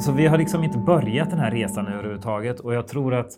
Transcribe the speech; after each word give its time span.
så 0.00 0.12
vi 0.12 0.26
har 0.26 0.38
liksom 0.38 0.64
inte 0.64 0.78
börjat 0.78 1.30
den 1.30 1.38
här 1.38 1.50
resan 1.50 1.86
överhuvudtaget 1.86 2.60
och 2.60 2.74
jag 2.74 2.88
tror 2.88 3.14
att 3.14 3.32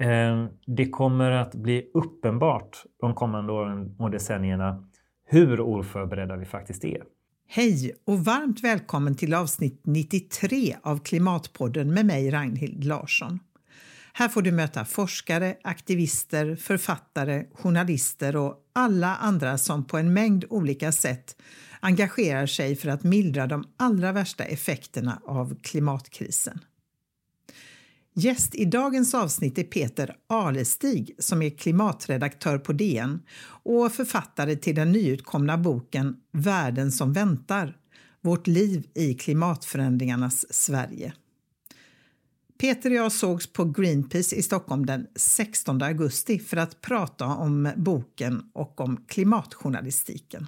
eh, 0.00 0.46
det 0.66 0.88
kommer 0.88 1.30
att 1.30 1.54
bli 1.54 1.90
uppenbart 1.94 2.84
de 3.00 3.14
kommande 3.14 3.52
åren 3.52 3.96
och 3.98 4.10
decennierna 4.10 4.84
hur 5.26 5.60
oförberedda 5.60 6.36
vi 6.36 6.44
faktiskt 6.44 6.84
är. 6.84 7.02
Hej 7.48 7.94
och 8.06 8.24
varmt 8.24 8.64
välkommen 8.64 9.14
till 9.14 9.34
avsnitt 9.34 9.80
93 9.84 10.76
av 10.82 10.98
Klimatpodden 10.98 11.94
med 11.94 12.06
mig 12.06 12.30
Ragnhild 12.30 12.84
Larsson. 12.84 13.38
Här 14.12 14.28
får 14.28 14.42
du 14.42 14.52
möta 14.52 14.84
forskare, 14.84 15.54
aktivister, 15.64 16.56
författare, 16.56 17.44
journalister 17.54 18.36
och 18.36 18.56
alla 18.72 19.16
andra 19.16 19.58
som 19.58 19.84
på 19.84 19.98
en 19.98 20.12
mängd 20.12 20.44
olika 20.50 20.92
sätt 20.92 21.36
engagerar 21.82 22.46
sig 22.46 22.76
för 22.76 22.88
att 22.88 23.04
mildra 23.04 23.46
de 23.46 23.64
allra 23.76 24.12
värsta 24.12 24.44
effekterna 24.44 25.22
av 25.24 25.56
klimatkrisen. 25.62 26.58
Gäst 28.14 28.54
i 28.54 28.64
dagens 28.64 29.14
avsnitt 29.14 29.58
är 29.58 29.64
Peter 29.64 30.16
Alestig 30.26 31.14
som 31.18 31.42
är 31.42 31.50
klimatredaktör 31.50 32.58
på 32.58 32.72
DN 32.72 33.22
och 33.64 33.92
författare 33.92 34.56
till 34.56 34.74
den 34.74 34.92
nyutkomna 34.92 35.58
boken 35.58 36.16
Världen 36.32 36.92
som 36.92 37.12
väntar– 37.12 37.76
Vårt 38.24 38.46
liv 38.46 38.86
i 38.94 39.14
klimatförändringarnas 39.14 40.54
Sverige. 40.54 41.12
Peter 42.58 42.90
och 42.90 42.96
jag 42.96 43.12
sågs 43.12 43.52
på 43.52 43.64
Greenpeace 43.64 44.36
i 44.36 44.42
Stockholm 44.42 44.86
den 44.86 45.06
16 45.16 45.82
augusti 45.82 46.38
för 46.38 46.56
att 46.56 46.80
prata 46.80 47.26
om 47.26 47.72
boken 47.76 48.50
och 48.52 48.80
om 48.80 49.04
klimatjournalistiken. 49.08 50.46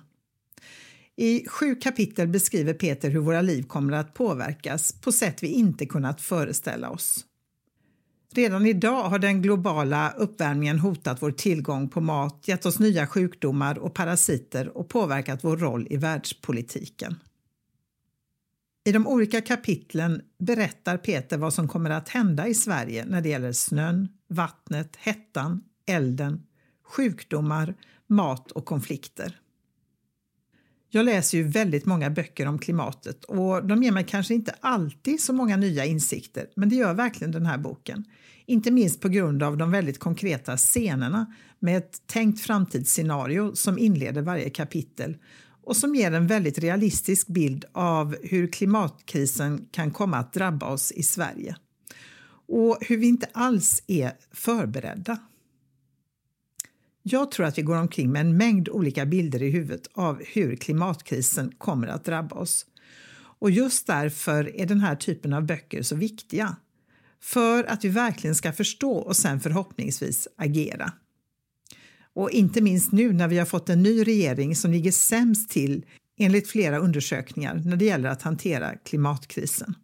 I 1.16 1.48
sju 1.48 1.74
kapitel 1.74 2.28
beskriver 2.28 2.74
Peter 2.74 3.10
hur 3.10 3.20
våra 3.20 3.42
liv 3.42 3.62
kommer 3.62 3.92
att 3.92 4.14
påverkas 4.14 4.92
på 4.92 5.12
sätt 5.12 5.42
vi 5.42 5.48
inte 5.48 5.86
kunnat 5.86 6.20
föreställa 6.20 6.90
oss. 6.90 7.26
Redan 8.34 8.66
idag 8.66 9.02
har 9.02 9.18
den 9.18 9.42
globala 9.42 10.14
uppvärmningen 10.16 10.78
hotat 10.78 11.22
vår 11.22 11.30
tillgång 11.30 11.88
på 11.88 12.00
mat, 12.00 12.48
gett 12.48 12.66
oss 12.66 12.78
nya 12.78 13.06
sjukdomar 13.06 13.78
och 13.78 13.94
parasiter 13.94 14.76
och 14.76 14.88
påverkat 14.88 15.44
vår 15.44 15.56
roll 15.56 15.86
i 15.90 15.96
världspolitiken. 15.96 17.16
I 18.84 18.92
de 18.92 19.06
olika 19.06 19.40
kapitlen 19.40 20.22
berättar 20.38 20.96
Peter 20.96 21.38
vad 21.38 21.54
som 21.54 21.68
kommer 21.68 21.90
att 21.90 22.08
hända 22.08 22.48
i 22.48 22.54
Sverige 22.54 23.04
när 23.04 23.20
det 23.20 23.28
gäller 23.28 23.52
snön, 23.52 24.08
vattnet, 24.28 24.96
hettan, 24.96 25.62
elden, 25.86 26.46
sjukdomar, 26.84 27.74
mat 28.06 28.50
och 28.50 28.64
konflikter. 28.64 29.40
Jag 30.94 31.04
läser 31.04 31.38
ju 31.38 31.44
väldigt 31.44 31.86
många 31.86 32.10
böcker 32.10 32.46
om 32.46 32.58
klimatet 32.58 33.24
och 33.24 33.66
de 33.66 33.82
ger 33.82 33.92
mig 33.92 34.04
kanske 34.04 34.34
inte 34.34 34.54
alltid 34.60 35.20
så 35.20 35.32
många 35.32 35.56
nya 35.56 35.84
insikter, 35.84 36.46
men 36.56 36.68
det 36.68 36.76
gör 36.76 36.94
verkligen 36.94 37.32
den 37.32 37.46
här 37.46 37.58
boken. 37.58 38.04
Inte 38.46 38.70
minst 38.70 39.00
på 39.00 39.08
grund 39.08 39.42
av 39.42 39.56
de 39.56 39.70
väldigt 39.70 39.98
konkreta 39.98 40.56
scenerna 40.56 41.34
med 41.58 41.76
ett 41.76 42.06
tänkt 42.06 42.40
framtidsscenario 42.40 43.54
som 43.54 43.78
inleder 43.78 44.22
varje 44.22 44.50
kapitel 44.50 45.16
och 45.64 45.76
som 45.76 45.94
ger 45.94 46.12
en 46.12 46.26
väldigt 46.26 46.58
realistisk 46.58 47.26
bild 47.26 47.64
av 47.72 48.16
hur 48.22 48.46
klimatkrisen 48.46 49.68
kan 49.70 49.90
komma 49.90 50.16
att 50.16 50.32
drabba 50.32 50.66
oss 50.66 50.92
i 50.92 51.02
Sverige. 51.02 51.56
Och 52.48 52.78
hur 52.80 52.96
vi 52.96 53.06
inte 53.06 53.28
alls 53.32 53.82
är 53.86 54.12
förberedda. 54.32 55.18
Jag 57.06 57.30
tror 57.30 57.46
att 57.46 57.58
vi 57.58 57.62
går 57.62 57.76
omkring 57.76 58.12
med 58.12 58.20
en 58.20 58.36
mängd 58.36 58.68
olika 58.68 59.06
bilder 59.06 59.42
i 59.42 59.50
huvudet 59.50 59.86
av 59.94 60.22
hur 60.26 60.56
klimatkrisen 60.56 61.52
kommer 61.58 61.86
att 61.86 62.04
drabba 62.04 62.36
oss. 62.36 62.66
Och 63.38 63.50
just 63.50 63.86
därför 63.86 64.60
är 64.60 64.66
den 64.66 64.80
här 64.80 64.96
typen 64.96 65.32
av 65.32 65.46
böcker 65.46 65.82
så 65.82 65.96
viktiga. 65.96 66.56
För 67.22 67.64
att 67.64 67.84
vi 67.84 67.88
verkligen 67.88 68.34
ska 68.34 68.52
förstå 68.52 68.92
och 68.92 69.16
sen 69.16 69.40
förhoppningsvis 69.40 70.28
agera. 70.36 70.92
Och 72.14 72.30
inte 72.30 72.60
minst 72.60 72.92
nu 72.92 73.12
när 73.12 73.28
vi 73.28 73.38
har 73.38 73.46
fått 73.46 73.68
en 73.68 73.82
ny 73.82 74.04
regering 74.04 74.56
som 74.56 74.70
ligger 74.72 74.92
sämst 74.92 75.50
till 75.50 75.86
enligt 76.18 76.48
flera 76.48 76.78
undersökningar 76.78 77.62
när 77.64 77.76
det 77.76 77.84
gäller 77.84 78.08
att 78.08 78.22
hantera 78.22 78.76
klimatkrisen. 78.76 79.74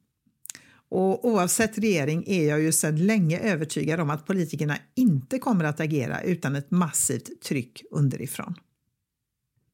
Och 0.91 1.25
oavsett 1.25 1.79
regering 1.79 2.25
är 2.27 2.49
jag 2.49 2.61
ju 2.61 2.73
sedan 2.73 3.07
länge 3.07 3.39
övertygad 3.39 4.01
om 4.01 4.11
att 4.11 4.27
politikerna 4.27 4.77
inte 4.95 5.39
kommer 5.39 5.65
att 5.65 5.81
agera 5.81 6.23
utan 6.23 6.57
ett 6.57 6.71
massivt 6.71 7.43
tryck 7.43 7.83
underifrån. 7.91 8.55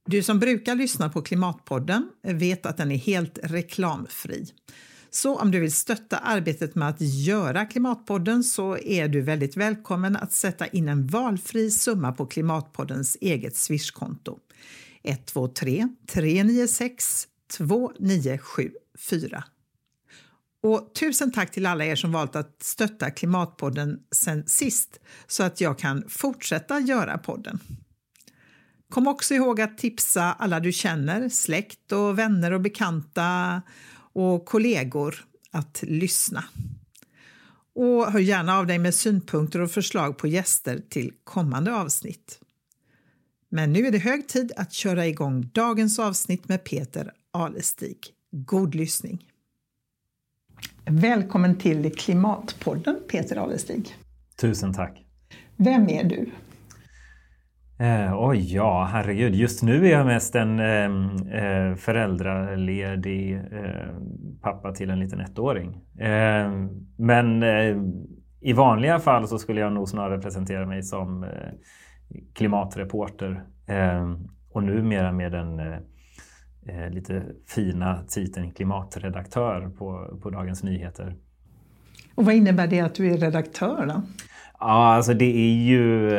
Du 0.07 0.23
som 0.23 0.39
brukar 0.39 0.75
lyssna 0.75 1.09
på 1.09 1.23
Klimatpodden 1.23 2.11
vet 2.23 2.67
att 2.67 2.77
den 2.77 2.93
är 2.93 2.97
helt 2.97 3.39
reklamfri. 3.43 4.47
Så 5.11 5.37
om 5.37 5.51
du 5.51 5.61
vill 5.61 5.73
stötta 5.73 6.19
arbetet 6.19 6.75
med 6.75 6.89
att 6.89 7.01
göra 7.01 7.65
Klimatpodden 7.65 8.45
så 8.45 8.79
är 8.79 9.09
du 9.09 9.21
väldigt 9.21 9.57
välkommen 9.57 10.17
att 10.17 10.33
sätta 10.33 10.67
in 10.67 10.89
en 10.89 11.07
valfri 11.07 11.71
summa 11.71 12.13
på 12.13 12.27
Klimatpoddens 12.27 13.17
eget 13.21 13.57
Swishkonto. 13.57 14.39
123 15.03 15.89
396 16.07 17.27
2974. 17.57 19.45
Och 20.67 20.95
tusen 20.95 21.33
tack 21.33 21.51
till 21.51 21.67
alla 21.67 21.85
er 21.85 21.97
som 21.97 22.13
valt 22.13 22.37
att 22.37 22.63
stötta 22.63 23.11
Klimatpodden 23.11 23.99
sen 24.11 24.47
sist 24.47 25.01
så 25.27 25.43
att 25.43 25.61
jag 25.61 25.79
kan 25.79 26.05
fortsätta 26.09 26.81
göra 26.81 27.19
podden. 27.19 27.59
Kom 28.91 29.07
också 29.07 29.35
ihåg 29.35 29.61
att 29.61 29.79
tipsa 29.79 30.33
alla 30.33 30.61
du 30.61 30.73
känner, 30.73 31.29
släkt 31.29 31.93
och 31.93 32.19
vänner 32.19 32.53
och 32.53 32.61
bekanta 32.61 33.63
och 34.13 34.45
kollegor 34.47 35.25
att 35.51 35.83
lyssna. 35.87 36.45
Och 37.75 38.13
hör 38.13 38.21
gärna 38.21 38.59
av 38.59 38.67
dig 38.67 38.79
med 38.79 38.95
synpunkter 38.95 39.61
och 39.61 39.71
förslag 39.71 40.19
på 40.19 40.27
gäster 40.27 40.83
till 40.89 41.13
kommande 41.25 41.75
avsnitt. 41.75 42.41
Men 43.49 43.73
nu 43.73 43.87
är 43.87 43.91
det 43.91 43.99
hög 43.99 44.29
tid 44.29 44.53
att 44.57 44.73
köra 44.73 45.07
igång 45.07 45.51
dagens 45.55 45.99
avsnitt 45.99 46.49
med 46.49 46.65
Peter 46.65 47.13
Alestig. 47.33 47.99
God 48.31 48.75
lyssning! 48.75 49.27
Välkommen 50.91 51.59
till 51.59 51.93
Klimatpodden, 51.93 52.97
Peter 53.11 53.37
Alestig. 53.37 53.95
Tusen 54.41 54.73
tack. 54.73 55.05
Vem 55.57 55.89
är 55.89 56.05
du? 56.05 56.31
Eh, 57.85 58.15
oj, 58.19 58.55
ja, 58.55 58.89
herregud. 58.93 59.35
Just 59.35 59.63
nu 59.63 59.87
är 59.87 59.91
jag 59.91 60.07
mest 60.07 60.35
en 60.35 60.61
eh, 60.61 61.45
eh, 61.45 61.75
föräldraledig 61.75 63.35
eh, 63.35 63.97
pappa 64.43 64.73
till 64.73 64.91
en 64.91 65.01
liten 65.01 65.21
ettåring. 65.21 65.69
Eh, 65.99 66.51
men 66.97 67.43
eh, 67.43 67.77
i 68.41 68.53
vanliga 68.53 68.99
fall 68.99 69.29
så 69.29 69.39
skulle 69.39 69.61
jag 69.61 69.73
nog 69.73 69.89
snarare 69.89 70.21
presentera 70.21 70.67
mig 70.67 70.83
som 70.83 71.25
eh, 71.25 71.31
klimatreporter 72.35 73.45
och 74.53 74.63
numera 74.63 75.13
med 75.13 75.35
den 76.67 76.91
lite 76.91 77.23
fina 77.47 78.03
titeln 78.09 78.51
klimatredaktör 78.51 79.71
på, 79.79 80.19
på 80.23 80.31
Dagens 80.31 80.63
Nyheter. 80.63 81.17
Och 82.15 82.25
vad 82.25 82.35
innebär 82.35 82.67
det 82.67 82.81
att 82.81 82.95
du 82.95 83.13
är 83.13 83.17
redaktör 83.17 83.87
då? 83.87 84.03
Ja, 84.59 84.95
alltså 84.95 85.15
det 85.15 85.37
är 85.37 85.65
ju 85.65 86.11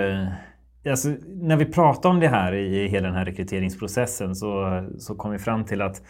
Alltså, 0.89 1.09
när 1.27 1.57
vi 1.57 1.65
pratar 1.65 2.09
om 2.09 2.19
det 2.19 2.27
här 2.27 2.53
i 2.53 2.87
hela 2.87 3.07
den 3.07 3.17
här 3.17 3.25
rekryteringsprocessen 3.25 4.35
så, 4.35 4.83
så 4.97 5.15
kom 5.15 5.31
vi 5.31 5.39
fram 5.39 5.65
till 5.65 5.81
att 5.81 6.01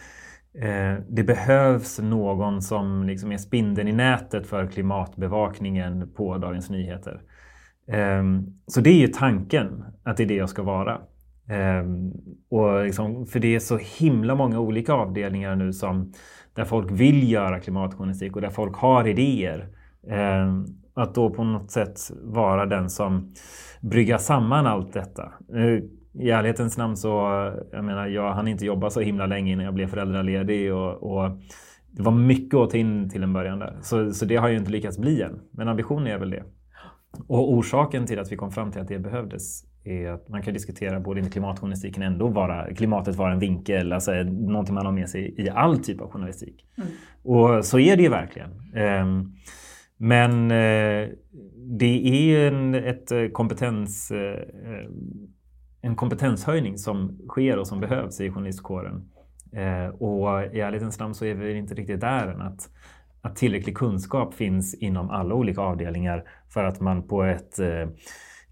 eh, 0.62 1.04
det 1.10 1.24
behövs 1.24 2.00
någon 2.00 2.62
som 2.62 3.04
liksom 3.04 3.32
är 3.32 3.38
spindeln 3.38 3.88
i 3.88 3.94
nätet 3.94 4.48
för 4.48 4.68
klimatbevakningen 4.68 6.14
på 6.16 6.38
Dagens 6.38 6.70
Nyheter. 6.70 7.22
Eh, 7.88 8.24
så 8.68 8.82
det 8.82 8.90
är 8.90 9.00
ju 9.00 9.08
tanken 9.08 9.84
att 10.04 10.18
det 10.18 10.24
är 10.24 10.28
det 10.28 10.36
jag 10.36 10.50
ska 10.50 10.64
vara. 10.64 11.02
Eh, 11.50 11.84
och 12.50 12.84
liksom, 12.84 13.26
för 13.26 13.40
det 13.40 13.56
är 13.56 13.60
så 13.60 13.78
himla 13.78 14.36
många 14.36 14.60
olika 14.60 14.94
avdelningar 14.94 15.56
nu 15.56 15.74
som 15.74 16.14
där 16.54 16.66
folk 16.66 16.92
vill 16.92 17.32
göra 17.32 17.60
klimatjournalistik 17.60 18.36
och 18.36 18.42
där 18.42 18.50
folk 18.50 18.76
har 18.76 19.08
idéer. 19.08 19.70
Ehm, 20.10 20.66
att 20.94 21.16
då 21.16 21.30
på 21.30 21.44
något 21.44 21.72
sätt 21.72 22.00
vara 22.24 22.66
den 22.66 22.90
som 22.90 23.34
bryggar 23.82 24.18
samman 24.18 24.66
allt 24.66 24.94
detta. 24.94 25.32
I 26.14 26.30
ärlighetens 26.30 26.78
namn 26.78 26.98
så, 26.98 27.10
jag 27.72 27.84
menar, 27.84 28.08
jag 28.08 28.34
hann 28.34 28.48
inte 28.48 28.66
jobba 28.66 28.90
så 28.90 29.00
himla 29.02 29.26
länge 29.26 29.52
innan 29.52 29.66
jag 29.66 29.74
blev 29.74 29.88
föräldraledig 29.88 30.74
och, 30.74 31.04
och 31.04 31.32
det 31.92 32.02
var 32.04 32.12
mycket 32.12 32.58
att 32.58 32.70
ta 32.70 32.78
in 32.78 33.10
till 33.10 33.24
en 33.24 33.34
början 33.34 33.60
där. 33.60 33.78
Så, 33.82 34.14
så 34.14 34.26
det 34.26 34.36
har 34.36 34.50
ju 34.50 34.58
inte 34.58 34.72
lyckats 34.72 34.98
bli 34.98 35.22
än. 35.22 35.40
Men 35.52 35.68
ambitionen 35.68 36.08
är 36.08 36.18
väl 36.18 36.30
det. 36.30 36.44
Och 37.28 37.54
orsaken 37.54 38.06
till 38.06 38.20
att 38.20 38.32
vi 38.32 38.36
kom 38.36 38.52
fram 38.52 38.72
till 38.72 38.82
att 38.82 38.88
det 38.88 39.00
behövdes 39.00 39.64
är 39.90 40.12
att 40.12 40.30
man 40.30 40.42
kan 40.42 40.54
diskutera, 40.54 41.00
både 41.00 41.22
i 41.22 41.30
klimatjournalistiken 41.30 42.04
ändå 42.04 42.28
vara, 42.28 42.74
klimatet 42.74 43.16
vara 43.16 43.34
en 43.34 43.40
vinkel, 43.40 43.94
alltså 43.94 44.12
någonting 44.24 44.76
man 44.76 44.86
har 44.86 44.94
med 44.94 45.10
sig 45.10 45.36
i 45.38 45.50
all 45.50 45.80
typ 45.84 46.02
av 46.02 46.12
journalistik. 46.12 46.66
Mm. 46.78 46.90
Och 47.24 47.66
så 47.66 47.80
är 47.80 47.98
det 47.98 48.04
ju 48.04 48.10
verkligen. 48.10 48.50
Um, 49.02 49.36
men 49.98 50.52
eh, 50.52 51.10
det 51.56 52.08
är 52.08 52.48
en, 52.48 52.76
ett 52.76 53.12
eh, 53.12 53.28
kompetens, 53.28 54.12
eh, 54.12 54.46
en 55.82 55.96
kompetenshöjning 55.96 56.78
som 56.78 57.20
sker 57.28 57.58
och 57.58 57.68
som 57.68 57.80
behövs 57.80 58.22
i 58.22 58.32
journalistkåren. 58.32 59.10
Och 60.00 60.44
i 60.56 60.60
ärlighetens 60.60 61.00
namn 61.00 61.16
så 61.16 61.26
är 61.26 61.36
vi 61.36 61.58
inte 61.58 61.74
riktigt 61.74 62.02
där 62.02 62.28
än 62.28 62.42
att, 62.42 62.70
att 63.22 63.36
tillräcklig 63.36 63.78
kunskap 63.78 64.34
finns 64.34 64.74
inom 64.74 65.10
alla 65.10 65.36
olika 65.36 65.62
avdelningar 65.62 66.24
för 66.50 66.64
att 66.64 66.82
man 66.82 67.08
på 67.08 67.24
ett 67.24 67.60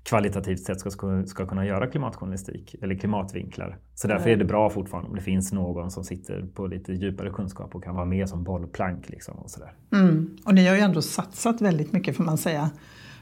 kvalitativt 0.06 0.60
sätt 0.60 0.80
ska, 0.80 1.24
ska 1.26 1.46
kunna 1.46 1.66
göra 1.66 1.88
klimatjournalistik 1.88 2.76
eller 2.82 2.96
klimatvinklar. 2.96 3.78
Så 3.96 4.08
därför 4.08 4.30
är 4.30 4.38
det 4.38 4.46
bra 4.46 4.70
fortfarande 4.70 5.10
om 5.10 5.16
det 5.16 5.22
finns 5.22 5.52
någon 5.52 5.92
som 5.92 6.04
sitter 6.04 6.42
på 6.54 6.68
lite 6.68 6.94
djupare 6.94 7.30
kunskap 7.30 7.76
och 7.76 7.84
kan 7.84 7.96
vara 7.96 8.06
med 8.06 8.30
som 8.30 8.44
bollplank. 8.44 9.10
Liksom 9.10 9.36
och, 9.36 9.50
sådär. 9.50 9.74
Mm. 9.94 10.38
och 10.46 10.54
ni 10.56 10.68
har 10.68 10.76
ju 10.76 10.82
ändå 10.82 11.02
satsat 11.02 11.62
väldigt 11.62 11.92
mycket 11.92 12.18
får 12.18 12.24
man 12.24 12.38
säga 12.38 12.70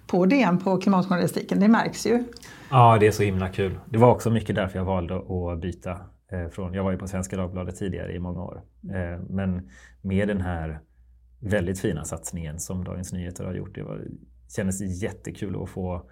på 0.07 0.25
DN 0.25 0.59
på 0.59 0.77
klimatjournalistiken. 0.77 1.59
Det 1.59 1.67
märks 1.67 2.05
ju. 2.05 2.23
Ja, 2.69 2.97
det 2.99 3.07
är 3.07 3.11
så 3.11 3.23
himla 3.23 3.49
kul. 3.49 3.79
Det 3.89 3.97
var 3.97 4.11
också 4.11 4.29
mycket 4.29 4.55
därför 4.55 4.79
jag 4.79 4.85
valde 4.85 5.15
att 5.15 5.61
byta. 5.61 5.91
Eh, 6.31 6.49
från, 6.51 6.73
jag 6.73 6.83
var 6.83 6.91
ju 6.91 6.97
på 6.97 7.07
Svenska 7.07 7.37
Dagbladet 7.37 7.75
tidigare 7.75 8.13
i 8.13 8.19
många 8.19 8.41
år. 8.41 8.61
Eh, 8.83 9.21
men 9.29 9.69
med 10.01 10.27
den 10.27 10.41
här 10.41 10.79
väldigt 11.39 11.79
fina 11.79 12.03
satsningen 12.03 12.59
som 12.59 12.83
Dagens 12.83 13.13
Nyheter 13.13 13.45
har 13.45 13.53
gjort. 13.53 13.75
Det 13.75 13.83
var, 13.83 14.01
kändes 14.55 15.01
jättekul 15.03 15.63
att 15.63 15.69
få 15.69 16.09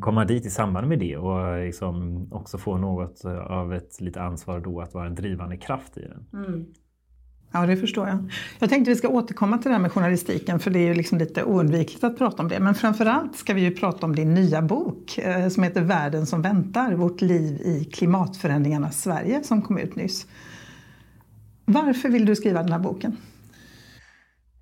komma 0.00 0.24
dit 0.24 0.46
i 0.46 0.50
samband 0.50 0.88
med 0.88 0.98
det 0.98 1.16
och 1.16 1.64
liksom 1.64 2.26
också 2.32 2.58
få 2.58 2.76
något 2.76 3.24
av 3.48 3.74
ett 3.74 4.00
lite 4.00 4.22
ansvar 4.22 4.60
då 4.60 4.80
att 4.80 4.94
vara 4.94 5.06
en 5.06 5.14
drivande 5.14 5.56
kraft 5.56 5.98
i 5.98 6.00
den. 6.00 6.44
Mm. 6.44 6.66
Ja, 7.52 7.66
det 7.66 7.76
förstår 7.76 8.08
jag. 8.08 8.32
Jag 8.58 8.70
tänkte 8.70 8.90
vi 8.90 8.96
ska 8.96 9.08
återkomma 9.08 9.58
till 9.58 9.68
det 9.68 9.74
här 9.74 9.82
med 9.82 9.92
journalistiken 9.92 10.60
för 10.60 10.70
det 10.70 10.78
är 10.78 10.86
ju 10.86 10.94
liksom 10.94 11.18
lite 11.18 11.44
oundvikligt 11.44 12.04
att 12.04 12.18
prata 12.18 12.42
om 12.42 12.48
det. 12.48 12.60
Men 12.60 12.74
framförallt 12.74 13.36
ska 13.36 13.54
vi 13.54 13.60
ju 13.60 13.70
prata 13.70 14.06
om 14.06 14.16
din 14.16 14.34
nya 14.34 14.62
bok 14.62 15.18
eh, 15.18 15.48
som 15.48 15.62
heter 15.62 15.82
Världen 15.82 16.26
som 16.26 16.42
väntar, 16.42 16.92
vårt 16.92 17.20
liv 17.20 17.60
i 17.60 17.84
klimatförändringarnas 17.84 19.02
Sverige 19.02 19.42
som 19.44 19.62
kom 19.62 19.78
ut 19.78 19.96
nyss. 19.96 20.26
Varför 21.64 22.08
vill 22.08 22.26
du 22.26 22.36
skriva 22.36 22.62
den 22.62 22.72
här 22.72 22.78
boken? 22.78 23.16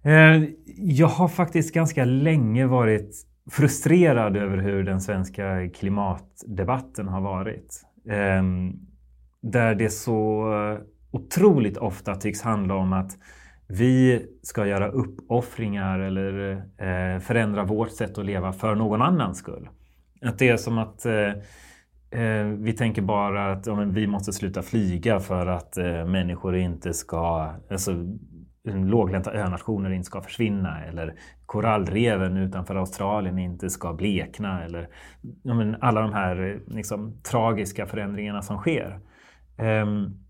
Eh, 0.02 0.44
jag 0.76 1.08
har 1.08 1.28
faktiskt 1.28 1.74
ganska 1.74 2.04
länge 2.04 2.66
varit 2.66 3.26
frustrerad 3.50 4.36
över 4.36 4.56
hur 4.56 4.82
den 4.82 5.00
svenska 5.00 5.68
klimatdebatten 5.68 7.08
har 7.08 7.20
varit. 7.20 7.82
Ehm, 8.08 8.72
där 9.40 9.74
det 9.74 9.90
så 9.90 10.46
otroligt 11.10 11.76
ofta 11.76 12.14
tycks 12.14 12.42
handla 12.42 12.74
om 12.74 12.92
att 12.92 13.18
vi 13.72 14.26
ska 14.42 14.66
göra 14.66 14.88
uppoffringar 14.88 15.98
eller 15.98 16.52
eh, 16.56 17.20
förändra 17.20 17.64
vårt 17.64 17.90
sätt 17.90 18.18
att 18.18 18.24
leva 18.24 18.52
för 18.52 18.74
någon 18.74 19.02
annans 19.02 19.38
skull. 19.38 19.68
Att 20.22 20.38
det 20.38 20.48
är 20.48 20.56
som 20.56 20.78
att 20.78 21.06
eh, 21.06 21.32
eh, 22.20 22.46
vi 22.46 22.72
tänker 22.72 23.02
bara 23.02 23.52
att 23.52 23.66
ja, 23.66 23.74
vi 23.74 24.06
måste 24.06 24.32
sluta 24.32 24.62
flyga 24.62 25.20
för 25.20 25.46
att 25.46 25.76
människor 26.06 26.56
inte 26.56 26.94
ska, 26.94 27.54
alltså 27.70 27.92
låglänta 28.64 29.32
önationer 29.32 29.90
inte 29.90 30.06
ska 30.06 30.22
försvinna 30.22 30.84
eller 30.84 31.14
korallreven 31.46 32.36
utanför 32.36 32.74
Australien 32.74 33.38
inte 33.38 33.70
ska 33.70 33.92
blekna 33.92 34.64
eller 34.64 34.88
men 35.42 35.76
alla 35.80 36.00
de 36.00 36.12
här 36.12 36.60
liksom, 36.66 37.12
tragiska 37.22 37.86
förändringarna 37.86 38.42
som 38.42 38.58
sker. 38.58 39.00
Um, 39.58 40.20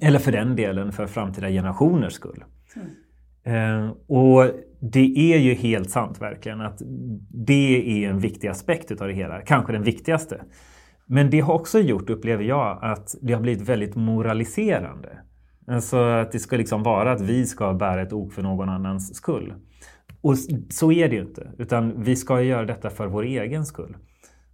eller 0.00 0.18
för 0.18 0.32
den 0.32 0.56
delen 0.56 0.92
för 0.92 1.06
framtida 1.06 1.48
generationers 1.48 2.12
skull. 2.12 2.44
Mm. 2.76 3.84
Um, 3.84 3.90
och 4.06 4.50
det 4.80 5.34
är 5.34 5.38
ju 5.38 5.54
helt 5.54 5.90
sant 5.90 6.20
verkligen 6.20 6.60
att 6.60 6.82
det 7.30 8.04
är 8.04 8.10
en 8.10 8.18
viktig 8.18 8.48
aspekt 8.48 8.92
utav 8.92 9.08
det 9.08 9.14
hela, 9.14 9.40
kanske 9.40 9.72
den 9.72 9.82
viktigaste. 9.82 10.40
Men 11.06 11.30
det 11.30 11.40
har 11.40 11.54
också 11.54 11.78
gjort, 11.78 12.10
upplever 12.10 12.44
jag, 12.44 12.78
att 12.82 13.14
det 13.22 13.32
har 13.32 13.40
blivit 13.40 13.68
väldigt 13.68 13.94
moraliserande. 13.94 15.18
Alltså 15.68 15.96
att 15.96 16.32
det 16.32 16.38
ska 16.38 16.56
liksom 16.56 16.82
vara 16.82 17.12
att 17.12 17.20
vi 17.20 17.46
ska 17.46 17.74
bära 17.74 18.02
ett 18.02 18.12
ok 18.12 18.32
för 18.32 18.42
någon 18.42 18.68
annans 18.68 19.14
skull. 19.14 19.54
Och 20.20 20.38
så 20.70 20.92
är 20.92 21.08
det 21.08 21.16
ju 21.16 21.22
inte, 21.22 21.52
utan 21.58 22.02
vi 22.02 22.16
ska 22.16 22.42
göra 22.42 22.64
detta 22.64 22.90
för 22.90 23.06
vår 23.06 23.22
egen 23.22 23.66
skull. 23.66 23.96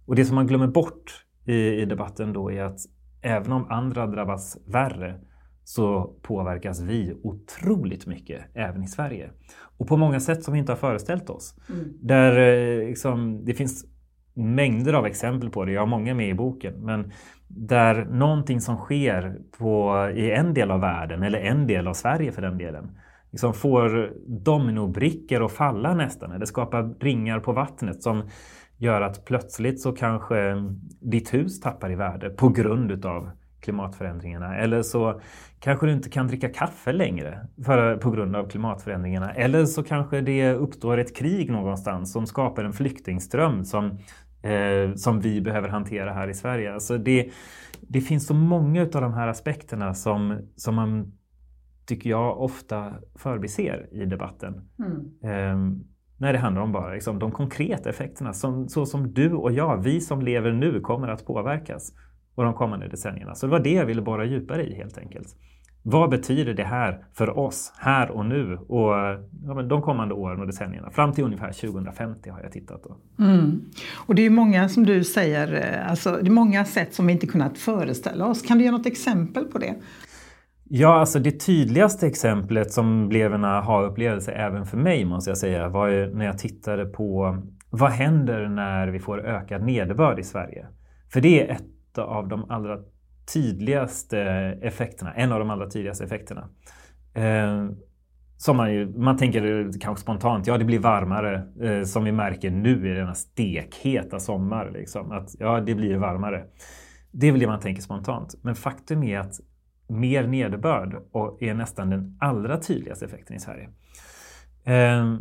Och 0.05 0.15
det 0.15 0.25
som 0.25 0.35
man 0.35 0.47
glömmer 0.47 0.67
bort 0.67 1.25
i, 1.45 1.55
i 1.55 1.85
debatten 1.85 2.33
då 2.33 2.51
är 2.51 2.63
att 2.63 2.79
även 3.21 3.51
om 3.51 3.71
andra 3.71 4.07
drabbas 4.07 4.57
värre 4.65 5.19
så 5.63 6.15
påverkas 6.21 6.81
vi 6.81 7.13
otroligt 7.23 8.07
mycket 8.07 8.41
även 8.53 8.83
i 8.83 8.87
Sverige. 8.87 9.31
Och 9.77 9.87
på 9.87 9.97
många 9.97 10.19
sätt 10.19 10.43
som 10.43 10.53
vi 10.53 10.59
inte 10.59 10.71
har 10.71 10.77
föreställt 10.77 11.29
oss. 11.29 11.55
Mm. 11.69 11.93
Där 12.01 12.37
eh, 12.39 12.87
liksom, 12.87 13.45
det 13.45 13.53
finns 13.53 13.85
mängder 14.33 14.93
av 14.93 15.05
exempel 15.05 15.49
på 15.49 15.65
det, 15.65 15.71
jag 15.71 15.81
har 15.81 15.87
många 15.87 16.13
med 16.13 16.29
i 16.29 16.33
boken. 16.33 16.73
Men 16.85 17.11
där 17.55 18.05
någonting 18.05 18.61
som 18.61 18.77
sker 18.77 19.37
på, 19.57 20.09
i 20.15 20.31
en 20.31 20.53
del 20.53 20.71
av 20.71 20.79
världen, 20.79 21.23
eller 21.23 21.39
en 21.39 21.67
del 21.67 21.87
av 21.87 21.93
Sverige 21.93 22.31
för 22.31 22.41
den 22.41 22.57
delen, 22.57 22.97
liksom 23.31 23.53
får 23.53 24.13
dominobrickor 24.27 25.45
att 25.45 25.51
falla 25.51 25.93
nästan, 25.93 26.31
eller 26.31 26.45
skapar 26.45 26.93
ringar 26.99 27.39
på 27.39 27.51
vattnet 27.51 28.03
som 28.03 28.23
gör 28.77 29.01
att 29.01 29.25
plötsligt 29.25 29.81
så 29.81 29.91
kanske 29.91 30.55
ditt 31.01 31.33
hus 31.33 31.59
tappar 31.59 31.91
i 31.91 31.95
värde 31.95 32.29
på 32.29 32.49
grund 32.49 32.91
utav 32.91 33.29
klimatförändringarna. 33.63 34.55
Eller 34.55 34.81
så 34.81 35.21
kanske 35.59 35.85
du 35.85 35.91
inte 35.93 36.09
kan 36.09 36.27
dricka 36.27 36.49
kaffe 36.49 36.91
längre 36.91 37.47
för, 37.65 37.97
på 37.97 38.11
grund 38.11 38.35
av 38.35 38.49
klimatförändringarna. 38.49 39.33
Eller 39.33 39.65
så 39.65 39.83
kanske 39.83 40.21
det 40.21 40.53
uppstår 40.53 40.97
ett 40.97 41.15
krig 41.15 41.51
någonstans 41.51 42.13
som 42.13 42.27
skapar 42.27 42.63
en 42.63 42.73
flyktingström 42.73 43.65
som, 43.65 43.97
eh, 44.43 44.95
som 44.95 45.19
vi 45.19 45.41
behöver 45.41 45.69
hantera 45.69 46.13
här 46.13 46.27
i 46.27 46.33
Sverige. 46.33 46.73
Alltså 46.73 46.97
det, 46.97 47.29
det 47.81 48.01
finns 48.01 48.27
så 48.27 48.33
många 48.33 48.81
av 48.81 48.87
de 49.01 49.13
här 49.13 49.27
aspekterna 49.27 49.93
som, 49.93 50.39
som 50.55 50.75
man 50.75 51.13
tycker 51.85 52.09
jag 52.09 52.41
ofta 52.41 52.93
förbiser 53.15 53.89
i 53.91 54.05
debatten. 54.05 54.69
Mm. 54.79 54.99
Eh, 55.23 55.83
när 56.17 56.33
det 56.33 56.39
handlar 56.39 56.61
om 56.61 56.71
bara 56.71 56.93
liksom, 56.93 57.19
de 57.19 57.31
konkreta 57.31 57.89
effekterna, 57.89 58.33
som, 58.33 58.69
så 58.69 58.85
som 58.85 59.13
du 59.13 59.33
och 59.33 59.51
jag, 59.51 59.83
vi 59.83 60.01
som 60.01 60.21
lever 60.21 60.51
nu, 60.51 60.79
kommer 60.79 61.07
att 61.07 61.25
påverkas 61.25 61.93
och 62.35 62.43
de 62.43 62.53
kommande 62.53 62.87
decennierna. 62.87 63.35
Så 63.35 63.45
det 63.45 63.51
var 63.51 63.59
det 63.59 63.73
jag 63.73 63.85
ville 63.85 64.01
borra 64.01 64.25
djupare 64.25 64.63
i 64.63 64.75
helt 64.75 64.97
enkelt. 64.97 65.27
Vad 65.85 66.09
betyder 66.09 66.53
det 66.53 66.63
här 66.63 67.05
för 67.13 67.37
oss 67.37 67.73
här 67.77 68.11
och 68.11 68.25
nu 68.25 68.57
och 68.67 68.93
ja, 69.45 69.61
de 69.69 69.81
kommande 69.81 70.13
åren 70.13 70.39
och 70.39 70.47
decennierna? 70.47 70.91
Fram 70.91 71.13
till 71.13 71.23
ungefär 71.23 71.51
2050 71.51 72.29
har 72.29 72.41
jag 72.41 72.51
tittat. 72.51 72.83
Då. 72.83 73.23
Mm. 73.23 73.61
Och 73.95 74.15
det 74.15 74.25
är 74.25 74.29
många 74.29 74.69
som 74.69 74.85
du 74.85 75.03
säger, 75.03 75.53
eh, 75.53 75.89
alltså, 75.89 76.19
det 76.21 76.27
är 76.27 76.31
många 76.31 76.65
sätt 76.65 76.93
som 76.93 77.07
vi 77.07 77.13
inte 77.13 77.27
kunnat 77.27 77.57
föreställa 77.57 78.27
oss. 78.27 78.41
Kan 78.41 78.57
du 78.57 78.63
ge 78.63 78.71
något 78.71 78.85
exempel 78.85 79.45
på 79.45 79.57
det? 79.57 79.75
Ja, 80.63 80.99
alltså 80.99 81.19
det 81.19 81.31
tydligaste 81.31 82.07
exemplet 82.07 82.71
som 82.71 83.09
blev 83.09 83.33
en 83.33 83.45
aha-upplevelse 83.45 84.31
även 84.31 84.65
för 84.65 84.77
mig 84.77 85.05
måste 85.05 85.29
jag 85.29 85.37
säga 85.37 85.69
var 85.69 85.87
ju 85.87 86.15
när 86.15 86.25
jag 86.25 86.37
tittade 86.37 86.85
på 86.85 87.37
vad 87.69 87.91
händer 87.91 88.47
när 88.47 88.87
vi 88.87 88.99
får 88.99 89.25
ökad 89.25 89.63
nederbörd 89.63 90.19
i 90.19 90.23
Sverige? 90.23 90.67
För 91.13 91.21
det 91.21 91.49
är 91.49 91.53
ett 91.53 91.97
av 91.97 92.27
de 92.27 92.51
allra 92.51 92.77
tydligaste 93.33 94.19
effekterna, 94.61 95.13
en 95.13 95.31
av 95.31 95.39
de 95.39 95.49
allra 95.49 95.69
tydligaste 95.69 96.03
effekterna. 96.03 96.49
Eh, 97.13 97.69
som 98.37 98.57
man, 98.57 98.73
ju, 98.73 98.97
man 98.97 99.17
tänker 99.17 99.71
kanske 99.79 100.01
spontant, 100.01 100.47
ja 100.47 100.57
det 100.57 100.65
blir 100.65 100.79
varmare 100.79 101.47
eh, 101.61 101.83
som 101.83 102.03
vi 102.03 102.11
märker 102.11 102.51
nu 102.51 102.91
i 102.91 102.93
denna 102.93 103.13
stekheta 103.13 104.19
sommar. 104.19 104.71
Liksom, 104.73 105.11
att 105.11 105.35
ja, 105.39 105.59
det 105.59 105.75
blir 105.75 105.97
varmare. 105.97 106.43
Det 107.11 107.27
är 107.27 107.31
väl 107.31 107.39
det 107.39 107.47
man 107.47 107.59
tänker 107.59 107.81
spontant. 107.81 108.35
Men 108.41 108.55
faktum 108.55 109.03
är 109.03 109.19
att 109.19 109.33
mer 109.87 110.27
nederbörd 110.27 110.95
och 111.11 111.43
är 111.43 111.53
nästan 111.53 111.89
den 111.89 112.17
allra 112.19 112.57
tydligaste 112.57 113.05
effekten 113.05 113.35
i 113.35 113.39
Sverige. 113.39 113.69
Eh, 114.63 115.15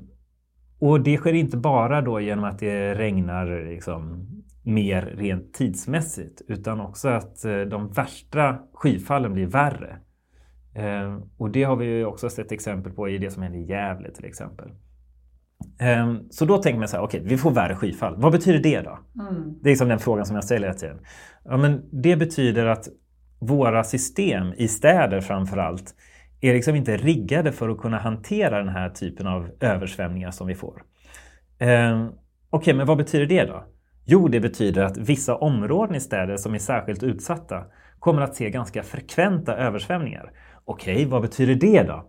och 0.78 1.00
det 1.00 1.16
sker 1.16 1.32
inte 1.32 1.56
bara 1.56 2.00
då 2.00 2.20
genom 2.20 2.44
att 2.44 2.58
det 2.58 2.94
regnar 2.94 3.64
liksom 3.64 4.26
mer 4.62 5.02
rent 5.02 5.54
tidsmässigt 5.54 6.42
utan 6.48 6.80
också 6.80 7.08
att 7.08 7.44
eh, 7.44 7.60
de 7.60 7.88
värsta 7.88 8.58
skyfallen 8.74 9.32
blir 9.32 9.46
värre. 9.46 9.98
Eh, 10.74 11.18
och 11.36 11.50
det 11.50 11.62
har 11.62 11.76
vi 11.76 12.04
också 12.04 12.30
sett 12.30 12.52
exempel 12.52 12.92
på 12.92 13.08
i 13.08 13.18
det 13.18 13.30
som 13.30 13.42
händer 13.42 13.58
i 13.58 13.64
Gävle 13.64 14.10
till 14.10 14.24
exempel. 14.24 14.68
Eh, 15.80 16.14
så 16.30 16.44
då 16.44 16.58
tänker 16.58 16.78
man 16.78 16.88
så 16.88 16.96
här, 16.96 17.04
okej, 17.04 17.20
okay, 17.20 17.30
vi 17.30 17.38
får 17.38 17.50
värre 17.50 17.76
skyfall. 17.76 18.14
Vad 18.16 18.32
betyder 18.32 18.58
det 18.58 18.80
då? 18.80 18.98
Mm. 19.20 19.58
Det 19.62 19.68
är 19.68 19.70
liksom 19.70 19.88
den 19.88 19.98
frågan 19.98 20.26
som 20.26 20.34
jag 20.34 20.44
ställer 20.44 20.66
hela 20.66 20.78
tiden. 20.78 20.98
Ja, 21.44 21.56
men 21.56 22.02
det 22.02 22.16
betyder 22.16 22.66
att 22.66 22.88
våra 23.38 23.84
system 23.84 24.52
i 24.56 24.68
städer 24.68 25.20
framför 25.20 25.56
allt 25.56 25.94
är 26.40 26.54
liksom 26.54 26.76
inte 26.76 26.96
riggade 26.96 27.52
för 27.52 27.68
att 27.68 27.78
kunna 27.78 27.98
hantera 27.98 28.58
den 28.58 28.68
här 28.68 28.88
typen 28.88 29.26
av 29.26 29.50
översvämningar 29.60 30.30
som 30.30 30.46
vi 30.46 30.54
får. 30.54 30.82
Okej, 31.54 32.10
okay, 32.50 32.74
men 32.74 32.86
vad 32.86 32.96
betyder 32.96 33.26
det 33.26 33.44
då? 33.44 33.64
Jo, 34.04 34.28
det 34.28 34.40
betyder 34.40 34.84
att 34.84 34.96
vissa 34.96 35.36
områden 35.36 35.96
i 35.96 36.00
städer 36.00 36.36
som 36.36 36.54
är 36.54 36.58
särskilt 36.58 37.02
utsatta 37.02 37.64
kommer 37.98 38.22
att 38.22 38.34
se 38.34 38.50
ganska 38.50 38.82
frekventa 38.82 39.56
översvämningar. 39.56 40.32
Okej, 40.64 41.04
vad 41.04 41.22
betyder 41.22 41.54
det 41.54 41.82
då? 41.82 42.04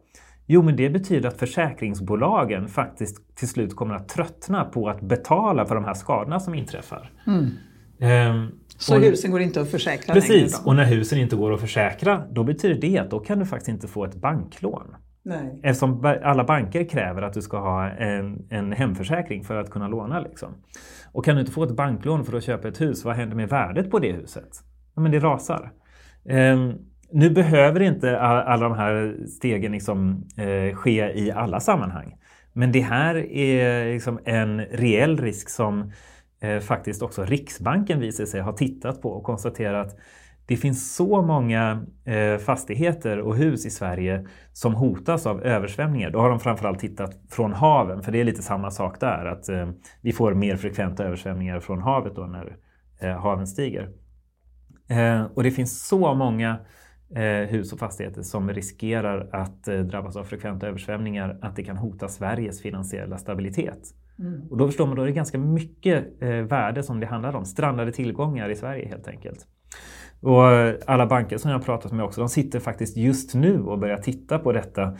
Jo, 0.45 0.61
men 0.61 0.75
det 0.75 0.89
betyder 0.89 1.29
att 1.29 1.39
försäkringsbolagen 1.39 2.67
faktiskt 2.67 3.35
till 3.35 3.47
slut 3.47 3.75
kommer 3.75 3.95
att 3.95 4.09
tröttna 4.09 4.63
på 4.63 4.89
att 4.89 5.01
betala 5.01 5.65
för 5.65 5.75
de 5.75 5.85
här 5.85 5.93
skadorna 5.93 6.39
som 6.39 6.55
inträffar. 6.55 7.11
Mm. 7.27 7.49
Ehm, 7.99 8.51
så 8.77 8.95
och, 8.95 9.01
husen 9.01 9.31
går 9.31 9.41
inte 9.41 9.61
att 9.61 9.71
försäkra 9.71 10.13
Precis, 10.13 10.61
och 10.65 10.75
när 10.75 10.85
husen 10.85 11.19
inte 11.19 11.35
går 11.35 11.53
att 11.53 11.61
försäkra 11.61 12.23
då 12.31 12.43
betyder 12.43 12.81
det 12.81 12.97
att 12.97 13.11
då 13.11 13.19
kan 13.19 13.39
du 13.39 13.45
faktiskt 13.45 13.69
inte 13.69 13.87
få 13.87 14.05
ett 14.05 14.15
banklån. 14.15 14.95
Nej. 15.25 15.59
Eftersom 15.63 16.17
alla 16.23 16.43
banker 16.43 16.89
kräver 16.89 17.21
att 17.21 17.33
du 17.33 17.41
ska 17.41 17.59
ha 17.59 17.89
en, 17.89 18.47
en 18.49 18.71
hemförsäkring 18.71 19.43
för 19.43 19.55
att 19.55 19.69
kunna 19.69 19.87
låna. 19.87 20.19
Liksom. 20.19 20.49
Och 21.11 21.25
kan 21.25 21.35
du 21.35 21.41
inte 21.41 21.53
få 21.53 21.63
ett 21.63 21.75
banklån 21.75 22.25
för 22.25 22.37
att 22.37 22.43
köpa 22.43 22.67
ett 22.67 22.81
hus, 22.81 23.05
vad 23.05 23.15
händer 23.15 23.35
med 23.35 23.49
värdet 23.49 23.91
på 23.91 23.99
det 23.99 24.11
huset? 24.11 24.49
Ja, 24.95 25.01
men 25.01 25.11
det 25.11 25.19
rasar. 25.19 25.71
Um, 26.23 26.73
nu 27.11 27.29
behöver 27.29 27.79
inte 27.79 28.19
alla 28.19 28.69
de 28.69 28.77
här 28.77 29.17
stegen 29.27 29.71
liksom, 29.71 30.27
eh, 30.37 30.75
ske 30.75 31.19
i 31.19 31.31
alla 31.31 31.59
sammanhang. 31.59 32.15
Men 32.53 32.71
det 32.71 32.81
här 32.81 33.15
är 33.31 33.93
liksom 33.93 34.19
en 34.25 34.61
reell 34.61 35.17
risk 35.17 35.49
som 35.49 35.91
eh, 36.41 36.59
faktiskt 36.59 37.01
också 37.01 37.23
Riksbanken 37.23 37.99
visar 37.99 38.25
sig 38.25 38.41
ha 38.41 38.53
tittat 38.53 39.01
på 39.01 39.09
och 39.09 39.23
konstaterat 39.23 39.97
det 40.45 40.57
finns 40.57 40.95
så 40.95 41.21
många 41.21 41.85
eh, 42.05 42.37
fastigheter 42.37 43.19
och 43.19 43.35
hus 43.35 43.65
i 43.65 43.69
Sverige 43.69 44.25
som 44.53 44.75
hotas 44.75 45.25
av 45.25 45.43
översvämningar. 45.43 46.09
Då 46.09 46.19
har 46.19 46.29
de 46.29 46.39
framförallt 46.39 46.79
tittat 46.79 47.21
från 47.29 47.53
haven, 47.53 48.03
för 48.03 48.11
det 48.11 48.19
är 48.19 48.23
lite 48.23 48.43
samma 48.43 48.71
sak 48.71 48.99
där. 48.99 49.25
Att 49.25 49.49
eh, 49.49 49.69
vi 50.01 50.13
får 50.13 50.33
mer 50.33 50.55
frekventa 50.55 51.03
översvämningar 51.03 51.59
från 51.59 51.81
havet 51.81 52.15
då 52.15 52.21
när 52.21 52.57
eh, 52.99 53.19
haven 53.19 53.47
stiger. 53.47 53.89
Eh, 54.87 55.23
och 55.33 55.43
det 55.43 55.51
finns 55.51 55.87
så 55.87 56.13
många 56.13 56.59
eh, 57.15 57.49
hus 57.49 57.73
och 57.73 57.79
fastigheter 57.79 58.21
som 58.21 58.49
riskerar 58.49 59.29
att 59.31 59.67
eh, 59.67 59.79
drabbas 59.79 60.15
av 60.15 60.23
frekventa 60.23 60.67
översvämningar 60.67 61.39
att 61.41 61.55
det 61.55 61.63
kan 61.63 61.77
hota 61.77 62.07
Sveriges 62.07 62.61
finansiella 62.61 63.17
stabilitet. 63.17 63.79
Mm. 64.19 64.47
Och 64.49 64.57
då 64.57 64.67
förstår 64.67 64.87
man 64.87 64.95
det 64.95 65.03
är 65.03 65.07
ganska 65.07 65.37
mycket 65.37 66.05
värde 66.51 66.83
som 66.83 66.99
det 66.99 67.05
handlar 67.05 67.35
om. 67.35 67.45
Strandade 67.45 67.91
tillgångar 67.91 68.49
i 68.49 68.55
Sverige 68.55 68.87
helt 68.87 69.07
enkelt. 69.07 69.47
Och 70.23 70.43
alla 70.87 71.05
banker 71.05 71.37
som 71.37 71.51
jag 71.51 71.57
har 71.57 71.63
pratat 71.63 71.91
med 71.91 72.05
också, 72.05 72.21
de 72.21 72.29
sitter 72.29 72.59
faktiskt 72.59 72.97
just 72.97 73.33
nu 73.33 73.61
och 73.61 73.79
börjar 73.79 73.97
titta 73.97 74.39
på 74.39 74.51
detta. 74.51 74.97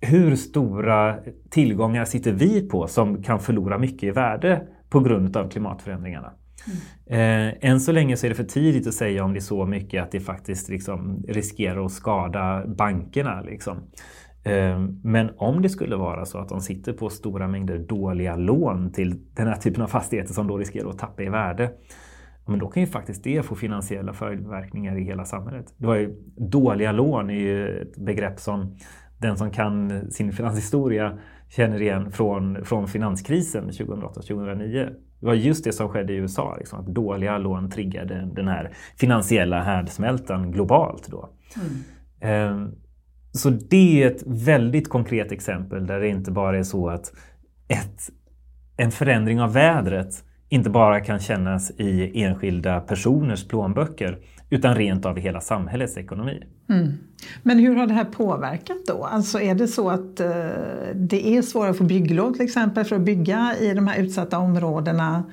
Hur 0.00 0.36
stora 0.36 1.16
tillgångar 1.50 2.04
sitter 2.04 2.32
vi 2.32 2.68
på 2.68 2.86
som 2.86 3.22
kan 3.22 3.40
förlora 3.40 3.78
mycket 3.78 4.02
i 4.02 4.10
värde 4.10 4.62
på 4.90 5.00
grund 5.00 5.36
av 5.36 5.48
klimatförändringarna? 5.48 6.32
Mm. 7.06 7.48
Eh, 7.50 7.70
än 7.70 7.80
så 7.80 7.92
länge 7.92 8.16
så 8.16 8.26
är 8.26 8.28
det 8.28 8.34
för 8.34 8.44
tidigt 8.44 8.86
att 8.86 8.94
säga 8.94 9.24
om 9.24 9.32
det 9.32 9.38
är 9.38 9.40
så 9.40 9.66
mycket 9.66 10.02
att 10.02 10.10
det 10.10 10.20
faktiskt 10.20 10.68
liksom 10.68 11.24
riskerar 11.28 11.84
att 11.84 11.92
skada 11.92 12.66
bankerna. 12.66 13.40
Liksom. 13.40 13.76
Eh, 14.44 14.80
men 15.02 15.30
om 15.36 15.62
det 15.62 15.68
skulle 15.68 15.96
vara 15.96 16.24
så 16.24 16.38
att 16.38 16.48
de 16.48 16.60
sitter 16.60 16.92
på 16.92 17.10
stora 17.10 17.48
mängder 17.48 17.78
dåliga 17.78 18.36
lån 18.36 18.92
till 18.92 19.34
den 19.34 19.46
här 19.46 19.56
typen 19.56 19.82
av 19.82 19.88
fastigheter 19.88 20.34
som 20.34 20.46
då 20.46 20.58
riskerar 20.58 20.90
att 20.90 20.98
tappa 20.98 21.22
i 21.22 21.28
värde 21.28 21.70
men 22.46 22.58
då 22.58 22.68
kan 22.68 22.82
ju 22.82 22.86
faktiskt 22.86 23.24
det 23.24 23.42
få 23.42 23.54
finansiella 23.54 24.12
följdverkningar 24.12 24.98
i 24.98 25.04
hela 25.04 25.24
samhället. 25.24 25.74
Det 25.76 25.86
var 25.86 25.96
ju, 25.96 26.16
dåliga 26.36 26.92
lån 26.92 27.30
är 27.30 27.34
ju 27.34 27.82
ett 27.82 27.96
begrepp 27.96 28.40
som 28.40 28.76
den 29.18 29.36
som 29.36 29.50
kan 29.50 30.10
sin 30.10 30.32
finanshistoria 30.32 31.18
känner 31.48 31.82
igen 31.82 32.12
från, 32.12 32.64
från 32.64 32.88
finanskrisen 32.88 33.70
2008-2009. 33.70 34.88
Det 35.20 35.26
var 35.26 35.34
just 35.34 35.64
det 35.64 35.72
som 35.72 35.88
skedde 35.88 36.12
i 36.12 36.16
USA, 36.16 36.56
liksom, 36.58 36.80
att 36.80 36.86
dåliga 36.86 37.38
lån 37.38 37.70
triggade 37.70 38.30
den 38.34 38.48
här 38.48 38.72
finansiella 38.96 39.62
härdsmältan 39.62 40.52
globalt. 40.52 41.08
Då. 41.10 41.30
Mm. 42.20 42.52
Um, 42.52 42.74
så 43.32 43.50
det 43.50 44.02
är 44.02 44.10
ett 44.10 44.22
väldigt 44.26 44.88
konkret 44.88 45.32
exempel 45.32 45.86
där 45.86 46.00
det 46.00 46.08
inte 46.08 46.30
bara 46.30 46.58
är 46.58 46.62
så 46.62 46.88
att 46.88 47.12
ett, 47.68 48.00
en 48.76 48.90
förändring 48.90 49.40
av 49.40 49.52
vädret 49.52 50.24
inte 50.52 50.70
bara 50.70 51.00
kan 51.00 51.18
kännas 51.18 51.70
i 51.70 52.22
enskilda 52.22 52.80
personers 52.80 53.48
plånböcker 53.48 54.18
utan 54.50 54.74
rent 54.74 55.06
av 55.06 55.18
i 55.18 55.20
hela 55.20 55.40
samhällets 55.40 55.96
ekonomi. 55.96 56.42
Mm. 56.68 56.92
Men 57.42 57.58
hur 57.58 57.76
har 57.76 57.86
det 57.86 57.94
här 57.94 58.04
påverkat 58.04 58.76
då? 58.86 59.04
Alltså 59.04 59.40
är 59.40 59.54
det 59.54 59.68
så 59.68 59.90
att 59.90 60.20
eh, 60.20 60.28
det 60.94 61.36
är 61.36 61.42
svårare 61.42 61.70
att 61.70 61.78
få 61.78 61.84
bygglov 61.84 62.32
till 62.32 62.44
exempel 62.44 62.84
för 62.84 62.96
att 62.96 63.02
bygga 63.02 63.56
i 63.60 63.74
de 63.74 63.86
här 63.86 64.00
utsatta 64.00 64.38
områdena? 64.38 65.24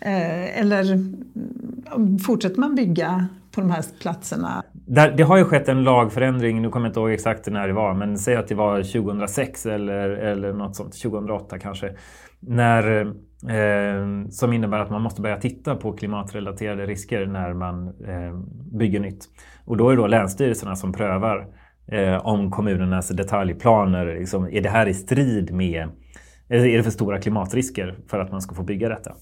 Eh, 0.00 0.60
eller 0.60 0.98
fortsätter 2.26 2.60
man 2.60 2.74
bygga 2.74 3.26
på 3.50 3.60
de 3.60 3.70
här 3.70 3.84
platserna? 4.00 4.62
Där, 4.72 5.10
det 5.10 5.22
har 5.22 5.36
ju 5.36 5.44
skett 5.44 5.68
en 5.68 5.84
lagförändring, 5.84 6.62
nu 6.62 6.68
kommer 6.68 6.86
jag 6.86 6.90
inte 6.90 7.00
ihåg 7.00 7.10
exakt 7.10 7.46
när 7.46 7.68
det 7.68 7.74
var, 7.74 7.94
men 7.94 8.18
säg 8.18 8.36
att 8.36 8.48
det 8.48 8.54
var 8.54 8.82
2006 8.82 9.66
eller, 9.66 10.08
eller 10.08 10.52
något 10.52 10.76
sånt, 10.76 11.02
2008 11.02 11.58
kanske. 11.58 11.92
När 12.40 13.12
Eh, 13.48 14.28
som 14.30 14.52
innebär 14.52 14.78
att 14.78 14.90
man 14.90 15.02
måste 15.02 15.22
börja 15.22 15.36
titta 15.36 15.76
på 15.76 15.92
klimatrelaterade 15.92 16.86
risker 16.86 17.26
när 17.26 17.52
man 17.52 17.88
eh, 17.88 18.34
bygger 18.78 19.00
nytt. 19.00 19.24
Och 19.64 19.76
då 19.76 19.88
är 19.88 19.96
det 19.96 20.02
då 20.02 20.06
länsstyrelserna 20.06 20.76
som 20.76 20.92
prövar 20.92 21.46
eh, 21.86 22.26
om 22.26 22.50
kommunernas 22.50 23.08
detaljplaner, 23.08 24.06
liksom, 24.06 24.48
är 24.52 24.60
det 24.60 24.68
här 24.68 24.86
i 24.86 24.94
strid 24.94 25.54
med, 25.54 25.88
är 26.48 26.76
det 26.76 26.82
för 26.82 26.90
stora 26.90 27.20
klimatrisker 27.20 27.96
för 28.08 28.18
att 28.18 28.32
man 28.32 28.40
ska 28.40 28.54
få 28.54 28.62
bygga 28.62 28.88
detta? 28.88 29.14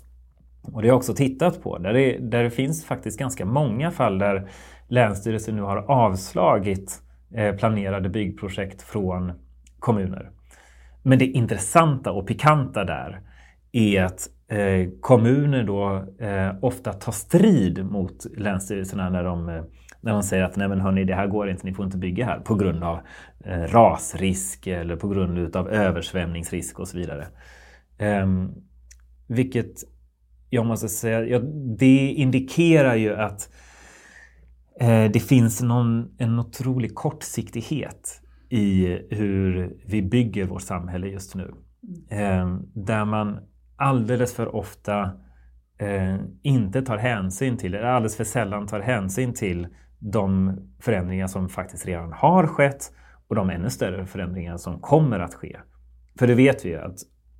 Och 0.63 0.83
det 0.83 0.89
har 0.89 0.93
jag 0.93 0.97
också 0.97 1.15
tittat 1.15 1.63
på, 1.63 1.79
där 1.79 1.93
det, 1.93 2.19
där 2.19 2.43
det 2.43 2.51
finns 2.51 2.85
faktiskt 2.85 3.19
ganska 3.19 3.45
många 3.45 3.91
fall 3.91 4.19
där 4.19 4.49
Länsstyrelsen 4.89 5.57
nu 5.57 5.63
har 5.63 5.77
avslagit 5.77 7.03
eh, 7.35 7.57
planerade 7.57 8.09
byggprojekt 8.09 8.83
från 8.83 9.33
kommuner. 9.79 10.31
Men 11.03 11.19
det 11.19 11.25
intressanta 11.25 12.13
och 12.13 12.27
pikanta 12.27 12.85
där 12.85 13.21
är 13.75 14.05
att 14.05 14.29
eh, 14.49 14.91
kommuner 15.01 15.65
då 15.65 16.05
eh, 16.27 16.53
ofta 16.61 16.93
tar 16.93 17.13
strid 17.13 17.85
mot 17.85 18.27
länsstyrelserna 18.37 19.11
när 19.11 19.25
de, 19.25 19.49
eh, 19.49 19.63
när 20.01 20.13
de 20.13 20.23
säger 20.23 20.45
att 20.45 20.57
nej 20.57 20.69
men 20.69 20.81
hörni, 20.81 21.05
det 21.05 21.15
här 21.15 21.27
går 21.27 21.51
inte, 21.51 21.67
ni 21.67 21.75
får 21.75 21.85
inte 21.85 21.99
bygga 21.99 22.27
här 22.27 22.41
på 22.41 22.55
grund 22.55 22.85
av 22.85 23.01
eh, 23.45 23.61
rasrisk 23.61 24.67
eller 24.67 24.97
på 24.97 25.09
grund 25.09 25.57
av 25.57 25.69
översvämningsrisk 25.69 26.79
och 26.79 26.89
så 26.89 26.99
vidare. 26.99 27.27
Ehm, 27.99 28.51
vilket 29.27 29.75
jag 30.51 30.67
måste 30.67 30.89
säga, 30.89 31.27
ja, 31.27 31.39
det 31.79 32.13
indikerar 32.13 32.95
ju 32.95 33.15
att 33.15 33.51
eh, 34.81 35.11
det 35.13 35.21
finns 35.21 35.63
någon, 35.63 36.15
en 36.19 36.39
otrolig 36.39 36.95
kortsiktighet 36.95 38.21
i 38.49 38.99
hur 39.11 39.77
vi 39.87 40.03
bygger 40.03 40.45
vårt 40.45 40.63
samhälle 40.63 41.07
just 41.07 41.35
nu. 41.35 41.55
Eh, 42.11 42.59
där 42.75 43.05
man 43.05 43.39
alldeles 43.77 44.35
för 44.35 44.55
ofta 44.57 45.11
eh, 45.79 46.17
inte 46.43 46.83
tar 46.83 46.97
hänsyn 46.97 47.57
till, 47.57 47.75
eller 47.75 47.87
alldeles 47.87 48.17
för 48.17 48.25
sällan 48.25 48.67
tar 48.67 48.81
hänsyn 48.81 49.35
till 49.35 49.67
de 49.99 50.57
förändringar 50.81 51.27
som 51.27 51.49
faktiskt 51.49 51.87
redan 51.87 52.13
har 52.13 52.47
skett 52.47 52.93
och 53.29 53.35
de 53.35 53.51
ännu 53.51 53.71
större 53.71 54.07
förändringar 54.07 54.57
som 54.57 54.81
kommer 54.81 55.21
att 55.21 55.35
ske. 55.35 55.57
För 56.19 56.27
det 56.27 56.35
vet 56.35 56.65
vi 56.65 56.69
ju 56.69 56.79
att 56.79 56.99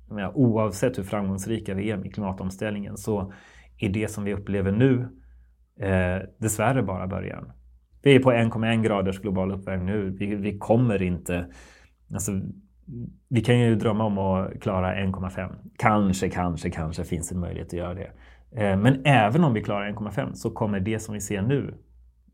ja, 0.09 0.31
oavsett 0.35 0.97
hur 0.97 1.03
framgångsrika 1.03 1.73
vi 1.73 1.91
är 1.91 1.97
med 1.97 2.13
klimatomställningen 2.13 2.97
så 2.97 3.33
är 3.77 3.89
det 3.89 4.11
som 4.11 4.23
vi 4.23 4.33
upplever 4.33 4.71
nu 4.71 5.07
eh, 5.79 6.27
dessvärre 6.37 6.83
bara 6.83 7.07
början. 7.07 7.51
Vi 8.01 8.15
är 8.15 8.19
på 8.19 8.31
1,1 8.31 8.83
graders 8.83 9.19
global 9.19 9.51
uppvärmning 9.51 9.87
nu. 9.87 10.09
Vi, 10.09 10.35
vi 10.35 10.57
kommer 10.57 11.01
inte... 11.01 11.47
Alltså, 12.13 12.31
vi 13.29 13.41
kan 13.41 13.59
ju 13.59 13.75
drömma 13.75 14.03
om 14.03 14.17
att 14.17 14.61
klara 14.61 14.95
1,5. 14.95 15.49
Kanske, 15.77 16.29
kanske, 16.29 16.69
kanske 16.69 17.03
finns 17.03 17.31
en 17.31 17.39
möjlighet 17.39 17.67
att 17.67 17.73
göra 17.73 17.93
det. 17.93 18.09
Eh, 18.51 18.77
men 18.77 19.05
även 19.05 19.43
om 19.43 19.53
vi 19.53 19.63
klarar 19.63 19.91
1,5 19.91 20.33
så 20.33 20.49
kommer 20.49 20.79
det 20.79 20.99
som 20.99 21.13
vi 21.13 21.21
ser 21.21 21.41
nu 21.41 21.73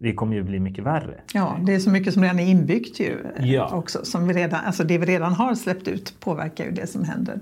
det 0.01 0.13
kommer 0.13 0.36
ju 0.36 0.43
bli 0.43 0.60
mycket 0.60 0.84
värre. 0.84 1.22
Ja, 1.34 1.58
det 1.65 1.75
är 1.75 1.79
så 1.79 1.89
mycket 1.89 2.13
som 2.13 2.24
redan 2.24 2.39
är 2.39 2.48
inbyggt 2.48 3.00
ju 3.00 3.17
eh, 3.36 3.51
ja. 3.51 3.75
också. 3.75 4.05
Som 4.05 4.27
vi 4.27 4.34
redan, 4.34 4.60
alltså 4.65 4.84
det 4.84 4.98
vi 4.98 5.05
redan 5.05 5.34
har 5.34 5.55
släppt 5.55 5.88
ut 5.88 6.15
påverkar 6.20 6.65
ju 6.65 6.72
det 6.72 6.88
som 6.88 7.03
händer 7.03 7.39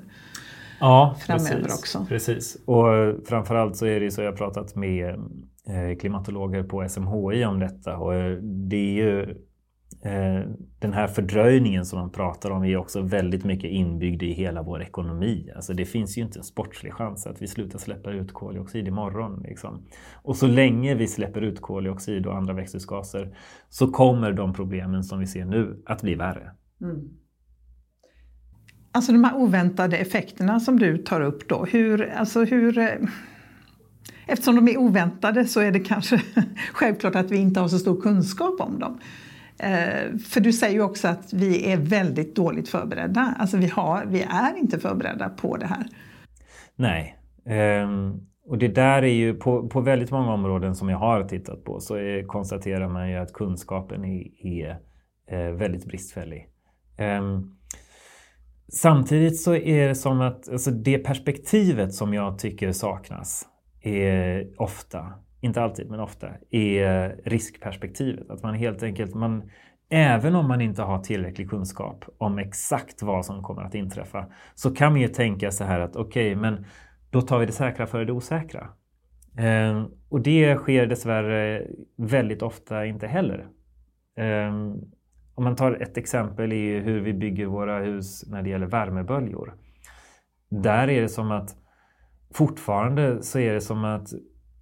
ja, 0.80 1.16
framöver 1.20 1.62
precis, 1.62 1.80
också. 1.80 2.06
Precis, 2.10 2.58
och 2.66 2.86
framförallt 3.28 3.75
så 3.75 3.86
är 3.86 4.00
det 4.00 4.12
så 4.12 4.22
jag 4.22 4.32
har 4.32 4.38
pratat 4.38 4.75
med 4.75 5.10
eh, 5.68 5.98
klimatologer 6.00 6.63
på 6.63 6.89
SMHI 6.89 7.46
om 7.46 7.60
detta 7.60 7.98
och 7.98 8.13
det 8.42 8.75
är 8.75 9.04
ju 9.04 9.36
Eh, 10.01 10.41
den 10.79 10.94
här 10.94 11.08
fördröjningen 11.08 11.86
som 11.86 12.00
man 12.00 12.10
pratar 12.10 12.51
om 12.51 12.63
är 12.63 12.77
också 12.77 13.01
väldigt 13.01 13.46
mycket 13.46 13.72
inbyggd 13.72 14.24
i 14.24 14.32
hela 14.32 14.62
vår 14.63 14.82
ekonomi. 14.82 15.50
Alltså 15.56 15.74
det 15.74 15.86
finns 15.86 16.18
ju 16.18 16.22
inte 16.22 16.39
en 16.39 16.44
sportslig 16.44 16.94
chans 16.94 17.27
att 17.27 17.41
vi 17.41 17.48
slutar 17.48 17.79
släppa 17.79 18.12
ut 18.12 18.34
koldioxid 18.34 18.88
imorgon. 18.88 19.44
Liksom. 19.44 19.88
Och 20.13 20.36
så 20.36 20.48
länge 20.48 20.96
vi 20.96 21.08
släpper 21.08 21.41
ut 21.41 21.62
koldioxid 21.62 22.25
och 22.25 22.38
andra 22.38 22.53
växthusgaser 22.53 23.38
så 23.70 23.88
kommer 23.88 24.32
de 24.32 24.53
problemen 24.53 25.03
som 25.03 25.20
vi 25.20 25.27
ser 25.27 25.46
nu 25.46 25.84
att 25.86 26.01
bli 26.01 26.15
värre. 26.15 26.51
Mm. 26.82 27.10
Alltså 28.91 29.12
de 29.12 29.24
här 29.24 29.36
oväntade 29.36 29.98
effekterna 29.98 30.60
som 30.60 30.79
du 30.79 30.98
tar 30.98 31.22
upp 31.22 31.50
då, 31.50 31.65
hur, 31.65 32.10
alltså 32.10 32.44
hur 32.44 32.77
eh, 32.77 32.88
Eftersom 34.27 34.56
de 34.56 34.68
är 34.68 34.77
oväntade 34.77 35.46
så 35.46 35.60
är 35.60 35.72
det 35.72 35.79
kanske 35.79 36.22
självklart 36.74 37.15
att 37.15 37.32
vi 37.32 37.38
inte 37.38 37.60
har 37.60 37.68
så 37.68 37.79
stor 37.79 38.01
kunskap 38.01 38.62
om 38.62 38.79
dem. 38.79 39.00
Eh, 39.60 40.18
för 40.18 40.39
du 40.39 40.54
säger 40.54 40.74
ju 40.74 40.82
också 40.82 41.08
att 41.08 41.34
vi 41.34 41.72
är 41.72 41.78
väldigt 41.78 42.36
dåligt 42.36 42.70
förberedda. 42.70 43.36
Alltså 43.39 43.58
vi, 43.58 43.68
har, 43.68 44.06
vi 44.06 44.22
är 44.22 44.58
inte 44.58 44.80
förberedda 44.80 45.30
på 45.30 45.58
det 45.58 45.68
här. 45.68 45.86
Nej. 46.75 47.16
Um, 47.84 48.25
och 48.46 48.58
det 48.58 48.68
där 48.68 49.01
är 49.01 49.13
ju 49.13 49.34
på, 49.34 49.70
på 49.70 49.82
väldigt 49.82 50.12
många 50.12 50.34
områden 50.34 50.75
som 50.75 50.89
jag 50.89 50.98
har 50.98 51.24
tittat 51.24 51.63
på 51.63 51.80
så 51.80 51.96
är, 51.96 52.28
konstaterar 52.28 52.89
man 52.89 53.10
ju 53.10 53.18
att 53.18 53.34
kunskapen 53.34 54.06
är, 54.06 54.46
är 54.48 54.80
är 55.30 55.51
väldigt 55.51 55.86
bristfällig. 55.86 56.48
Um, 57.20 57.58
samtidigt 58.68 59.42
så 59.42 59.56
är 59.56 59.88
det 59.88 59.96
som 59.96 60.22
att 60.22 60.50
alltså 60.50 60.72
det 60.72 60.98
perspektivet 60.98 61.94
som 61.94 62.13
jag 62.13 62.39
tycker 62.39 62.72
saknas 62.72 63.46
är 63.82 64.48
ofta, 64.62 65.13
inte 65.41 65.62
alltid 65.62 65.89
men 65.89 66.00
ofta, 66.00 66.27
är 66.51 67.22
riskperspektivet. 67.25 68.29
Att 68.29 68.43
man 68.43 68.53
helt 68.53 68.84
enkelt, 68.84 69.15
man, 69.15 69.50
även 69.89 70.36
om 70.36 70.48
man 70.48 70.62
inte 70.62 70.81
har 70.81 71.00
tillräcklig 71.00 71.50
kunskap 71.50 72.05
om 72.17 72.39
exakt 72.39 73.01
vad 73.01 73.25
som 73.25 73.43
kommer 73.43 73.62
att 73.62 73.75
inträffa, 73.75 74.25
så 74.55 74.75
kan 74.75 74.91
man 74.91 75.01
ju 75.01 75.08
tänka 75.08 75.51
så 75.51 75.63
här 75.63 75.79
att 75.79 75.96
okej, 75.96 76.31
okay, 76.31 76.41
men 76.41 76.65
då 77.10 77.22
tar 77.22 77.39
vi 77.39 77.46
det 77.46 77.51
säkra 77.51 77.88
före 77.88 78.05
det 78.05 78.12
osäkra. 78.12 78.69
Eh, 79.38 79.86
och 80.10 80.22
det 80.22 80.55
sker 80.55 80.86
dessvärre 80.86 81.67
väldigt 81.98 82.41
ofta 82.41 82.86
inte 82.86 83.08
heller. 83.08 83.48
Eh, 84.17 84.53
om 85.36 85.43
man 85.43 85.55
tar 85.55 85.81
ett 85.81 85.98
exempel 85.98 86.53
i 86.53 86.79
hur 86.79 87.01
vi 87.01 87.13
bygger 87.13 87.46
våra 87.46 87.79
hus 87.79 88.24
när 88.27 88.41
det 88.41 88.50
gäller 88.50 88.67
värmeböljor. 88.67 89.55
Där 90.50 90.89
är 90.89 91.01
det 91.01 91.10
som 91.10 91.31
att 91.31 91.55
fortfarande 92.34 93.24
så 93.24 93.39
är 93.39 93.53
det 93.53 93.62
som 93.62 93.86
att 93.86 94.08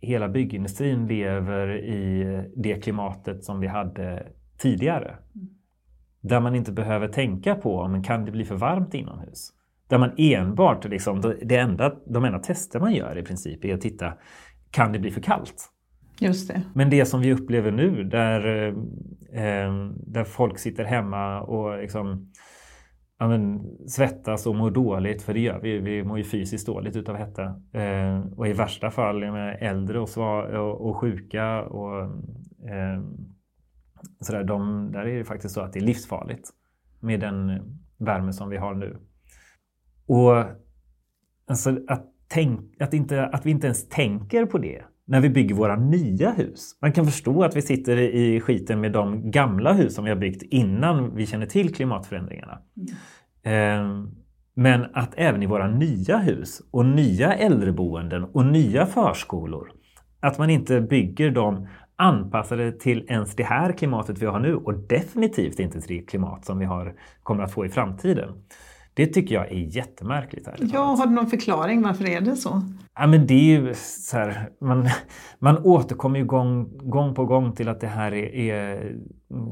hela 0.01 0.29
byggindustrin 0.29 1.07
lever 1.07 1.75
i 1.77 2.25
det 2.55 2.75
klimatet 2.83 3.43
som 3.43 3.59
vi 3.59 3.67
hade 3.67 4.27
tidigare. 4.57 5.15
Där 6.21 6.39
man 6.39 6.55
inte 6.55 6.71
behöver 6.71 7.07
tänka 7.07 7.55
på 7.55 7.79
om 7.79 8.03
kan 8.03 8.25
det 8.25 8.31
bli 8.31 8.45
för 8.45 8.55
varmt 8.55 8.93
inomhus. 8.93 9.53
Där 9.87 9.97
man 9.97 10.11
enbart, 10.17 10.85
liksom, 10.85 11.35
det 11.41 11.57
enda, 11.57 11.95
de 12.05 12.25
enda 12.25 12.39
tester 12.39 12.79
man 12.79 12.93
gör 12.93 13.17
i 13.17 13.23
princip 13.23 13.65
är 13.65 13.73
att 13.73 13.81
titta, 13.81 14.13
kan 14.71 14.91
det 14.91 14.99
bli 14.99 15.11
för 15.11 15.21
kallt? 15.21 15.69
Just 16.19 16.47
det. 16.47 16.61
Men 16.73 16.89
det 16.89 17.05
som 17.05 17.21
vi 17.21 17.33
upplever 17.33 17.71
nu 17.71 18.03
där, 18.03 18.67
eh, 19.33 19.89
där 20.07 20.23
folk 20.23 20.59
sitter 20.59 20.83
hemma 20.83 21.41
och 21.41 21.77
liksom, 21.77 22.31
ja, 23.19 23.27
men, 23.27 23.63
svettas 23.87 24.45
och 24.47 24.55
mår 24.55 24.71
dåligt, 24.71 25.21
för 25.21 25.33
det 25.33 25.39
gör 25.39 25.59
vi. 25.59 25.79
Vi 25.79 26.03
mår 26.03 26.17
ju 26.17 26.23
fysiskt 26.23 26.67
dåligt 26.67 26.95
utav 26.95 27.15
hetta. 27.15 27.43
Eh, 27.71 28.21
och 28.35 28.47
i 28.47 28.53
värsta 28.53 28.91
fall 28.91 29.19
med 29.19 29.57
äldre 29.61 29.99
och, 29.99 30.17
och, 30.17 30.89
och 30.89 30.97
sjuka 30.97 31.61
och 31.61 32.01
eh, 32.69 33.03
sådär, 34.19 34.43
de, 34.43 34.91
där 34.91 35.05
är 35.05 35.17
det 35.17 35.25
faktiskt 35.25 35.53
så 35.53 35.61
att 35.61 35.73
det 35.73 35.79
är 35.79 35.83
livsfarligt 35.83 36.49
med 36.99 37.19
den 37.19 37.61
värme 37.97 38.33
som 38.33 38.49
vi 38.49 38.57
har 38.57 38.73
nu. 38.73 38.97
Och 40.05 40.43
alltså, 41.47 41.79
att, 41.87 42.05
tänk, 42.27 42.81
att, 42.81 42.93
inte, 42.93 43.25
att 43.25 43.45
vi 43.45 43.51
inte 43.51 43.67
ens 43.67 43.89
tänker 43.89 44.45
på 44.45 44.57
det 44.57 44.83
när 45.07 45.21
vi 45.21 45.29
bygger 45.29 45.55
våra 45.55 45.75
nya 45.75 46.31
hus. 46.31 46.77
Man 46.81 46.91
kan 46.91 47.05
förstå 47.05 47.43
att 47.43 47.55
vi 47.55 47.61
sitter 47.61 47.97
i 47.97 48.41
skiten 48.41 48.81
med 48.81 48.91
de 48.91 49.31
gamla 49.31 49.73
hus 49.73 49.95
som 49.95 50.03
vi 50.03 50.09
har 50.09 50.17
byggt 50.17 50.43
innan 50.43 51.15
vi 51.15 51.25
känner 51.25 51.45
till 51.45 51.75
klimatförändringarna. 51.75 52.59
Mm. 53.43 54.11
Men 54.53 54.85
att 54.93 55.13
även 55.17 55.43
i 55.43 55.45
våra 55.45 55.67
nya 55.67 56.17
hus 56.17 56.61
och 56.71 56.85
nya 56.85 57.33
äldreboenden 57.33 58.23
och 58.23 58.45
nya 58.45 58.85
förskolor, 58.85 59.71
att 60.19 60.37
man 60.37 60.49
inte 60.49 60.81
bygger 60.81 61.31
dem 61.31 61.67
anpassade 61.95 62.71
till 62.71 63.05
ens 63.07 63.35
det 63.35 63.43
här 63.43 63.71
klimatet 63.71 64.21
vi 64.21 64.25
har 64.25 64.39
nu 64.39 64.55
och 64.55 64.73
definitivt 64.73 65.59
inte 65.59 65.81
till 65.81 65.97
det 65.97 66.03
klimat 66.03 66.45
som 66.45 66.59
vi 66.59 66.65
har, 66.65 66.95
kommer 67.23 67.43
att 67.43 67.51
få 67.51 67.65
i 67.65 67.69
framtiden. 67.69 68.29
Det 68.97 69.07
tycker 69.07 69.35
jag 69.35 69.51
är 69.51 69.75
jättemärkligt. 69.75 70.47
Här 70.47 70.55
ja, 70.73 70.79
har 70.79 71.07
du 71.07 71.13
någon 71.13 71.27
förklaring 71.27 71.81
varför 71.81 72.09
är 72.09 72.21
det 72.21 72.35
så? 72.35 72.61
Ja, 72.95 73.07
men 73.07 73.27
det 73.27 73.33
är 73.33 73.59
ju 73.59 73.73
så 73.75 74.17
här, 74.17 74.49
man, 74.61 74.87
man 75.39 75.57
återkommer 75.63 76.19
ju 76.19 76.25
gång, 76.25 76.77
gång 76.89 77.15
på 77.15 77.25
gång 77.25 77.55
till 77.55 77.69
att 77.69 77.81
det 77.81 77.87
här 77.87 78.13
är, 78.13 78.35
är 78.35 78.95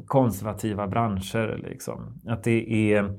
konservativa 0.05 0.87
branscher. 0.87 1.61
Liksom. 1.69 2.21
Att 2.27 2.43
det 2.43 2.93
är, 2.93 3.17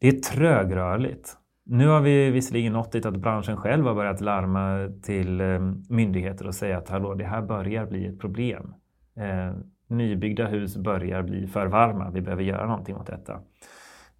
det 0.00 0.08
är 0.08 0.12
trögrörligt. 0.12 1.36
Nu 1.66 1.88
har 1.88 2.00
vi 2.00 2.30
visserligen 2.30 2.72
nått 2.72 2.92
dit 2.92 3.06
att 3.06 3.16
branschen 3.16 3.56
själv 3.56 3.86
har 3.86 3.94
börjat 3.94 4.20
larma 4.20 4.88
till 5.02 5.40
eh, 5.40 5.60
myndigheter 5.88 6.46
och 6.46 6.54
säga 6.54 6.78
att 6.78 6.88
hallå, 6.88 7.14
det 7.14 7.24
här 7.24 7.42
börjar 7.42 7.86
bli 7.86 8.06
ett 8.06 8.20
problem. 8.20 8.74
Eh, 9.16 9.56
nybyggda 9.88 10.46
hus 10.46 10.76
börjar 10.76 11.22
bli 11.22 11.46
för 11.46 11.66
varma. 11.66 12.10
Vi 12.10 12.20
behöver 12.20 12.42
göra 12.42 12.66
någonting 12.66 12.96
åt 12.96 13.06
detta. 13.06 13.40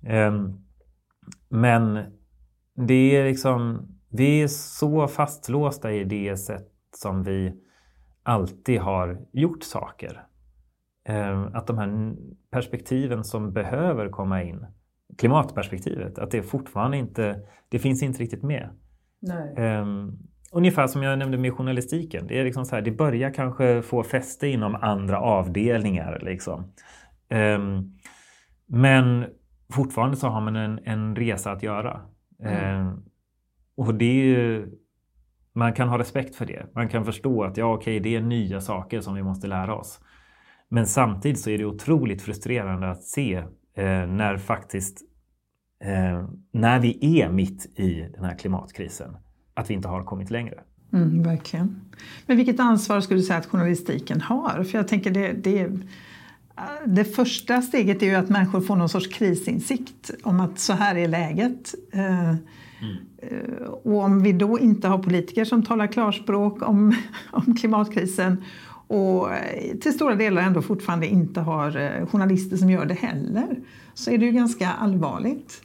Eh, 0.03 0.33
men 1.49 1.99
det 2.75 3.17
är 3.17 3.25
liksom, 3.25 3.89
vi 4.11 4.43
är 4.43 4.49
så 4.49 5.09
fastlåsta 5.09 5.93
i 5.93 6.05
det 6.05 6.37
sätt 6.37 6.69
som 6.97 7.23
vi 7.23 7.61
alltid 8.23 8.81
har 8.81 9.27
gjort 9.33 9.63
saker. 9.63 10.27
Eh, 11.09 11.43
att 11.43 11.67
de 11.67 11.79
här 11.79 12.17
perspektiven 12.51 13.25
som 13.25 13.53
behöver 13.53 14.09
komma 14.09 14.43
in 14.43 14.67
klimatperspektivet. 15.19 16.19
Att 16.19 16.31
det 16.31 16.43
fortfarande 16.43 16.97
inte, 16.97 17.41
det 17.69 17.79
finns 17.79 18.03
inte 18.03 18.23
riktigt 18.23 18.43
med. 18.43 18.71
Um, 19.57 20.19
ungefär 20.53 20.87
som 20.87 21.03
jag 21.03 21.19
nämnde 21.19 21.39
med 21.39 21.53
journalistiken. 21.53 22.27
Det, 22.27 22.41
är 22.41 22.45
liksom 22.45 22.65
så 22.65 22.75
här, 22.75 22.83
det 22.83 22.91
börjar 22.91 23.35
kanske 23.35 23.83
få 23.83 24.03
fäste 24.03 24.49
inom 24.49 24.75
andra 24.75 25.21
avdelningar. 25.21 26.21
Liksom. 26.23 26.73
Um, 27.31 27.99
men 28.67 29.27
fortfarande 29.72 30.16
så 30.16 30.29
har 30.29 30.40
man 30.40 30.57
en, 30.57 30.79
en 30.85 31.16
resa 31.16 31.53
att 31.53 31.62
göra. 31.62 32.00
Mm. 32.42 32.87
Um, 32.87 33.05
och 33.77 33.94
det 33.94 34.14
ju, 34.14 34.68
man 35.53 35.72
kan 35.72 35.88
ha 35.88 35.98
respekt 35.98 36.37
för 36.37 36.46
det. 36.46 36.66
Man 36.74 36.88
kan 36.88 37.05
förstå 37.05 37.44
att 37.44 37.57
ja, 37.57 37.74
okej, 37.74 38.00
det 38.00 38.16
är 38.16 38.20
nya 38.20 38.61
saker 38.61 39.00
som 39.00 39.14
vi 39.14 39.22
måste 39.22 39.46
lära 39.46 39.74
oss. 39.74 40.00
Men 40.68 40.87
samtidigt 40.87 41.40
så 41.40 41.50
är 41.50 41.59
det 41.59 41.64
otroligt 41.64 42.22
frustrerande 42.22 42.90
att 42.90 43.03
se 43.03 43.35
eh, 43.77 44.07
när 44.07 44.37
faktiskt 44.37 45.03
eh, 45.85 46.29
när 46.53 46.81
vi 46.81 47.20
är 47.20 47.29
mitt 47.29 47.79
i 47.79 48.09
den 48.14 48.24
här 48.24 48.38
klimatkrisen, 48.38 49.16
att 49.55 49.70
vi 49.70 49.74
inte 49.74 49.88
har 49.88 50.05
kommit 50.05 50.31
längre. 50.31 50.61
Mm, 50.92 51.22
verkligen. 51.22 51.81
Men 52.27 52.37
vilket 52.37 52.61
ansvar 52.61 53.00
skulle 53.00 53.20
du 53.20 53.24
säga 53.24 53.38
att 53.38 53.46
journalistiken 53.46 54.20
har? 54.20 54.64
För 54.64 54.79
jag 54.79 54.88
tänker 54.88 55.11
det, 55.11 55.33
det, 55.33 55.70
det 56.87 57.05
första 57.05 57.62
steget 57.62 58.03
är 58.03 58.07
ju 58.07 58.14
att 58.14 58.29
människor 58.29 58.61
får 58.61 58.77
någon 58.77 58.88
sorts 58.88 59.07
krisinsikt 59.07 60.11
om 60.23 60.40
att 60.40 60.59
så 60.59 60.73
här 60.73 60.97
är 60.97 61.09
läget. 61.09 61.75
Eh, 61.93 62.29
mm. 62.29 62.38
Och 63.85 63.99
om 63.99 64.23
vi 64.23 64.33
då 64.33 64.59
inte 64.59 64.88
har 64.88 64.99
politiker 64.99 65.45
som 65.45 65.62
talar 65.62 65.87
klarspråk 65.87 66.69
om, 66.69 66.95
om 67.31 67.57
klimatkrisen 67.57 68.45
och 68.87 69.33
eh, 69.33 69.77
till 69.77 69.93
stora 69.93 70.14
delar 70.14 70.43
ändå 70.43 70.62
fortfarande 70.62 71.07
inte 71.07 71.40
har 71.40 71.77
eh, 71.77 72.07
journalister 72.07 72.57
som 72.57 72.71
gör 72.71 72.87
det 72.87 72.95
heller 72.95 73.57
så 73.95 74.11
är 74.11 74.19
det 74.19 74.25
ju 74.25 74.33
ganska 74.33 74.69
allvarligt. 74.69 75.62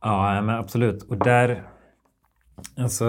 Ja, 0.00 0.42
men 0.42 0.56
absolut. 0.56 1.02
Och 1.02 1.18
där... 1.18 1.68
Alltså, 2.76 3.04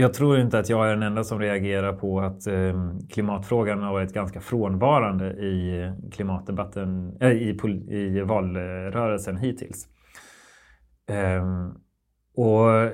jag 0.00 0.14
tror 0.14 0.38
inte 0.38 0.58
att 0.58 0.68
jag 0.68 0.86
är 0.86 0.90
den 0.90 1.02
enda 1.02 1.24
som 1.24 1.38
reagerar 1.38 1.92
på 1.92 2.20
att 2.20 2.46
eh, 2.46 2.96
klimatfrågan 3.10 3.82
har 3.82 3.92
varit 3.92 4.12
ganska 4.12 4.40
frånvarande 4.40 5.26
i 5.26 5.92
klimatdebatten, 6.12 7.16
äh, 7.20 7.30
i, 7.30 7.58
i 7.88 8.20
valrörelsen 8.20 9.36
hittills. 9.36 9.88
Eh, 11.10 11.70
och 12.34 12.90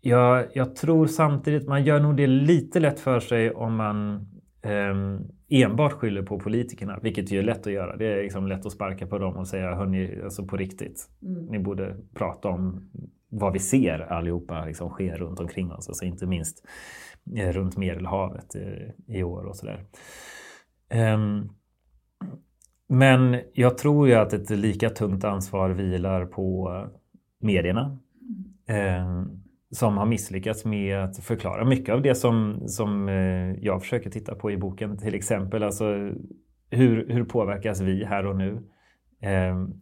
jag, 0.00 0.46
jag, 0.52 0.76
tror 0.76 1.06
samtidigt, 1.06 1.68
man 1.68 1.84
gör 1.84 2.00
nog 2.00 2.16
det 2.16 2.26
lite 2.26 2.80
lätt 2.80 3.00
för 3.00 3.20
sig 3.20 3.50
om 3.50 3.76
man 3.76 4.14
eh, 4.62 4.94
enbart 5.62 5.92
skyller 5.92 6.22
på 6.22 6.38
politikerna, 6.38 6.98
vilket 7.02 7.32
ju 7.32 7.38
är 7.38 7.42
lätt 7.42 7.66
att 7.66 7.72
göra. 7.72 7.96
Det 7.96 8.06
är 8.06 8.22
liksom 8.22 8.46
lätt 8.46 8.66
att 8.66 8.72
sparka 8.72 9.06
på 9.06 9.18
dem 9.18 9.36
och 9.36 9.48
säga, 9.48 9.74
hörni, 9.74 10.20
alltså 10.24 10.44
på 10.46 10.56
riktigt, 10.56 11.08
mm. 11.22 11.46
ni 11.46 11.58
borde 11.58 11.96
prata 12.14 12.48
om 12.48 12.90
vad 13.34 13.52
vi 13.52 13.58
ser 13.58 13.98
allihopa 13.98 14.64
liksom 14.64 14.90
sker 14.90 15.16
runt 15.16 15.40
omkring 15.40 15.72
oss, 15.72 15.88
alltså 15.88 16.04
inte 16.04 16.26
minst 16.26 16.66
eh, 17.36 17.52
runt 17.52 17.76
Medelhavet 17.76 18.54
eh, 18.54 19.16
i 19.16 19.22
år 19.22 19.44
och 19.44 19.56
sådär. 19.56 19.84
Ehm, 20.88 21.48
men 22.88 23.40
jag 23.52 23.78
tror 23.78 24.08
ju 24.08 24.14
att 24.14 24.32
ett 24.32 24.50
lika 24.50 24.90
tungt 24.90 25.24
ansvar 25.24 25.70
vilar 25.70 26.26
på 26.26 26.78
medierna. 27.40 27.98
Ehm, 28.66 29.44
som 29.70 29.96
har 29.96 30.06
misslyckats 30.06 30.64
med 30.64 31.04
att 31.04 31.18
förklara 31.18 31.64
mycket 31.64 31.94
av 31.94 32.02
det 32.02 32.14
som, 32.14 32.62
som 32.66 33.08
eh, 33.08 33.52
jag 33.52 33.82
försöker 33.82 34.10
titta 34.10 34.34
på 34.34 34.50
i 34.50 34.56
boken. 34.56 34.98
Till 34.98 35.14
exempel 35.14 35.62
alltså, 35.62 35.84
hur, 36.70 37.08
hur 37.08 37.24
påverkas 37.24 37.80
vi 37.80 38.04
här 38.04 38.26
och 38.26 38.36
nu? 38.36 38.62
Ehm, 39.20 39.72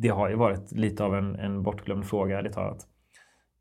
det 0.00 0.08
har 0.08 0.28
ju 0.28 0.36
varit 0.36 0.72
lite 0.72 1.04
av 1.04 1.14
en, 1.14 1.36
en 1.36 1.62
bortglömd 1.62 2.06
fråga, 2.06 2.38
ärligt 2.38 2.52
talat. 2.52 2.86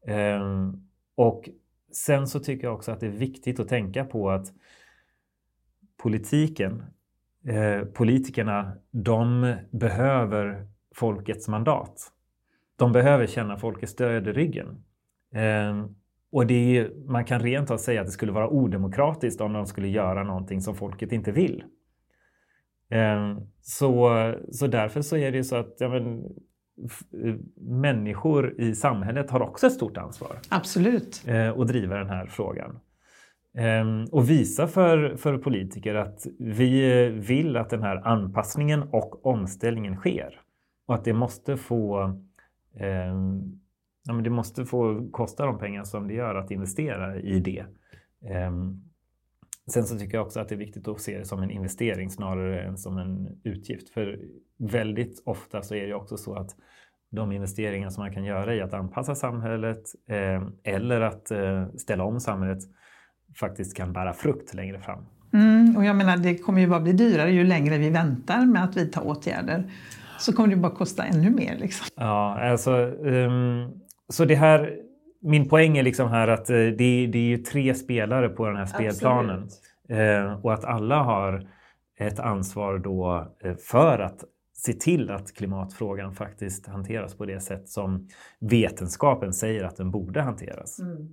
Eh, 0.07 0.71
och 1.15 1.49
sen 1.91 2.27
så 2.27 2.39
tycker 2.39 2.67
jag 2.67 2.75
också 2.75 2.91
att 2.91 2.99
det 2.99 3.07
är 3.07 3.11
viktigt 3.11 3.59
att 3.59 3.67
tänka 3.67 4.05
på 4.05 4.29
att 4.29 4.47
politiken, 6.03 6.83
eh, 7.47 7.81
politikerna, 7.85 8.77
de 8.91 9.55
behöver 9.71 10.67
folkets 10.95 11.47
mandat. 11.47 12.11
De 12.75 12.91
behöver 12.91 13.27
känna 13.27 13.57
folkets 13.57 13.91
stöd 13.91 14.27
i 14.27 14.31
ryggen. 14.31 14.83
Ehm, 15.33 15.95
och 16.31 16.47
det 16.47 16.77
är, 16.77 16.91
man 17.05 17.25
kan 17.25 17.39
rent 17.39 17.71
av 17.71 17.77
säga 17.77 18.01
att 18.01 18.07
det 18.07 18.11
skulle 18.11 18.31
vara 18.31 18.49
odemokratiskt 18.49 19.41
om 19.41 19.53
de 19.53 19.65
skulle 19.65 19.87
göra 19.87 20.23
någonting 20.23 20.61
som 20.61 20.75
folket 20.75 21.11
inte 21.11 21.31
vill. 21.31 21.63
Ehm, 22.89 23.37
så, 23.61 24.33
så 24.51 24.67
därför 24.67 25.01
så 25.01 25.17
är 25.17 25.31
det 25.31 25.37
ju 25.37 25.43
så 25.43 25.55
att 25.55 25.75
ja, 25.79 25.89
men, 25.89 26.23
människor 27.61 28.61
i 28.61 28.75
samhället 28.75 29.29
har 29.29 29.41
också 29.41 29.67
ett 29.67 29.73
stort 29.73 29.97
ansvar. 29.97 30.37
Absolut. 30.49 31.23
Eh, 31.27 31.59
att 31.59 31.67
driva 31.67 31.97
den 31.97 32.09
här 32.09 32.25
frågan. 32.25 32.79
Ehm, 33.57 34.05
och 34.11 34.29
visa 34.29 34.67
för, 34.67 35.15
för 35.15 35.37
politiker 35.37 35.95
att 35.95 36.27
vi 36.39 37.07
vill 37.09 37.57
att 37.57 37.69
den 37.69 37.83
här 37.83 38.07
anpassningen 38.07 38.83
och 38.83 39.25
omställningen 39.25 39.95
sker. 39.95 40.39
Och 40.87 40.95
att 40.95 41.05
det 41.05 41.13
måste 41.13 41.57
få 41.57 42.03
eh, 42.79 43.15
ja, 44.03 44.13
men 44.13 44.23
det 44.23 44.29
måste 44.29 44.65
få 44.65 45.09
kosta 45.11 45.45
de 45.45 45.59
pengar 45.59 45.83
som 45.83 46.07
det 46.07 46.13
gör 46.13 46.35
att 46.35 46.51
investera 46.51 47.19
i 47.19 47.39
det. 47.39 47.65
Eh, 48.29 48.51
sen 49.71 49.83
så 49.83 49.99
tycker 49.99 50.17
jag 50.17 50.25
också 50.25 50.39
att 50.39 50.49
det 50.49 50.55
är 50.55 50.59
viktigt 50.59 50.87
att 50.87 51.01
se 51.01 51.17
det 51.17 51.25
som 51.25 51.43
en 51.43 51.51
investering 51.51 52.09
snarare 52.09 52.61
än 52.61 52.77
som 52.77 52.97
en 52.97 53.39
utgift. 53.43 53.89
För 53.89 54.19
väldigt 54.57 55.21
ofta 55.25 55.61
så 55.61 55.75
är 55.75 55.87
det 55.87 55.93
också 55.93 56.17
så 56.17 56.35
att 56.35 56.55
de 57.11 57.31
investeringar 57.31 57.89
som 57.89 58.03
man 58.03 58.13
kan 58.13 58.23
göra 58.23 58.55
i 58.55 58.61
att 58.61 58.73
anpassa 58.73 59.15
samhället 59.15 59.83
eh, 60.09 60.43
eller 60.63 61.01
att 61.01 61.31
eh, 61.31 61.67
ställa 61.77 62.03
om 62.03 62.19
samhället 62.19 62.59
faktiskt 63.39 63.77
kan 63.77 63.93
bära 63.93 64.13
frukt 64.13 64.53
längre 64.53 64.79
fram. 64.79 65.05
Mm, 65.33 65.77
och 65.77 65.85
jag 65.85 65.95
menar, 65.95 66.17
det 66.17 66.37
kommer 66.37 66.61
ju 66.61 66.67
bara 66.67 66.79
bli 66.79 66.93
dyrare 66.93 67.31
ju 67.31 67.43
längre 67.43 67.77
vi 67.77 67.89
väntar 67.89 68.45
med 68.45 68.63
att 68.63 68.77
vidta 68.77 69.01
åtgärder. 69.01 69.71
Så 70.19 70.33
kommer 70.33 70.49
det 70.49 70.55
bara 70.55 70.75
kosta 70.75 71.03
ännu 71.03 71.29
mer. 71.29 71.57
Liksom. 71.57 71.87
Ja, 71.95 72.49
alltså, 72.51 72.71
um, 72.71 73.81
så 74.09 74.25
det 74.25 74.35
här, 74.35 74.86
min 75.21 75.49
poäng 75.49 75.77
är 75.77 75.83
liksom 75.83 76.09
här 76.09 76.27
att 76.27 76.49
uh, 76.49 76.55
det, 76.55 77.07
det 77.07 77.17
är 77.17 77.29
ju 77.29 77.37
tre 77.37 77.73
spelare 77.73 78.29
på 78.29 78.45
den 78.45 78.55
här 78.55 78.65
spelplanen. 78.65 79.49
Uh, 79.91 80.45
och 80.45 80.53
att 80.53 80.65
alla 80.65 81.03
har 81.03 81.47
ett 81.99 82.19
ansvar 82.19 82.77
då 82.77 83.27
uh, 83.45 83.55
för 83.55 83.99
att 83.99 84.23
se 84.53 84.73
till 84.73 85.11
att 85.11 85.33
klimatfrågan 85.33 86.15
faktiskt 86.15 86.67
hanteras 86.67 87.15
på 87.15 87.25
det 87.25 87.39
sätt 87.39 87.69
som 87.69 88.07
vetenskapen 88.39 89.33
säger 89.33 89.63
att 89.63 89.77
den 89.77 89.91
borde 89.91 90.21
hanteras. 90.21 90.79
Mm. 90.79 91.07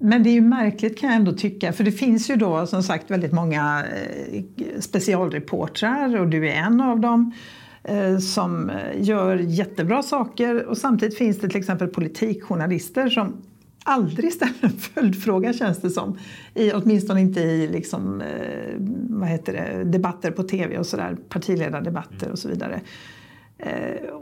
Men 0.00 0.22
det 0.22 0.30
är 0.30 0.34
ju 0.34 0.40
märkligt 0.40 0.98
kan 0.98 1.08
jag 1.08 1.16
ändå 1.16 1.32
tycka, 1.32 1.72
för 1.72 1.84
det 1.84 1.92
finns 1.92 2.30
ju 2.30 2.36
då 2.36 2.66
som 2.66 2.82
sagt 2.82 3.10
väldigt 3.10 3.32
många 3.32 3.84
eh, 3.84 4.42
specialreportrar 4.80 6.20
och 6.20 6.28
du 6.28 6.48
är 6.48 6.54
en 6.54 6.80
av 6.80 7.00
dem 7.00 7.32
eh, 7.32 7.67
Eh, 7.84 8.18
som 8.18 8.70
eh, 8.70 9.02
gör 9.02 9.36
jättebra 9.36 10.02
saker 10.02 10.66
och 10.66 10.78
samtidigt 10.78 11.18
finns 11.18 11.38
det 11.38 11.48
till 11.48 11.58
exempel 11.58 11.88
politikjournalister 11.88 13.08
som 13.08 13.42
aldrig 13.84 14.32
ställer 14.34 14.54
en 14.60 14.70
följdfråga 14.70 15.52
känns 15.52 15.78
det 15.78 15.90
som. 15.90 16.18
I, 16.54 16.72
åtminstone 16.72 17.20
inte 17.20 17.40
i 17.40 17.68
liksom, 17.68 18.20
eh, 18.20 18.74
vad 19.10 19.28
heter 19.28 19.52
det, 19.52 19.84
debatter 19.84 20.30
på 20.30 20.42
tv 20.42 20.78
och 20.78 20.86
sådär, 20.86 21.16
partiledardebatter 21.28 22.30
och 22.30 22.38
så 22.38 22.48
vidare. 22.48 22.80
Eh, 23.58 24.14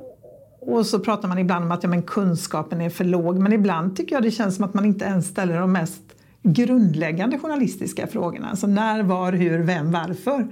och 0.61 0.87
så 0.87 0.99
pratar 0.99 1.29
man 1.29 1.39
ibland 1.39 1.65
om 1.65 1.71
att 1.71 1.83
ja, 1.83 1.89
men 1.89 2.03
kunskapen 2.03 2.81
är 2.81 2.91
för 2.91 3.05
låg 3.05 3.39
men 3.39 3.53
ibland 3.53 3.97
tycker 3.97 4.17
jag 4.17 4.23
det 4.23 4.31
känns 4.31 4.57
som 4.57 4.65
att 4.65 4.75
man 4.75 4.85
inte 4.85 5.05
ens 5.05 5.27
ställer 5.27 5.61
de 5.61 5.73
mest 5.73 6.03
grundläggande 6.43 7.39
journalistiska 7.39 8.07
frågorna. 8.07 8.49
Alltså 8.51 8.67
när, 8.67 9.03
var, 9.03 9.33
hur, 9.33 9.59
vem, 9.59 9.93
varför. 9.93 10.35
Mm. 10.35 10.51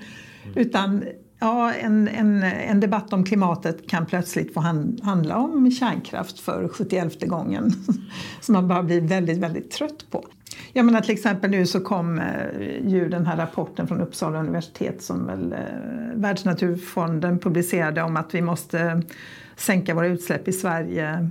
Utan 0.54 1.04
ja, 1.44 1.72
en, 1.72 2.08
en, 2.08 2.42
en 2.42 2.80
debatt 2.80 3.12
om 3.12 3.24
klimatet 3.24 3.90
kan 3.90 4.06
plötsligt 4.06 4.54
få 4.54 4.60
handla 5.02 5.36
om 5.36 5.70
kärnkraft 5.70 6.40
för 6.40 6.68
71 6.68 7.20
gången. 7.28 7.72
Som 8.40 8.52
man 8.52 8.68
bara 8.68 8.82
blir 8.82 9.00
väldigt, 9.00 9.38
väldigt 9.38 9.70
trött 9.70 10.06
på. 10.10 10.24
Jag 10.72 10.86
menar 10.86 11.00
till 11.00 11.14
exempel 11.14 11.50
nu 11.50 11.66
så 11.66 11.80
kom 11.80 12.18
eh, 12.18 12.88
ju 12.88 13.08
den 13.08 13.26
här 13.26 13.36
rapporten 13.36 13.88
från 13.88 14.00
Uppsala 14.00 14.38
universitet 14.38 15.02
som 15.02 15.26
väl 15.26 15.52
eh, 15.52 15.58
Världsnaturfonden 16.14 17.38
publicerade 17.38 18.02
om 18.02 18.16
att 18.16 18.34
vi 18.34 18.42
måste 18.42 19.02
sänka 19.56 19.94
våra 19.94 20.06
utsläpp 20.06 20.48
i 20.48 20.52
Sverige 20.52 21.30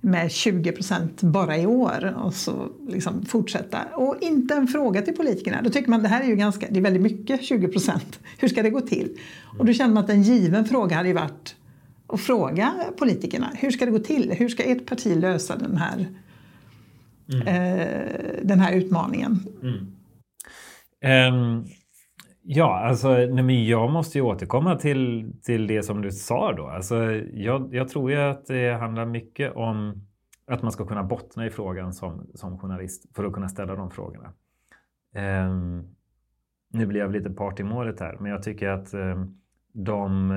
med 0.00 0.32
20 0.32 0.72
procent 0.72 1.22
bara 1.22 1.58
i 1.58 1.66
år 1.66 2.14
och 2.16 2.34
så 2.34 2.68
liksom 2.88 3.24
fortsätta. 3.24 3.78
Och 3.94 4.16
inte 4.20 4.54
en 4.54 4.66
fråga 4.66 5.02
till 5.02 5.16
politikerna. 5.16 5.62
Då 5.62 5.70
tycker 5.70 5.90
man 5.90 6.02
det 6.02 6.08
här 6.08 6.22
är 6.22 6.26
ju 6.26 6.36
ganska, 6.36 6.66
det 6.70 6.78
är 6.78 6.82
väldigt 6.82 7.02
mycket 7.02 7.44
20 7.44 7.68
procent. 7.68 8.20
Hur 8.38 8.48
ska 8.48 8.62
det 8.62 8.70
gå 8.70 8.80
till? 8.80 9.18
Och 9.58 9.64
då 9.64 9.72
känner 9.72 9.94
man 9.94 10.04
att 10.04 10.10
en 10.10 10.22
given 10.22 10.64
fråga 10.64 10.96
hade 10.96 11.08
ju 11.08 11.14
varit 11.14 11.56
att 12.06 12.20
fråga 12.20 12.74
politikerna. 12.98 13.50
Hur 13.54 13.70
ska 13.70 13.84
det 13.84 13.90
gå 13.90 13.98
till? 13.98 14.32
Hur 14.32 14.48
ska 14.48 14.62
ert 14.62 14.86
parti 14.86 15.16
lösa 15.16 15.56
den 15.56 15.76
här, 15.76 16.08
mm. 17.32 17.46
eh, 17.46 18.20
den 18.42 18.60
här 18.60 18.72
utmaningen? 18.72 19.46
Mm. 19.62 21.34
Um, 21.34 21.64
Ja, 22.52 22.80
alltså 22.80 23.08
nej, 23.08 23.42
men 23.42 23.64
jag 23.64 23.90
måste 23.90 24.18
ju 24.18 24.24
återkomma 24.24 24.76
till, 24.76 25.32
till 25.42 25.66
det 25.66 25.82
som 25.82 26.02
du 26.02 26.10
sa 26.10 26.52
då. 26.52 26.66
Alltså, 26.66 27.12
jag, 27.32 27.74
jag 27.74 27.88
tror 27.88 28.10
ju 28.10 28.16
att 28.16 28.46
det 28.46 28.72
handlar 28.72 29.06
mycket 29.06 29.56
om 29.56 30.06
att 30.46 30.62
man 30.62 30.72
ska 30.72 30.86
kunna 30.86 31.02
bottna 31.02 31.46
i 31.46 31.50
frågan 31.50 31.92
som, 31.92 32.26
som 32.34 32.58
journalist 32.58 33.16
för 33.16 33.24
att 33.24 33.32
kunna 33.32 33.48
ställa 33.48 33.74
de 33.74 33.90
frågorna. 33.90 34.32
Um, 35.46 35.96
nu 36.72 36.86
blir 36.86 37.00
jag 37.00 37.12
lite 37.12 37.30
part 37.30 37.60
i 37.60 37.64
målet 37.64 38.00
här, 38.00 38.16
men 38.20 38.30
jag 38.30 38.42
tycker 38.42 38.68
att 38.68 38.94
um, 38.94 39.40
de 39.72 40.32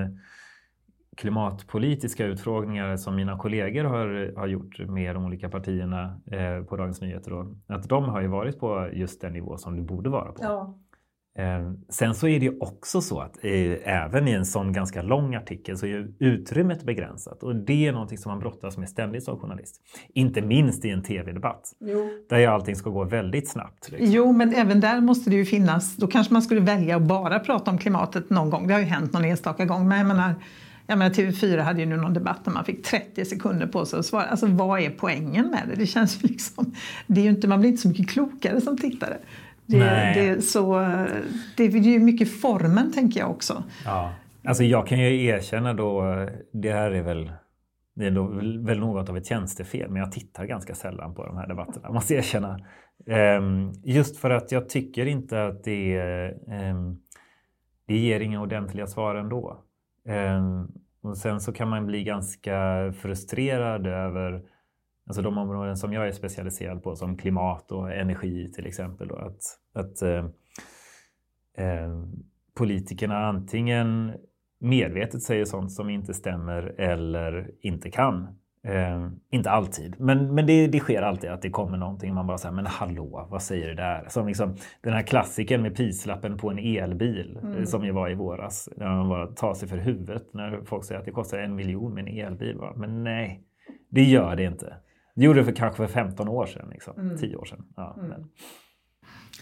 klimatpolitiska 1.17 2.25
utfrågningar 2.25 2.97
som 2.97 3.15
mina 3.15 3.37
kollegor 3.37 3.83
har, 3.83 4.33
har 4.37 4.47
gjort 4.47 4.79
med 4.79 5.15
de 5.15 5.25
olika 5.25 5.49
partierna 5.49 6.21
eh, 6.31 6.63
på 6.63 6.77
Dagens 6.77 7.01
Nyheter, 7.01 7.31
då, 7.31 7.55
att 7.67 7.89
de 7.89 8.03
har 8.03 8.21
ju 8.21 8.27
varit 8.27 8.59
på 8.59 8.89
just 8.93 9.21
den 9.21 9.33
nivå 9.33 9.57
som 9.57 9.75
det 9.75 9.81
borde 9.81 10.09
vara 10.09 10.31
på. 10.31 10.43
Ja. 10.43 10.79
Ehm, 11.35 11.77
sen 11.89 12.15
så 12.15 12.27
är 12.27 12.39
det 12.39 12.49
också 12.59 13.01
så 13.01 13.19
att 13.19 13.37
även 13.83 14.27
i 14.27 14.31
en 14.31 14.45
sån 14.45 14.73
ganska 14.73 15.01
lång 15.01 15.35
artikel 15.35 15.77
så 15.77 15.85
är 15.85 16.07
utrymmet 16.19 16.83
begränsat 16.83 17.43
och 17.43 17.55
det 17.55 17.87
är 17.87 17.91
någonting 17.91 18.17
som 18.17 18.29
man 18.31 18.39
brottas 18.39 18.77
med 18.77 18.89
ständigt 18.89 19.23
som 19.23 19.39
journalist. 19.39 19.81
Inte 20.13 20.41
minst 20.41 20.85
i 20.85 20.89
en 20.89 21.03
tv-debatt 21.03 21.71
där 22.29 22.39
ju 22.39 22.45
allting 22.45 22.75
ska 22.75 22.89
gå 22.89 23.03
väldigt 23.03 23.49
snabbt. 23.49 23.91
Liksom. 23.91 24.11
Jo, 24.11 24.31
men 24.31 24.53
även 24.53 24.79
där 24.79 25.01
måste 25.01 25.29
det 25.29 25.35
ju 25.35 25.45
finnas, 25.45 25.95
då 25.95 26.07
kanske 26.07 26.33
man 26.33 26.41
skulle 26.41 26.61
välja 26.61 26.95
att 26.95 27.01
bara 27.01 27.39
prata 27.39 27.71
om 27.71 27.77
klimatet 27.77 28.29
någon 28.29 28.49
gång. 28.49 28.67
Det 28.67 28.73
har 28.73 28.81
ju 28.81 28.85
hänt 28.85 29.13
någon 29.13 29.25
enstaka 29.25 29.65
gång, 29.65 29.87
men 29.87 29.97
jag 29.97 30.07
menar, 30.07 30.35
jag 30.87 30.97
menar 30.97 31.11
TV4 31.11 31.59
hade 31.59 31.79
ju 31.79 31.85
nu 31.85 31.97
någon 31.97 32.13
debatt 32.13 32.45
där 32.45 32.51
man 32.51 32.65
fick 32.65 32.85
30 32.85 33.25
sekunder 33.25 33.67
på 33.67 33.85
sig 33.85 33.99
att 33.99 34.05
svara. 34.05 34.23
Alltså 34.23 34.47
vad 34.47 34.79
är 34.79 34.89
poängen 34.89 35.47
med 35.47 35.63
det? 35.69 35.75
Det 35.75 35.87
känns 35.87 36.23
ju 36.23 36.27
liksom, 36.27 36.75
det 37.07 37.21
är 37.21 37.23
ju 37.23 37.29
inte, 37.29 37.47
man 37.47 37.59
blir 37.59 37.69
inte 37.69 37.81
så 37.81 37.87
mycket 37.87 38.09
klokare 38.09 38.61
som 38.61 38.77
tittare. 38.77 39.17
Det, 39.65 40.13
det, 40.15 40.41
så, 40.41 40.79
det 41.57 41.63
är 41.63 41.69
ju 41.69 41.99
mycket 41.99 42.41
formen 42.41 42.91
tänker 42.91 43.19
jag 43.19 43.31
också. 43.31 43.63
Ja. 43.85 44.13
Alltså 44.45 44.63
jag 44.63 44.87
kan 44.87 44.99
ju 44.99 45.25
erkänna 45.25 45.73
då, 45.73 46.01
det 46.53 46.71
här 46.71 46.91
är 46.91 47.01
väl 47.01 47.31
det 47.95 48.05
är 48.05 48.65
väl 48.65 48.79
något 48.79 49.09
av 49.09 49.17
ett 49.17 49.25
tjänstefel, 49.25 49.89
men 49.89 50.01
jag 50.01 50.11
tittar 50.11 50.45
ganska 50.45 50.75
sällan 50.75 51.15
på 51.15 51.25
de 51.25 51.37
här 51.37 51.47
debatterna, 51.47 51.91
måste 51.91 52.13
jag 52.13 52.19
erkänna. 52.19 52.59
Um, 53.37 53.71
just 53.83 54.17
för 54.17 54.29
att 54.29 54.51
jag 54.51 54.69
tycker 54.69 55.05
inte 55.05 55.45
att 55.45 55.63
det, 55.63 55.99
um, 56.47 56.99
det 57.87 57.97
ger 57.97 58.19
inga 58.19 58.41
ordentliga 58.41 58.87
svar 58.87 59.15
ändå. 59.15 59.63
Um, 60.05 60.71
och 61.01 61.17
sen 61.17 61.39
så 61.39 61.53
kan 61.53 61.69
man 61.69 61.85
bli 61.85 62.03
ganska 62.03 62.93
frustrerad 63.01 63.87
över 63.87 64.41
Alltså 65.07 65.21
de 65.21 65.37
områden 65.37 65.77
som 65.77 65.93
jag 65.93 66.07
är 66.07 66.11
specialiserad 66.11 66.83
på 66.83 66.95
som 66.95 67.17
klimat 67.17 67.71
och 67.71 67.93
energi 67.93 68.51
till 68.51 68.65
exempel. 68.65 69.07
Då, 69.07 69.15
att 69.15 69.41
att 69.73 70.01
eh, 70.01 70.25
eh, 71.57 71.89
politikerna 72.55 73.17
antingen 73.17 74.13
medvetet 74.59 75.21
säger 75.21 75.45
sånt 75.45 75.71
som 75.71 75.89
inte 75.89 76.13
stämmer 76.13 76.75
eller 76.77 77.51
inte 77.61 77.91
kan. 77.91 78.27
Eh, 78.67 79.09
inte 79.31 79.49
alltid, 79.49 79.95
men, 79.99 80.35
men 80.35 80.45
det, 80.45 80.67
det, 80.67 80.79
sker 80.79 81.01
alltid 81.01 81.29
att 81.29 81.41
det 81.41 81.49
kommer 81.49 81.77
någonting 81.77 82.13
man 82.13 82.27
bara 82.27 82.37
säger 82.37 82.55
men 82.55 82.65
hallå, 82.65 83.27
vad 83.31 83.41
säger 83.41 83.67
det 83.67 83.75
där? 83.75 84.05
Som 84.09 84.27
liksom, 84.27 84.55
den 84.81 84.93
här 84.93 85.01
klassiken 85.01 85.61
med 85.61 85.75
prislappen 85.75 86.37
på 86.37 86.49
en 86.49 86.59
elbil 86.59 87.39
eh, 87.43 87.49
mm. 87.49 87.65
som 87.65 87.85
ju 87.85 87.91
var 87.91 88.09
i 88.09 88.15
våras. 88.15 88.69
När 88.77 88.87
man 88.87 89.09
bara 89.09 89.27
tar 89.27 89.53
sig 89.53 89.69
för 89.69 89.77
huvudet 89.77 90.33
när 90.33 90.61
folk 90.65 90.85
säger 90.85 90.99
att 90.99 91.05
det 91.05 91.11
kostar 91.11 91.37
en 91.37 91.55
miljon 91.55 91.93
med 91.93 92.07
en 92.07 92.17
elbil. 92.17 92.57
Men 92.75 93.03
nej, 93.03 93.43
det 93.89 94.03
gör 94.03 94.35
det 94.35 94.43
inte. 94.43 94.73
Det 95.15 95.25
gjorde 95.25 95.39
det 95.39 95.45
för 95.45 95.51
kanske 95.51 95.87
för 95.87 95.93
15 95.93 96.27
år 96.27 96.45
sedan, 96.45 96.67
liksom. 96.71 96.93
Mm. 96.99 97.17
10 97.17 97.35
år 97.35 97.45
sedan. 97.45 97.65
Ja, 97.75 97.95
mm. 97.97 98.09
men. 98.09 98.29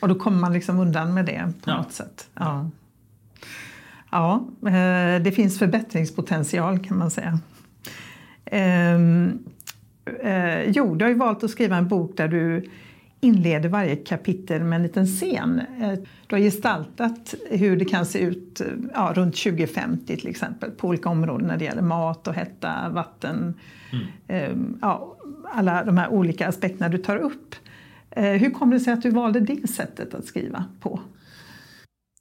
Och 0.02 0.08
då 0.08 0.16
kommer 0.16 0.40
man 0.40 0.54
liksom 0.54 0.80
undan 0.80 1.14
med 1.14 1.26
det 1.26 1.54
på 1.64 1.70
ja. 1.70 1.78
något 1.78 1.92
sätt. 1.92 2.30
Ja. 2.34 2.70
ja, 4.12 4.46
eh, 4.66 5.24
det 5.24 5.32
finns 5.36 5.60
förbättringspotential 5.60 6.80
kan 6.80 6.98
man 6.98 7.12
säga. 7.12 7.40
Ehm, 8.46 9.40
eh, 10.22 10.70
jo, 10.70 10.96
du 10.96 11.06
har 11.06 11.10
ju 11.10 11.18
valt 11.18 11.44
att 11.44 11.52
skriva 11.52 11.78
en 11.78 11.88
bok 11.88 12.18
där 12.18 12.28
du 12.28 12.70
inleder 13.20 13.70
varje 13.70 13.96
kapitel 13.96 14.64
med 14.64 14.76
en 14.76 14.84
liten 14.84 15.06
scen. 15.06 15.62
Eh, 15.82 15.94
du 16.28 16.36
har 16.36 16.40
gestaltat 16.40 17.36
hur 17.50 17.78
det 17.78 17.86
kan 17.86 18.06
se 18.06 18.20
ut 18.20 18.62
ja, 18.94 19.12
runt 19.16 19.36
2050 19.36 20.18
till 20.18 20.28
exempel 20.28 20.72
på 20.72 20.88
olika 20.88 21.10
områden 21.10 21.48
när 21.48 21.58
det 21.58 21.66
gäller 21.66 21.82
mat 21.82 22.28
och 22.28 22.34
hetta, 22.34 22.90
vatten, 22.90 23.54
mm. 23.92 24.06
Ehm, 24.28 24.78
ja, 24.82 25.18
alla 25.52 25.84
de 25.84 25.98
här 25.98 26.10
olika 26.10 26.48
aspekterna 26.48 26.90
du 26.90 26.98
tar 26.98 27.18
upp. 27.18 27.56
Eh, 28.10 28.24
hur 28.24 28.52
kom 28.52 28.70
det 28.70 28.80
sig 28.80 28.94
att 28.94 29.02
du 29.02 29.10
valde 29.10 29.40
det 29.40 29.70
sättet 29.70 30.14
att 30.14 30.26
skriva 30.26 30.66
på? 30.82 31.00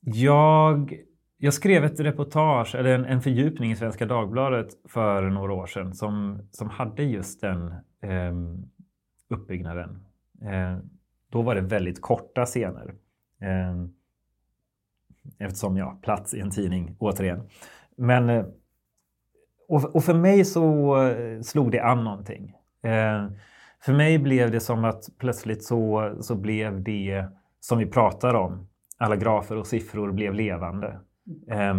Jag 0.00 0.94
jag 1.42 1.54
skrev 1.54 1.84
ett 1.84 2.00
reportage, 2.00 2.74
eller 2.74 2.94
en, 2.94 3.04
en, 3.04 3.22
fördjupning 3.22 3.72
i 3.72 3.76
Svenska 3.76 4.06
Dagbladet 4.06 4.68
för 4.88 5.22
några 5.22 5.52
år 5.52 5.66
sedan 5.66 5.94
som, 5.94 6.42
som 6.50 6.70
hade 6.70 7.02
just 7.02 7.40
den 7.40 7.68
eh, 8.02 8.34
uppbyggnaden. 9.28 10.04
Eh, 10.42 10.78
då 11.30 11.42
var 11.42 11.54
det 11.54 11.60
väldigt 11.60 12.00
korta 12.00 12.46
scener. 12.46 12.94
Eh, 13.40 13.86
eftersom 15.38 15.76
jag 15.76 16.02
plats 16.02 16.34
i 16.34 16.40
en 16.40 16.50
tidning, 16.50 16.96
återigen. 16.98 17.48
Men, 17.96 18.30
eh, 18.30 18.44
och, 19.68 19.96
och, 19.96 20.04
för 20.04 20.14
mig 20.14 20.44
så 20.44 20.96
eh, 21.02 21.40
slog 21.40 21.70
det 21.70 21.80
an 21.80 22.04
någonting. 22.04 22.56
Eh, 22.82 23.28
för 23.80 23.92
mig 23.92 24.18
blev 24.18 24.50
det 24.50 24.60
som 24.60 24.84
att 24.84 25.08
plötsligt 25.18 25.64
så, 25.64 26.14
så 26.20 26.34
blev 26.34 26.82
det 26.82 27.24
som 27.60 27.78
vi 27.78 27.86
pratar 27.86 28.34
om, 28.34 28.68
alla 28.98 29.16
grafer 29.16 29.56
och 29.56 29.66
siffror 29.66 30.12
blev 30.12 30.34
levande. 30.34 31.00
Eh, 31.50 31.74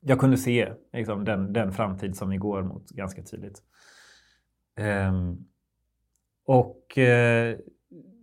jag 0.00 0.18
kunde 0.18 0.36
se 0.36 0.72
liksom, 0.92 1.24
den, 1.24 1.52
den 1.52 1.72
framtid 1.72 2.16
som 2.16 2.30
vi 2.30 2.36
går 2.36 2.62
mot 2.62 2.90
ganska 2.90 3.22
tydligt. 3.22 3.62
Ehm, 4.76 5.30
eh, 5.30 5.36
och 6.44 6.98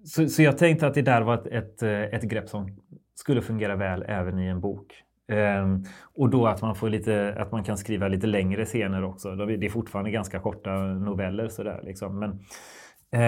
så, 0.05 0.29
så, 0.29 0.41
jag 0.41 0.57
tänkte 0.57 0.87
att 0.87 0.93
det 0.93 1.01
där 1.01 1.21
var 1.21 1.33
ett, 1.33 1.47
ett, 1.47 1.83
eh, 1.83 2.03
ett 2.03 2.23
grepp 2.23 2.49
som 2.49 2.77
skulle 3.15 3.41
fungera 3.41 3.75
väl 3.75 4.03
även 4.07 4.39
i 4.39 4.47
en 4.47 4.61
bok. 4.61 5.04
Um, 5.27 5.85
och 6.13 6.29
då 6.29 6.47
att 6.47 6.61
man, 6.61 6.75
får 6.75 6.89
lite, 6.89 7.35
att 7.37 7.51
man 7.51 7.63
kan 7.63 7.77
skriva 7.77 8.07
lite 8.07 8.27
längre 8.27 8.65
scener 8.65 9.03
också. 9.03 9.35
Det 9.35 9.65
är 9.65 9.69
fortfarande 9.69 10.11
ganska 10.11 10.39
korta 10.39 10.71
noveller 10.77 11.47
sådär. 11.47 11.81
Liksom. 11.83 12.19
Men, 12.19 12.31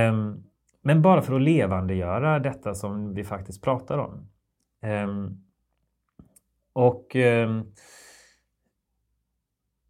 um, 0.10 0.44
men 0.82 1.02
bara 1.02 1.22
för 1.22 1.36
att 1.36 1.42
levandegöra 1.42 2.40
detta 2.40 2.76
som 2.76 3.14
vi 3.14 3.24
faktiskt 3.24 3.64
pratar 3.64 3.98
om. 3.98 4.30
Um, 4.84 5.44
och 6.74 7.16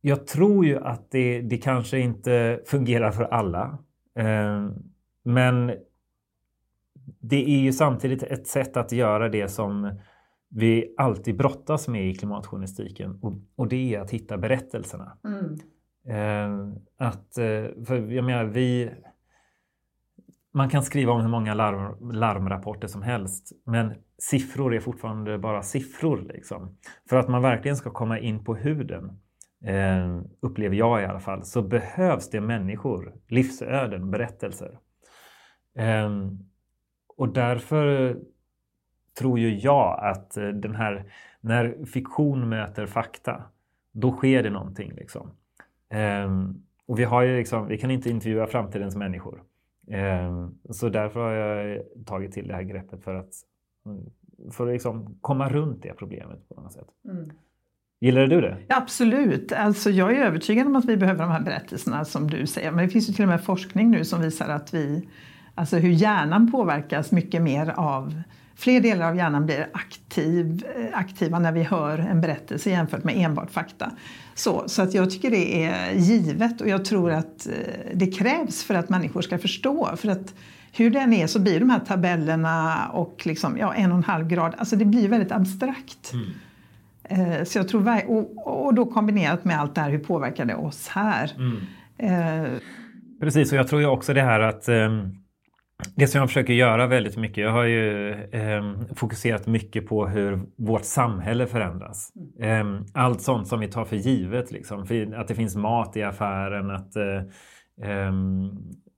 jag 0.01 0.27
tror 0.27 0.65
ju 0.65 0.77
att 0.77 1.11
det, 1.11 1.41
det 1.41 1.57
kanske 1.57 1.99
inte 1.99 2.61
fungerar 2.65 3.11
för 3.11 3.23
alla. 3.23 3.77
men 5.23 5.71
det 7.19 7.49
är 7.49 7.59
ju 7.59 7.73
samtidigt 7.73 8.23
ett 8.23 8.47
sätt 8.47 8.77
att 8.77 8.91
göra 8.91 9.29
det 9.29 9.47
som 9.47 9.99
vi 10.49 10.93
alltid 10.97 11.37
brottas 11.37 11.87
med 11.87 12.09
i 12.09 12.15
klimatjournalistiken 12.15 13.19
och, 13.21 13.33
och 13.55 13.67
det 13.67 13.95
är 13.95 13.99
att 13.99 14.11
hitta 14.11 14.37
berättelserna. 14.37 15.17
Mm. 15.23 15.57
Eh, 16.07 16.77
att, 16.97 17.37
eh, 17.37 17.85
för 17.85 18.11
jag 18.11 18.25
menar, 18.25 18.43
vi, 18.45 18.91
man 20.53 20.69
kan 20.69 20.83
skriva 20.83 21.11
om 21.11 21.21
hur 21.21 21.29
många 21.29 21.53
larm, 21.53 22.11
larmrapporter 22.11 22.87
som 22.87 23.01
helst 23.01 23.51
men 23.65 23.93
siffror 24.17 24.75
är 24.75 24.79
fortfarande 24.79 25.37
bara 25.37 25.61
siffror. 25.61 26.17
Liksom. 26.33 26.77
För 27.09 27.17
att 27.17 27.27
man 27.27 27.41
verkligen 27.41 27.77
ska 27.77 27.89
komma 27.89 28.19
in 28.19 28.43
på 28.43 28.55
huden, 28.55 29.19
eh, 29.63 30.21
upplever 30.39 30.75
jag 30.75 31.01
i 31.01 31.05
alla 31.05 31.19
fall, 31.19 31.43
så 31.43 31.61
behövs 31.61 32.29
det 32.29 32.41
människor, 32.41 33.13
livsöden, 33.27 34.11
berättelser. 34.11 34.79
Eh, 35.77 36.09
och 37.17 37.33
därför 37.33 38.17
tror 39.19 39.39
ju 39.39 39.59
jag 39.59 39.99
att 40.03 40.37
eh, 40.37 40.47
den 40.47 40.75
här, 40.75 41.05
när 41.41 41.85
fiktion 41.85 42.49
möter 42.49 42.85
fakta, 42.85 43.43
då 43.91 44.11
sker 44.11 44.43
det 44.43 44.49
någonting. 44.49 44.93
Liksom. 44.95 45.31
Um, 46.25 46.63
och 46.85 46.99
vi, 46.99 47.03
har 47.03 47.21
ju 47.21 47.37
liksom, 47.37 47.67
vi 47.67 47.77
kan 47.77 47.91
inte 47.91 48.09
intervjua 48.09 48.47
framtidens 48.47 48.95
människor. 48.95 49.43
Um, 49.87 50.59
så 50.69 50.89
därför 50.89 51.19
har 51.19 51.31
jag 51.31 51.83
tagit 52.05 52.31
till 52.31 52.47
det 52.47 52.53
här 52.53 52.63
greppet 52.63 53.03
för 53.03 53.15
att, 53.15 53.29
för 54.51 54.67
att 54.67 54.73
liksom 54.73 55.17
komma 55.21 55.49
runt 55.49 55.83
det 55.83 55.93
problemet 55.93 56.49
på 56.49 56.61
något 56.61 56.73
sätt. 56.73 56.87
Mm. 57.05 57.29
Gillar 57.99 58.27
du 58.27 58.41
det? 58.41 58.57
Absolut. 58.69 59.51
Alltså 59.51 59.89
jag 59.89 60.17
är 60.17 60.25
övertygad 60.25 60.67
om 60.67 60.75
att 60.75 60.85
vi 60.85 60.97
behöver 60.97 61.19
de 61.19 61.31
här 61.31 61.41
berättelserna 61.41 62.05
som 62.05 62.29
du 62.29 62.47
säger. 62.47 62.71
Men 62.71 62.85
det 62.85 62.91
finns 62.91 63.09
ju 63.09 63.13
till 63.13 63.23
och 63.23 63.29
med 63.29 63.43
forskning 63.43 63.91
nu 63.91 64.05
som 64.05 64.21
visar 64.21 64.49
att 64.49 64.73
vi, 64.73 65.09
alltså 65.55 65.77
hur 65.77 65.89
hjärnan 65.89 66.51
påverkas 66.51 67.11
mycket 67.11 67.41
mer 67.41 67.69
av 67.69 68.21
Fler 68.57 68.81
delar 68.81 69.09
av 69.09 69.15
hjärnan 69.15 69.45
blir 69.45 69.69
aktiv, 69.73 70.63
eh, 70.75 70.99
aktiva 70.99 71.39
när 71.39 71.51
vi 71.51 71.63
hör 71.63 71.99
en 71.99 72.21
berättelse 72.21 72.69
jämfört 72.69 73.03
med 73.03 73.17
enbart 73.17 73.51
fakta. 73.51 73.91
Så, 74.35 74.63
så 74.67 74.81
att 74.81 74.93
jag 74.93 75.11
tycker 75.11 75.31
det 75.31 75.65
är 75.65 75.93
givet 75.93 76.61
och 76.61 76.69
jag 76.69 76.85
tror 76.85 77.11
att 77.11 77.47
eh, 77.47 77.53
det 77.93 78.07
krävs 78.07 78.63
för 78.63 78.75
att 78.75 78.89
människor 78.89 79.21
ska 79.21 79.37
förstå. 79.37 79.95
För 79.95 80.09
att 80.09 80.33
hur 80.71 80.89
den 80.89 81.13
är 81.13 81.27
så 81.27 81.39
blir 81.39 81.59
de 81.59 81.69
här 81.69 81.79
tabellerna 81.79 82.87
och 82.93 83.21
liksom, 83.25 83.57
ja, 83.57 83.73
en 83.73 83.91
och 83.91 83.97
en 83.97 84.03
halv 84.03 84.27
grad, 84.27 84.55
alltså 84.57 84.75
det 84.75 84.85
blir 84.85 85.09
väldigt 85.09 85.31
abstrakt. 85.31 86.13
Mm. 86.13 87.31
Eh, 87.39 87.43
så 87.43 87.57
jag 87.57 87.67
tror, 87.67 88.01
och, 88.07 88.65
och 88.65 88.73
då 88.73 88.85
kombinerat 88.85 89.45
med 89.45 89.59
allt 89.59 89.75
det 89.75 89.81
här, 89.81 89.89
hur 89.89 89.99
påverkar 89.99 90.45
det 90.45 90.55
oss 90.55 90.87
här? 90.87 91.31
Mm. 91.37 92.59
Precis, 93.19 93.51
och 93.51 93.57
jag 93.57 93.67
tror 93.67 93.81
ju 93.81 93.87
också 93.87 94.13
det 94.13 94.21
här 94.21 94.39
att 94.39 94.69
um 94.69 95.17
det 95.95 96.07
som 96.07 96.19
jag 96.19 96.29
försöker 96.29 96.53
göra 96.53 96.87
väldigt 96.87 97.17
mycket, 97.17 97.43
jag 97.43 97.51
har 97.51 97.63
ju 97.63 98.11
eh, 98.11 98.63
fokuserat 98.95 99.47
mycket 99.47 99.87
på 99.87 100.07
hur 100.07 100.39
vårt 100.55 100.85
samhälle 100.85 101.47
förändras. 101.47 102.11
Eh, 102.39 102.65
allt 102.93 103.21
sånt 103.21 103.47
som 103.47 103.59
vi 103.59 103.67
tar 103.67 103.85
för 103.85 103.95
givet, 103.95 104.51
liksom. 104.51 104.85
för 104.85 105.15
att 105.15 105.27
det 105.27 105.35
finns 105.35 105.55
mat 105.55 105.97
i 105.97 106.03
affären, 106.03 106.71
att, 106.71 106.95
eh, 106.95 107.21
ehm, 107.81 108.49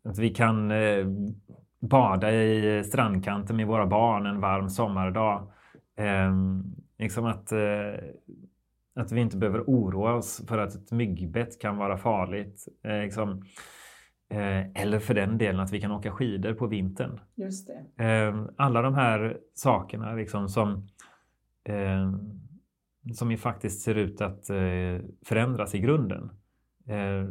att 0.09 0.17
vi 0.17 0.29
kan 0.29 0.71
eh, 0.71 1.05
bada 1.81 2.33
i 2.33 2.83
strandkanten 2.83 3.55
med 3.55 3.67
våra 3.67 3.85
barn 3.85 4.25
en 4.25 4.39
varm 4.39 4.69
sommardag. 4.69 5.51
Ehm, 5.97 6.63
liksom 6.99 7.25
att, 7.25 7.51
eh, 7.51 8.03
att 8.95 9.11
vi 9.11 9.21
inte 9.21 9.37
behöver 9.37 9.63
oroa 9.67 10.13
oss 10.13 10.41
för 10.47 10.57
att 10.57 10.75
ett 10.75 10.91
myggbett 10.91 11.61
kan 11.61 11.77
vara 11.77 11.97
farligt. 11.97 12.67
Eh, 12.83 13.01
liksom, 13.01 13.29
Eh, 13.29 13.78
eller 14.29 14.99
för 14.99 15.13
den 15.13 15.37
delen 15.37 15.61
att 15.61 15.73
vi 15.73 15.81
kan 15.81 15.91
åka 15.91 16.11
skidor 16.11 16.53
på 16.53 16.67
vintern. 16.67 17.19
Just 17.35 17.67
det. 17.67 18.03
Eh, 18.05 18.45
alla 18.57 18.81
de 18.81 18.93
här 18.93 19.37
sakerna 19.53 20.13
liksom 20.13 20.49
som, 20.49 20.87
eh, 21.63 22.13
som 23.13 23.31
ju 23.31 23.37
faktiskt 23.37 23.81
ser 23.81 23.95
ut 23.95 24.21
att 24.21 24.45
förändras 25.25 25.75
i 25.75 25.79
grunden. 25.79 26.29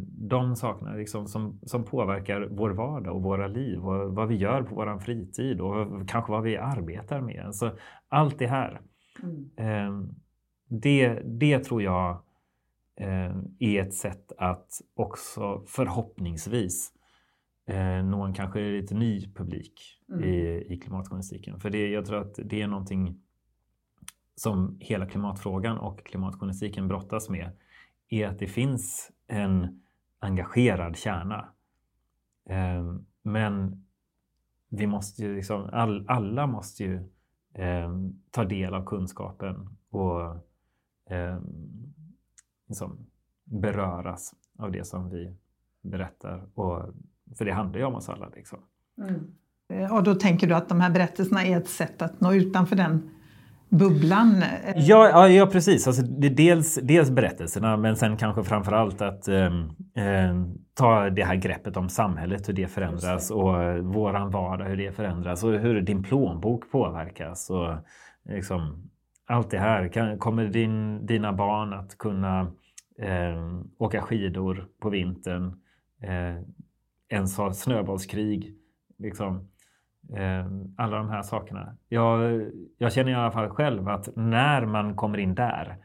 De 0.07 0.57
sakerna 0.57 0.95
liksom 0.95 1.27
som, 1.27 1.61
som 1.63 1.85
påverkar 1.85 2.49
vår 2.51 2.71
vardag 2.71 3.17
och 3.17 3.23
våra 3.23 3.47
liv 3.47 3.79
och 3.79 4.15
vad 4.15 4.29
vi 4.29 4.37
gör 4.37 4.63
på 4.63 4.75
vår 4.75 4.99
fritid 4.99 5.61
och 5.61 6.09
kanske 6.09 6.33
vad 6.33 6.43
vi 6.43 6.57
arbetar 6.57 7.21
med. 7.21 7.45
Alltså, 7.47 7.77
allt 8.09 8.39
det 8.39 8.47
här. 8.47 8.81
Mm. 9.59 10.09
Det, 10.69 11.23
det 11.25 11.59
tror 11.59 11.83
jag 11.83 12.11
eh, 12.11 12.19
är 13.59 13.83
ett 13.83 13.95
sätt 13.95 14.33
att 14.39 14.81
också 14.95 15.65
förhoppningsvis 15.67 16.93
eh, 17.67 18.05
nå 18.05 18.23
en 18.23 18.35
kanske 18.35 18.61
lite 18.61 18.95
ny 18.95 19.33
publik 19.35 20.01
mm. 20.09 20.25
i, 20.25 20.67
i 20.69 20.77
klimatjournalistiken. 20.77 21.61
För 21.61 21.71
det, 21.71 21.89
jag 21.89 22.07
tror 22.07 22.21
att 22.21 22.39
det 22.45 22.63
är 22.63 22.67
någonting 22.67 23.21
som 24.35 24.77
hela 24.81 25.07
klimatfrågan 25.07 25.79
och 25.79 26.07
klimatjournalistiken 26.07 26.89
brottas 26.89 27.29
med 27.29 27.51
är 28.09 28.27
att 28.27 28.39
det 28.39 28.47
finns 28.47 29.11
en 29.27 29.83
engagerad 30.19 30.97
kärna. 30.97 31.49
Eh, 32.51 32.95
men 33.23 33.85
vi 34.69 34.87
måste 34.87 35.23
ju 35.23 35.37
liksom, 35.37 35.71
all, 35.73 36.05
alla 36.09 36.47
måste 36.47 36.85
ju 36.85 36.97
eh, 37.55 37.91
ta 38.31 38.45
del 38.45 38.75
av 38.75 38.85
kunskapen 38.85 39.77
och 39.91 40.21
eh, 41.11 41.39
liksom 42.69 43.07
beröras 43.45 44.35
av 44.59 44.73
det 44.73 44.87
som 44.87 45.11
vi 45.11 45.35
berättar. 45.83 46.49
Och, 46.55 46.95
för 47.39 47.45
det 47.45 47.53
handlar 47.53 47.79
ju 47.79 47.85
om 47.85 47.95
oss 47.95 48.09
alla. 48.09 48.29
Liksom. 48.29 48.59
Mm. 48.99 49.93
Och 49.93 50.03
då 50.03 50.15
tänker 50.15 50.47
du 50.47 50.55
att 50.55 50.69
de 50.69 50.81
här 50.81 50.91
berättelserna 50.91 51.45
är 51.45 51.57
ett 51.57 51.69
sätt 51.69 52.03
att 52.03 52.21
nå 52.21 52.35
utanför 52.35 52.77
den 52.77 53.11
bubblan? 53.69 54.43
Ja, 54.77 55.09
ja, 55.09 55.29
ja 55.29 55.47
precis. 55.47 55.87
Alltså, 55.87 56.03
det 56.03 56.29
dels, 56.29 56.79
dels 56.83 57.11
berättelserna 57.11 57.77
men 57.77 57.97
sen 57.97 58.17
kanske 58.17 58.45
framför 58.45 58.73
allt 58.73 59.03
att 59.03 59.29
eh, 59.29 59.47
eh, 59.95 60.35
ta 60.75 61.11
det 61.11 61.25
här 61.25 61.37
greppet 61.37 61.77
om 61.77 61.89
samhället, 61.89 62.49
hur 62.49 62.55
det 62.55 62.67
förändras 62.67 63.31
och 63.31 63.85
våran 63.85 64.31
vardag, 64.31 64.65
hur 64.65 64.77
det 64.77 64.93
förändras 64.93 65.45
och 65.45 65.53
hur 65.53 65.81
din 65.81 66.03
plånbok 66.03 66.71
påverkas. 66.71 67.51
Och, 67.51 67.75
liksom, 68.29 68.91
allt 69.29 69.51
det 69.51 69.59
här. 69.59 69.89
Kan, 69.89 70.19
kommer 70.19 70.45
din, 70.45 71.07
dina 71.07 71.33
barn 71.33 71.73
att 71.73 71.99
kunna 71.99 72.53
eh, 72.99 73.61
åka 73.79 74.03
skidor 74.03 74.69
på 74.81 74.91
vintern? 74.91 75.61
Eh, 76.03 76.43
ens 77.09 77.37
ha 77.37 77.53
snöbollskrig? 77.53 78.55
Liksom. 78.99 79.49
Eh, 80.17 80.47
alla 80.77 80.97
de 80.97 81.09
här 81.09 81.23
sakerna. 81.23 81.77
Jag, 81.89 82.43
jag 82.79 82.93
känner 82.93 83.13
i 83.13 83.15
alla 83.15 83.31
fall 83.31 83.49
själv 83.49 83.89
att 83.89 84.17
när 84.17 84.67
man 84.67 84.97
kommer 84.97 85.19
in 85.19 85.35
där 85.35 85.77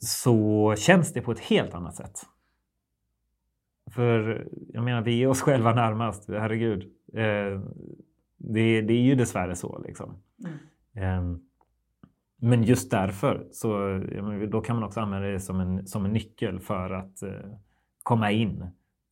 så 0.00 0.74
känns 0.78 1.12
det 1.12 1.20
på 1.20 1.32
ett 1.32 1.40
helt 1.40 1.74
annat 1.74 1.94
sätt. 1.94 2.20
För 3.90 4.46
jag 4.72 4.84
menar, 4.84 5.02
vi 5.02 5.22
är 5.22 5.26
oss 5.26 5.40
själva 5.40 5.74
närmast. 5.74 6.28
Herregud. 6.28 6.82
Eh, 7.12 7.60
det, 8.36 8.80
det 8.80 8.92
är 8.92 9.02
ju 9.02 9.14
dessvärre 9.14 9.54
så. 9.54 9.82
Liksom. 9.86 10.22
Mm. 10.94 11.34
Eh, 11.34 11.38
men 12.46 12.62
just 12.62 12.90
därför 12.90 13.46
så 13.52 13.98
då 14.50 14.60
kan 14.60 14.76
man 14.76 14.84
också 14.84 15.00
använda 15.00 15.28
det 15.28 15.40
som 15.40 15.60
en, 15.60 15.86
som 15.86 16.04
en 16.04 16.12
nyckel 16.12 16.60
för 16.60 16.90
att 16.90 17.22
eh, 17.22 17.30
komma 18.02 18.30
in 18.30 18.62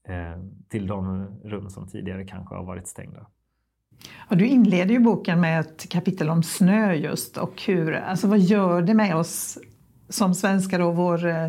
eh, 0.09 0.43
till 0.69 0.87
de 0.87 1.27
rum 1.45 1.71
som 1.71 1.89
tidigare 1.89 2.25
kanske 2.25 2.55
har 2.55 2.65
varit 2.65 2.89
stängda. 2.89 3.27
Och 4.31 4.37
du 4.37 4.47
inleder 4.47 4.95
ju 4.95 4.99
boken 4.99 5.41
med 5.41 5.61
ett 5.61 5.89
kapitel 5.89 6.31
om 6.31 6.43
snö 6.43 6.95
just 6.95 7.39
och 7.39 7.63
hur, 7.63 7.93
alltså 7.93 8.29
vad 8.29 8.39
gör 8.39 8.83
det 8.83 8.95
med 8.95 9.17
oss 9.17 9.59
som 10.09 10.35
svenskar 10.35 10.81
och 10.81 10.97
vår 10.97 11.27
eh, 11.27 11.49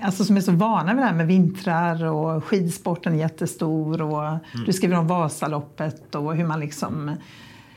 alltså 0.00 0.24
som 0.24 0.36
är 0.36 0.40
så 0.40 0.52
vana 0.52 0.94
vid 0.94 1.02
det 1.02 1.06
här 1.06 1.14
med 1.14 1.26
vintrar 1.26 2.04
och 2.04 2.44
skidsporten 2.44 3.14
är 3.14 3.18
jättestor 3.18 4.02
och 4.02 4.26
mm. 4.26 4.40
du 4.66 4.72
skriver 4.72 4.98
om 4.98 5.06
Vasaloppet 5.06 6.14
och 6.14 6.36
hur 6.36 6.46
man 6.46 6.60
liksom 6.60 7.16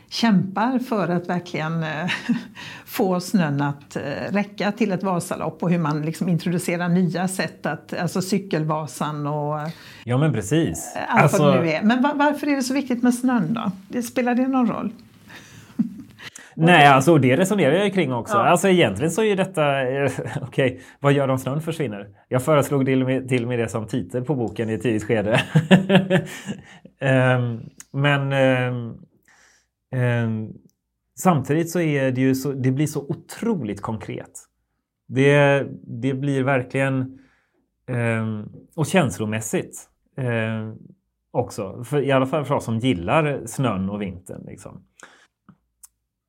kämpar 0.09 0.79
för 0.79 1.09
att 1.09 1.29
verkligen 1.29 1.83
eh, 1.83 2.09
få 2.85 3.19
snön 3.19 3.61
att 3.61 3.95
eh, 3.95 4.01
räcka 4.31 4.71
till 4.71 4.91
ett 4.91 5.03
Vasalopp 5.03 5.63
och 5.63 5.69
hur 5.69 5.79
man 5.79 6.01
liksom 6.01 6.29
introducerar 6.29 6.89
nya 6.89 7.27
sätt, 7.27 7.65
att, 7.65 7.93
alltså 7.93 8.21
cykelvasan 8.21 9.27
och 9.27 9.59
ja, 10.03 10.17
men 10.17 10.33
precis. 10.33 10.95
allt 11.07 11.23
alltså... 11.23 11.43
vad 11.43 11.55
det 11.55 11.61
nu 11.61 11.69
är. 11.69 11.83
Men 11.83 12.01
varför 12.01 12.47
är 12.47 12.55
det 12.55 12.63
så 12.63 12.73
viktigt 12.73 13.03
med 13.03 13.13
snön 13.13 13.53
då? 13.53 13.71
Det, 13.87 14.03
spelar 14.03 14.35
det 14.35 14.47
någon 14.47 14.67
roll? 14.67 14.93
Nej, 16.55 16.87
alltså 16.87 17.17
det 17.17 17.37
resonerar 17.37 17.73
jag 17.73 17.93
kring 17.93 18.13
också. 18.13 18.37
Ja. 18.37 18.45
Alltså 18.45 18.69
egentligen 18.69 19.11
så 19.11 19.23
är 19.23 19.35
detta... 19.35 19.61
Okej, 20.41 20.41
okay, 20.41 20.79
vad 20.99 21.13
gör 21.13 21.27
om 21.27 21.37
snön 21.37 21.61
försvinner? 21.61 22.07
Jag 22.27 22.43
föreslog 22.43 22.85
till 22.85 23.01
och, 23.01 23.07
med, 23.07 23.29
till 23.29 23.43
och 23.43 23.49
med 23.49 23.59
det 23.59 23.67
som 23.67 23.87
titel 23.87 24.23
på 24.23 24.35
boken 24.35 24.69
i 24.69 24.73
ett 24.73 24.81
tidigt 24.81 25.03
skede. 25.03 25.41
um, 27.01 27.69
men 27.91 28.33
um, 28.33 28.97
Ehm, 29.91 30.53
samtidigt 31.15 31.71
så 31.71 31.79
är 31.79 32.11
det 32.11 32.21
ju 32.21 32.35
så... 32.35 32.53
Det 32.53 32.71
blir 32.71 32.87
så 32.87 33.05
otroligt 33.09 33.81
konkret. 33.81 34.31
Det, 35.07 35.67
det 35.83 36.13
blir 36.13 36.43
verkligen... 36.43 37.19
Ehm, 37.87 38.49
och 38.75 38.85
känslomässigt 38.85 39.89
ehm, 40.17 40.77
också. 41.31 41.83
För, 41.83 42.01
I 42.01 42.11
alla 42.11 42.25
fall 42.25 42.45
för 42.45 42.55
oss 42.55 42.65
som 42.65 42.79
gillar 42.79 43.45
snön 43.45 43.89
och 43.89 44.01
vintern. 44.01 44.43
Liksom. 44.45 44.83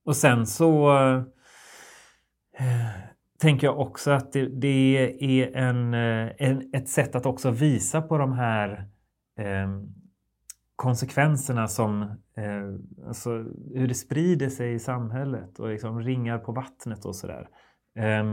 Och 0.05 0.17
sen 0.17 0.47
så 0.47 0.97
eh, 2.59 2.87
tänker 3.41 3.67
jag 3.67 3.79
också 3.79 4.11
att 4.11 4.33
det, 4.33 4.47
det 4.47 4.99
är 5.21 5.57
en, 5.57 5.95
eh, 5.95 6.31
en, 6.39 6.71
ett 6.75 6.89
sätt 6.89 7.15
att 7.15 7.27
också 7.27 7.51
visa 7.51 8.03
på 8.03 8.19
de 8.19 8.33
här 8.33 8.89
eh, 9.39 9.69
konsekvenserna 10.81 11.69
som 11.69 12.03
eh, 12.37 13.07
alltså 13.09 13.31
hur 13.75 13.89
det 13.89 13.95
sprider 13.95 14.49
sig 14.49 14.75
i 14.75 14.79
samhället 14.79 15.59
och 15.59 15.69
liksom 15.69 16.01
ringar 16.01 16.39
på 16.39 16.53
vattnet 16.53 17.05
och 17.05 17.17
sådär. 17.17 17.49
Eh, 17.97 18.25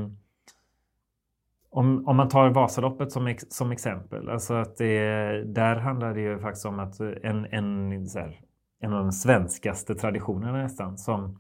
om, 1.70 2.08
om 2.08 2.18
man 2.18 2.30
tar 2.30 2.50
Vasaloppet 2.50 3.12
som, 3.12 3.28
ex, 3.28 3.44
som 3.50 3.72
exempel, 3.72 4.30
alltså 4.30 4.54
att 4.54 4.78
det, 4.78 5.44
där 5.44 5.76
handlar 5.76 6.14
det 6.14 6.22
ju 6.22 6.40
faktiskt 6.40 6.66
om 6.66 6.80
att 6.80 7.00
en, 7.00 7.46
en, 7.46 7.92
här, 8.16 8.42
en 8.80 8.94
av 8.94 9.04
de 9.04 9.12
svenskaste 9.12 9.96
traditionerna 9.96 10.58
nästan 10.64 10.98
som 10.98 11.40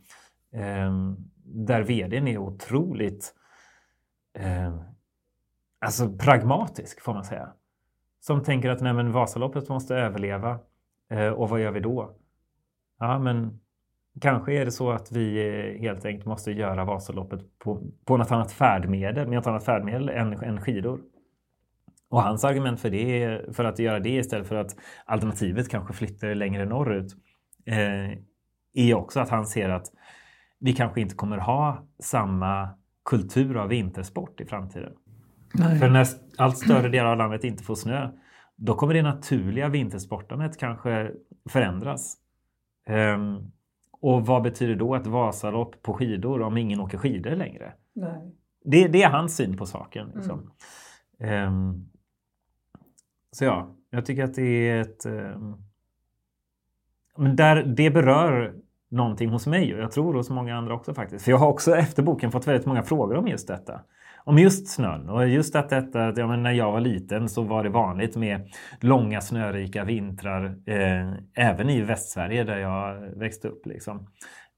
eh, 0.54 1.14
där 1.44 1.84
vdn 1.84 2.28
är 2.28 2.38
otroligt 2.38 3.34
eh, 4.40 4.80
alltså 5.80 6.18
pragmatisk 6.18 7.02
får 7.02 7.14
man 7.14 7.26
säga. 7.26 7.50
Som 8.20 8.44
tänker 8.44 8.70
att 8.70 8.82
nej, 8.82 8.94
men 8.94 9.12
Vasaloppet 9.12 9.70
måste 9.70 9.96
överleva 9.96 10.60
och 11.36 11.50
vad 11.50 11.62
gör 11.62 11.72
vi 11.72 11.80
då? 11.80 12.16
Ja, 13.00 13.20
men 13.20 13.60
kanske 14.22 14.54
är 14.54 14.66
det 14.66 14.72
så 14.72 14.92
att 14.92 15.12
vi 15.12 15.48
eh, 15.48 15.82
helt 15.82 16.06
enkelt 16.06 16.26
måste 16.26 16.52
göra 16.52 16.86
Vasaloppet 16.86 17.60
på, 17.60 17.84
på 18.06 18.18
något 18.18 18.32
annat 18.32 18.52
färdmedel, 18.52 19.28
med 19.28 19.36
något 19.36 19.48
annat 19.48 19.66
färdmedel 19.66 20.10
än, 20.10 20.34
än 20.34 20.62
skidor. 20.62 21.00
Och 22.10 22.24
hans 22.24 22.44
argument 22.44 22.80
för, 22.80 22.90
det, 22.90 23.42
för 23.56 23.64
att 23.64 23.80
göra 23.80 24.00
det 24.00 24.10
istället 24.10 24.48
för 24.48 24.56
att 24.56 24.76
alternativet 25.06 25.70
kanske 25.70 25.94
flyttar 25.94 26.36
längre 26.36 26.66
norrut 26.66 27.16
eh, 27.66 28.18
är 28.74 28.94
också 28.94 29.20
att 29.20 29.30
han 29.30 29.46
ser 29.46 29.70
att 29.70 29.86
vi 30.60 30.74
kanske 30.74 31.02
inte 31.02 31.16
kommer 31.16 31.38
ha 31.38 31.88
samma 32.00 32.70
kultur 33.06 33.58
av 33.58 33.70
vintersport 33.70 34.42
i 34.42 34.46
framtiden. 34.46 34.94
Nej. 35.54 35.80
För 35.80 35.90
när 35.90 36.08
allt 36.38 36.58
större 36.58 36.90
delar 36.90 37.12
av 37.12 37.18
landet 37.18 37.44
inte 37.44 37.64
får 37.64 37.76
snö, 37.76 38.12
då 38.58 38.74
kommer 38.74 38.94
det 38.94 39.02
naturliga 39.02 39.70
vintersportandet 39.70 40.58
kanske 40.58 41.12
förändras. 41.50 42.18
Um, 42.90 43.52
och 43.92 44.26
vad 44.26 44.44
betyder 44.44 44.76
då 44.76 44.96
ett 44.96 45.08
Vasalopp 45.08 45.82
på 45.82 45.94
skidor 45.94 46.42
om 46.42 46.58
ingen 46.58 46.80
åker 46.80 46.98
skidor 46.98 47.36
längre? 47.36 47.74
Det, 48.64 48.88
det 48.88 49.04
är 49.04 49.10
hans 49.10 49.36
syn 49.36 49.58
på 49.58 49.66
saken. 49.66 50.12
Liksom. 50.16 50.52
Mm. 51.20 51.48
Um, 51.48 51.90
så 53.32 53.46
ja, 53.46 53.76
jag 53.90 54.06
tycker 54.06 54.24
att 54.24 54.34
det 54.34 54.70
är 54.70 54.82
ett... 54.82 55.06
Um, 55.06 55.64
men 57.18 57.36
där, 57.36 57.64
det 57.64 57.90
berör 57.90 58.56
någonting 58.90 59.30
hos 59.30 59.48
mig 59.48 59.76
och 59.76 59.82
jag 59.82 59.92
tror 59.92 60.14
hos 60.14 60.30
många 60.30 60.56
andra 60.56 60.74
också 60.74 60.94
faktiskt. 60.94 61.26
För 61.26 61.32
jag 61.32 61.38
har 61.38 61.48
också 61.48 61.76
efter 61.76 62.04
boken 62.04 62.32
fått 62.32 62.48
väldigt 62.48 62.66
många 62.66 62.84
frågor 62.84 63.16
om 63.16 63.28
just 63.28 63.48
detta. 63.48 63.82
Om 64.28 64.38
just 64.38 64.68
snön 64.68 65.10
och 65.10 65.28
just 65.28 65.56
att 65.56 65.70
detta, 65.70 66.08
att 66.08 66.18
ja, 66.18 66.36
när 66.36 66.52
jag 66.52 66.72
var 66.72 66.80
liten 66.80 67.30
så 67.30 67.42
var 67.42 67.64
det 67.64 67.70
vanligt 67.70 68.16
med 68.16 68.50
långa 68.80 69.22
snörika 69.22 69.84
vintrar 69.84 70.46
eh, 70.66 71.14
även 71.34 71.70
i 71.70 71.82
Västsverige 71.82 72.44
där 72.44 72.58
jag 72.58 73.00
växte 73.00 73.48
upp. 73.48 73.66
Liksom. 73.66 74.08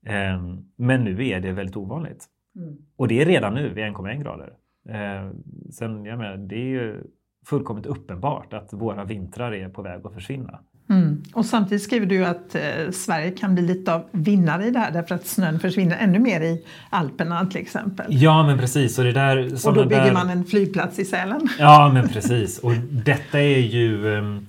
Eh, 0.06 0.44
men 0.76 1.04
nu 1.04 1.28
är 1.28 1.40
det 1.40 1.52
väldigt 1.52 1.78
ovanligt. 1.78 2.26
Mm. 2.56 2.78
Och 2.96 3.08
det 3.08 3.22
är 3.22 3.26
redan 3.26 3.54
nu 3.54 3.70
vid 3.70 3.84
1,1 3.84 4.24
grader. 4.24 4.54
Eh, 4.90 5.32
sen, 5.72 6.06
jag 6.06 6.18
menar, 6.18 6.38
det 6.38 6.56
är 6.56 6.70
ju 6.70 7.04
fullkomligt 7.46 7.86
uppenbart 7.86 8.54
att 8.54 8.74
våra 8.74 9.06
vintrar 9.06 9.52
är 9.52 9.70
på 9.70 9.82
väg 9.82 10.06
att 10.06 10.14
försvinna. 10.14 10.60
Mm. 10.90 11.24
Och 11.34 11.46
samtidigt 11.46 11.84
skriver 11.84 12.06
du 12.06 12.26
att 12.26 12.56
eh, 12.56 12.92
Sverige 12.92 13.32
kan 13.32 13.54
bli 13.54 13.64
lite 13.64 13.94
av 13.94 14.06
vinnare 14.12 14.66
i 14.66 14.72
det 14.72 14.80
här 14.80 14.92
därför 14.92 15.16
att 15.16 15.28
snön 15.28 15.60
försvinner 15.60 15.98
ännu 15.98 16.20
mer 16.20 16.42
i 16.42 16.66
Alperna 16.90 17.46
till 17.46 17.62
exempel. 17.62 18.06
Ja 18.10 18.44
men 18.44 18.58
precis. 18.58 19.00
Och, 19.00 19.04
det 19.04 19.12
där, 19.12 19.68
och 19.68 19.74
då 19.74 19.86
bygger 19.86 20.04
där... 20.04 20.14
man 20.14 20.30
en 20.30 20.46
flygplats 20.46 21.00
i 21.00 21.06
Sälen. 21.06 21.48
Ja 21.60 21.92
men 21.94 22.08
precis. 22.08 22.60
Och 22.60 22.74
detta 22.92 23.40
är 23.40 23.60
ju... 23.60 24.06
Um, 24.06 24.48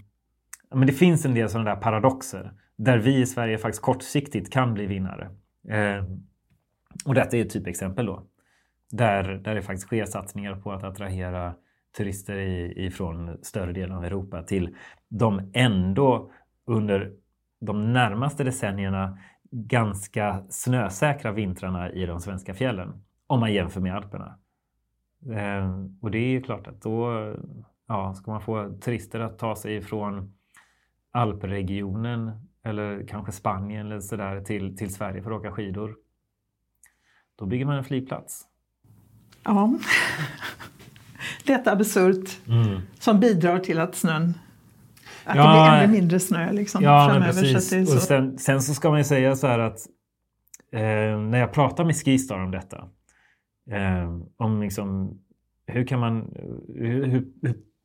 men 0.75 0.87
det 0.87 0.93
finns 0.93 1.25
en 1.25 1.35
del 1.35 1.49
sådana 1.49 1.71
där 1.71 1.81
paradoxer 1.81 2.53
där 2.79 2.99
vi 2.99 3.21
i 3.21 3.27
Sverige 3.27 3.59
faktiskt 3.59 3.83
kortsiktigt 3.83 4.53
kan 4.53 4.75
bli 4.75 4.87
vinnare. 4.87 5.29
Um, 5.99 6.23
och 7.05 7.15
detta 7.15 7.37
är 7.37 7.45
ett 7.45 7.53
typexempel 7.53 8.07
då. 8.07 8.23
Där, 8.91 9.23
där 9.25 9.55
det 9.55 9.63
faktiskt 9.63 9.87
sker 9.87 10.05
satsningar 10.05 10.55
på 10.55 10.73
att 10.73 10.85
attrahera 10.85 11.55
turister 11.97 12.37
ifrån 12.79 13.39
större 13.43 13.73
delen 13.73 13.97
av 13.97 14.05
Europa 14.05 14.43
till 14.43 14.77
de 15.09 15.51
ändå 15.55 16.33
under 16.67 17.13
de 17.61 17.93
närmaste 17.93 18.45
decennierna 18.45 19.19
ganska 19.51 20.45
snösäkra 20.49 21.33
vintrarna 21.33 21.93
i 21.93 22.07
de 22.07 22.21
svenska 22.21 22.55
fjällen. 22.55 23.05
Om 23.27 23.41
man 23.41 23.53
jämför 23.53 23.81
med 23.81 23.97
Alperna. 23.97 24.39
Eh, 25.27 25.85
och 26.01 26.11
det 26.11 26.19
är 26.19 26.31
ju 26.31 26.43
klart 26.43 26.67
att 26.67 26.83
då 26.83 27.35
ja, 27.89 28.15
ska 28.15 28.31
man 28.31 28.41
få 28.41 28.79
turister 28.81 29.21
att 29.21 29.39
ta 29.39 29.57
sig 29.57 29.77
ifrån 29.77 30.35
alpregionen 31.11 32.49
eller 32.63 33.07
kanske 33.07 33.33
Spanien 33.33 33.87
eller 33.87 34.01
sådär 34.01 34.41
till, 34.41 34.77
till 34.77 34.95
Sverige 34.95 35.23
för 35.23 35.31
att 35.31 35.41
åka 35.41 35.53
skidor. 35.53 35.97
Då 37.37 37.47
bygger 37.47 37.65
man 37.65 37.77
en 37.77 37.85
flygplats. 37.85 38.47
Ja. 39.45 39.79
Detta 41.45 41.73
absurt 41.73 42.49
mm. 42.49 42.81
som 42.99 43.21
bidrar 43.21 43.59
till 43.59 43.81
att 43.81 43.95
snön 43.95 44.35
att 45.25 45.37
ja, 45.37 45.43
det 45.43 45.71
blir 45.71 45.85
ännu 45.85 45.93
mindre 45.93 46.21
snö 46.21 46.53
liksom, 46.53 46.83
ja, 46.85 47.09
framöver. 47.09 47.53
Precis. 47.53 47.89
Så 47.91 47.97
och 47.97 48.03
sen, 48.03 48.39
sen, 48.39 48.63
så 48.63 48.75
ska 48.75 48.91
man 48.91 48.99
ju 48.99 49.05
säga 49.05 49.37
så 49.37 49.47
här 49.47 49.59
att 49.59 49.79
eh, 50.73 51.21
när 51.21 51.39
jag 51.39 51.53
pratar 51.53 51.85
med 51.85 51.97
Skistar 51.97 52.39
om 52.39 52.51
detta, 52.51 52.89
eh, 53.71 54.17
om 54.37 54.63
liksom 54.63 55.19
hur 55.67 55.87
kan 55.87 56.01
man, 56.01 56.35
hur, 56.75 57.07
hur, 57.07 57.25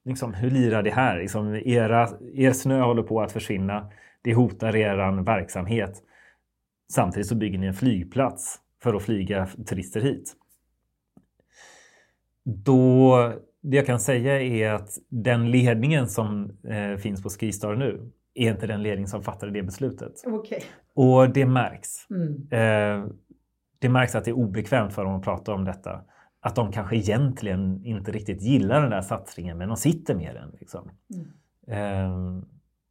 liksom, 0.06 0.34
hur 0.34 0.52
lirar 0.52 0.84
det 0.84 0.92
här? 0.92 1.20
Liksom, 1.20 1.56
era, 1.56 2.10
er 2.34 2.52
snö 2.52 2.82
håller 2.82 3.04
på 3.04 3.22
att 3.22 3.32
försvinna. 3.32 3.90
Det 4.22 4.34
hotar 4.34 4.76
er 4.76 5.24
verksamhet. 5.24 6.02
Samtidigt 6.92 7.28
så 7.28 7.36
bygger 7.36 7.60
ni 7.60 7.68
en 7.68 7.74
flygplats 7.74 8.60
för 8.84 8.94
att 8.94 9.04
flyga 9.04 9.48
turister 9.66 10.02
hit. 10.02 10.34
Då 12.46 13.16
det 13.62 13.78
jag 13.78 13.86
kan 13.86 14.00
säga 14.00 14.42
är 14.42 14.72
att 14.72 14.90
den 15.10 15.52
ledningen 15.52 16.08
som 16.08 16.58
eh, 16.68 16.98
finns 16.98 17.24
på 17.24 17.30
Skistar 17.30 17.76
nu 17.76 18.12
är 18.34 18.52
inte 18.52 18.68
den 18.68 18.84
ledning 18.84 19.08
som 19.08 19.24
fattade 19.24 19.52
det 19.52 19.64
beslutet. 19.64 20.14
Okay. 20.26 20.60
Och 20.96 21.30
det 21.30 21.46
märks. 21.46 21.90
Mm. 22.10 22.32
Eh, 22.52 23.08
det 23.80 23.90
märks 23.90 24.16
att 24.16 24.26
det 24.26 24.32
är 24.32 24.38
obekvämt 24.38 24.94
för 24.94 25.06
dem 25.06 25.16
att 25.16 25.24
prata 25.24 25.54
om 25.54 25.66
detta. 25.66 26.02
Att 26.40 26.56
de 26.56 26.72
kanske 26.72 26.96
egentligen 26.96 27.86
inte 27.86 28.12
riktigt 28.12 28.42
gillar 28.42 28.82
den 28.82 28.90
där 28.90 29.02
satsningen 29.02 29.58
men 29.58 29.68
de 29.68 29.78
sitter 29.78 30.16
med 30.16 30.36
den. 30.36 30.52
Liksom. 30.60 30.90
Mm. 31.14 31.28
Eh, 31.68 32.44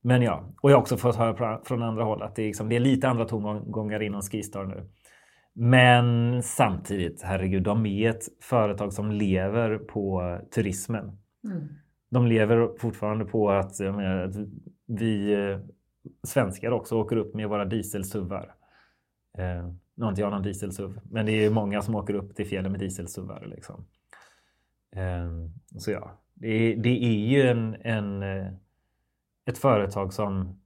men 0.02 0.22
ja, 0.22 0.54
och 0.60 0.70
jag 0.70 0.76
har 0.76 0.80
också 0.80 0.96
fått 0.96 1.16
höra 1.16 1.60
från 1.64 1.82
andra 1.82 2.04
håll 2.04 2.22
att 2.22 2.36
det 2.36 2.42
är, 2.42 2.46
liksom, 2.46 2.68
det 2.68 2.76
är 2.76 2.80
lite 2.80 3.08
andra 3.08 3.24
tongångar 3.24 4.02
inom 4.02 4.22
Skistar 4.22 4.64
nu. 4.64 4.88
Men 5.56 6.42
samtidigt, 6.42 7.22
herregud, 7.22 7.62
de 7.62 7.86
är 7.86 8.10
ett 8.10 8.24
företag 8.40 8.92
som 8.92 9.10
lever 9.10 9.78
på 9.78 10.38
turismen. 10.54 11.18
Mm. 11.44 11.68
De 12.10 12.26
lever 12.26 12.78
fortfarande 12.78 13.24
på 13.24 13.50
att, 13.50 13.80
menar, 13.80 14.16
att 14.16 14.34
vi 14.86 15.32
eh, 15.32 15.58
svenskar 16.22 16.70
också 16.70 16.96
åker 16.96 17.16
upp 17.16 17.34
med 17.34 17.48
våra 17.48 17.64
dieselsuvar. 17.64 18.54
Eh, 19.38 19.68
nu 19.94 20.04
har 20.04 20.08
inte 20.08 20.20
jag 20.20 20.30
någon 20.30 20.42
dieselsuv, 20.42 21.00
men 21.10 21.26
det 21.26 21.32
är 21.32 21.50
många 21.50 21.82
som 21.82 21.94
åker 21.94 22.14
upp 22.14 22.36
till 22.36 22.46
fjällen 22.46 22.72
med 22.72 22.80
dieselsuvar. 22.80 23.46
Liksom. 23.46 23.86
Eh, 24.96 25.30
så 25.78 25.90
ja, 25.90 26.20
det, 26.34 26.74
det, 26.74 27.04
är 27.04 27.28
ju 27.28 27.42
en, 27.42 27.74
en, 27.80 28.22
eh, 28.22 28.52
ett 29.46 29.58
företag 29.58 30.12
som 30.12 30.60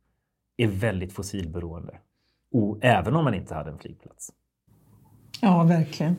är 0.57 0.68
väldigt 0.68 1.12
fossilberoende. 1.12 1.99
Och, 2.53 2.78
även 2.82 3.16
om 3.16 3.24
man 3.24 3.34
inte 3.34 3.55
hade 3.55 3.70
en 3.70 3.78
flygplats. 3.78 4.32
Ja, 5.41 5.64
verkligen. 5.64 6.16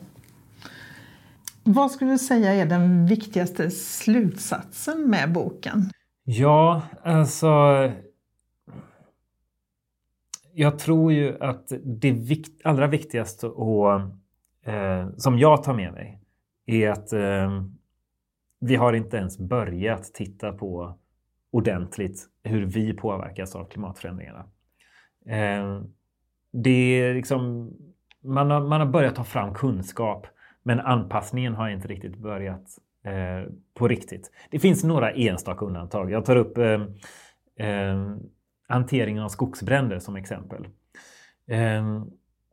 Vad 1.64 1.90
skulle 1.90 2.10
du 2.10 2.18
säga 2.18 2.54
är 2.54 2.66
den 2.66 3.06
viktigaste 3.06 3.70
slutsatsen 3.70 5.10
med 5.10 5.32
boken? 5.32 5.90
Ja, 6.24 6.82
alltså... 7.02 7.48
Jag 10.52 10.78
tror 10.78 11.12
ju 11.12 11.42
att 11.42 11.72
det 11.84 12.12
vikt, 12.12 12.60
allra 12.64 12.86
viktigaste 12.86 13.46
och, 13.46 14.00
eh, 14.64 15.08
som 15.16 15.38
jag 15.38 15.62
tar 15.62 15.74
med 15.74 15.92
mig 15.92 16.20
är 16.66 16.90
att 16.90 17.12
eh, 17.12 17.62
vi 18.60 18.76
har 18.76 18.92
inte 18.92 19.16
ens 19.16 19.38
börjat 19.38 20.14
titta 20.14 20.52
på 20.52 20.98
ordentligt 21.50 22.26
hur 22.42 22.66
vi 22.66 22.92
påverkas 22.92 23.56
av 23.56 23.64
klimatförändringarna. 23.64 24.46
Eh, 25.26 25.82
det 26.52 27.00
är 27.00 27.14
liksom, 27.14 27.70
man, 28.24 28.50
har, 28.50 28.60
man 28.60 28.80
har 28.80 28.88
börjat 28.88 29.14
ta 29.14 29.24
fram 29.24 29.54
kunskap 29.54 30.26
men 30.62 30.80
anpassningen 30.80 31.54
har 31.54 31.68
inte 31.68 31.88
riktigt 31.88 32.16
börjat 32.16 32.78
eh, 33.04 33.52
på 33.74 33.88
riktigt. 33.88 34.30
Det 34.50 34.58
finns 34.58 34.84
några 34.84 35.12
enstaka 35.12 35.64
undantag. 35.64 36.10
Jag 36.10 36.24
tar 36.24 36.36
upp 36.36 36.58
eh, 36.58 36.80
eh, 37.68 38.16
hanteringen 38.68 39.22
av 39.22 39.28
skogsbränder 39.28 39.98
som 39.98 40.16
exempel. 40.16 40.68
Eh, 41.48 42.04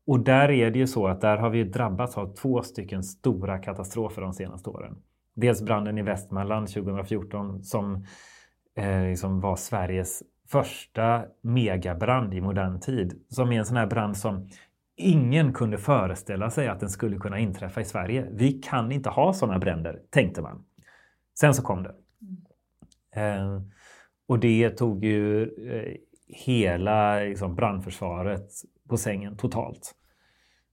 och 0.07 0.19
där 0.19 0.51
är 0.51 0.71
det 0.71 0.79
ju 0.79 0.87
så 0.87 1.07
att 1.07 1.21
där 1.21 1.37
har 1.37 1.49
vi 1.49 1.63
drabbats 1.63 2.17
av 2.17 2.35
två 2.35 2.61
stycken 2.61 3.03
stora 3.03 3.57
katastrofer 3.57 4.21
de 4.21 4.33
senaste 4.33 4.69
åren. 4.69 4.95
Dels 5.33 5.61
branden 5.61 5.97
i 5.97 6.01
Västmanland 6.01 6.67
2014 6.67 7.63
som 7.63 8.05
eh, 8.77 9.03
liksom 9.03 9.39
var 9.39 9.55
Sveriges 9.55 10.23
första 10.47 11.23
megabrand 11.41 12.33
i 12.33 12.41
modern 12.41 12.79
tid. 12.79 13.21
Som 13.29 13.51
är 13.51 13.59
en 13.59 13.65
sån 13.65 13.77
här 13.77 13.87
brand 13.87 14.17
som 14.17 14.49
ingen 14.97 15.53
kunde 15.53 15.77
föreställa 15.77 16.49
sig 16.49 16.67
att 16.67 16.79
den 16.79 16.89
skulle 16.89 17.17
kunna 17.17 17.39
inträffa 17.39 17.81
i 17.81 17.85
Sverige. 17.85 18.27
Vi 18.31 18.51
kan 18.51 18.91
inte 18.91 19.09
ha 19.09 19.33
sådana 19.33 19.59
bränder, 19.59 19.99
tänkte 20.09 20.41
man. 20.41 20.65
Sen 21.39 21.53
så 21.53 21.61
kom 21.61 21.83
det. 21.83 21.95
Eh, 23.21 23.61
och 24.27 24.39
det 24.39 24.69
tog 24.69 25.05
ju 25.05 25.43
eh, 25.43 25.93
hela 26.27 27.19
liksom, 27.19 27.55
brandförsvaret 27.55 28.49
på 28.89 28.97
sängen 28.97 29.37
totalt. 29.37 29.95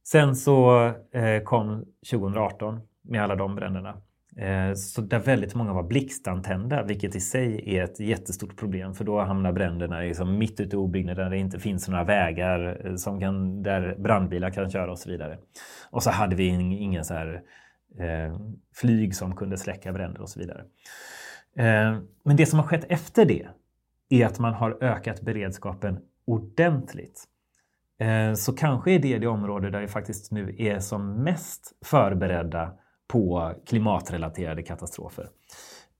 Sen 0.09 0.37
så 0.37 0.87
eh, 1.13 1.43
kom 1.45 1.85
2018 2.11 2.81
med 3.03 3.23
alla 3.23 3.37
de 3.37 3.55
bränderna. 3.55 4.03
Eh, 4.37 4.75
så 4.75 5.01
där 5.01 5.19
väldigt 5.19 5.55
många 5.55 5.73
var 5.73 5.83
blixtantända, 5.83 6.83
vilket 6.83 7.17
i 7.17 7.21
sig 7.21 7.77
är 7.77 7.85
ett 7.85 8.01
jättestort 8.01 8.57
problem 8.57 8.95
för 8.95 9.05
då 9.05 9.21
hamnar 9.21 9.53
bränderna 9.53 10.01
liksom 10.01 10.39
mitt 10.39 10.61
ute 10.61 10.77
i 10.77 10.79
obyggnaden 10.79 11.25
där 11.25 11.31
det 11.31 11.39
inte 11.39 11.59
finns 11.59 11.89
några 11.89 12.05
vägar 12.05 12.87
eh, 12.87 12.95
som 12.95 13.21
kan, 13.21 13.63
där 13.63 13.97
brandbilar 13.99 14.51
kan 14.51 14.71
köra 14.71 14.91
och 14.91 14.99
så 14.99 15.11
vidare. 15.11 15.39
Och 15.91 16.03
så 16.03 16.11
hade 16.11 16.37
vi 16.37 16.47
ingen 16.47 17.05
så 17.05 17.15
här, 17.15 17.43
eh, 17.99 18.41
flyg 18.75 19.17
som 19.17 19.37
kunde 19.37 19.57
släcka 19.57 19.93
bränder 19.93 20.21
och 20.21 20.31
så 20.31 20.41
vidare. 20.41 20.65
Eh, 21.57 21.99
men 22.25 22.37
det 22.37 22.47
som 22.47 22.59
har 22.59 22.67
skett 22.67 22.85
efter 22.89 23.25
det 23.25 23.47
är 24.09 24.27
att 24.27 24.39
man 24.39 24.55
har 24.55 24.85
ökat 24.85 25.23
beredskapen 25.23 25.99
ordentligt. 26.27 27.25
Eh, 27.99 28.35
så 28.35 28.53
kanske 28.53 28.93
är 28.93 28.99
det 28.99 29.19
det 29.19 29.27
område 29.27 29.71
där 29.71 29.81
vi 29.81 29.89
faktiskt 29.89 30.33
nu 30.33 30.57
är 30.59 30.79
som 30.79 31.23
mest 31.23 31.73
förberedda 31.85 32.73
på 33.09 33.53
klimatrelaterade 33.67 34.63
katastrofer. 34.63 35.29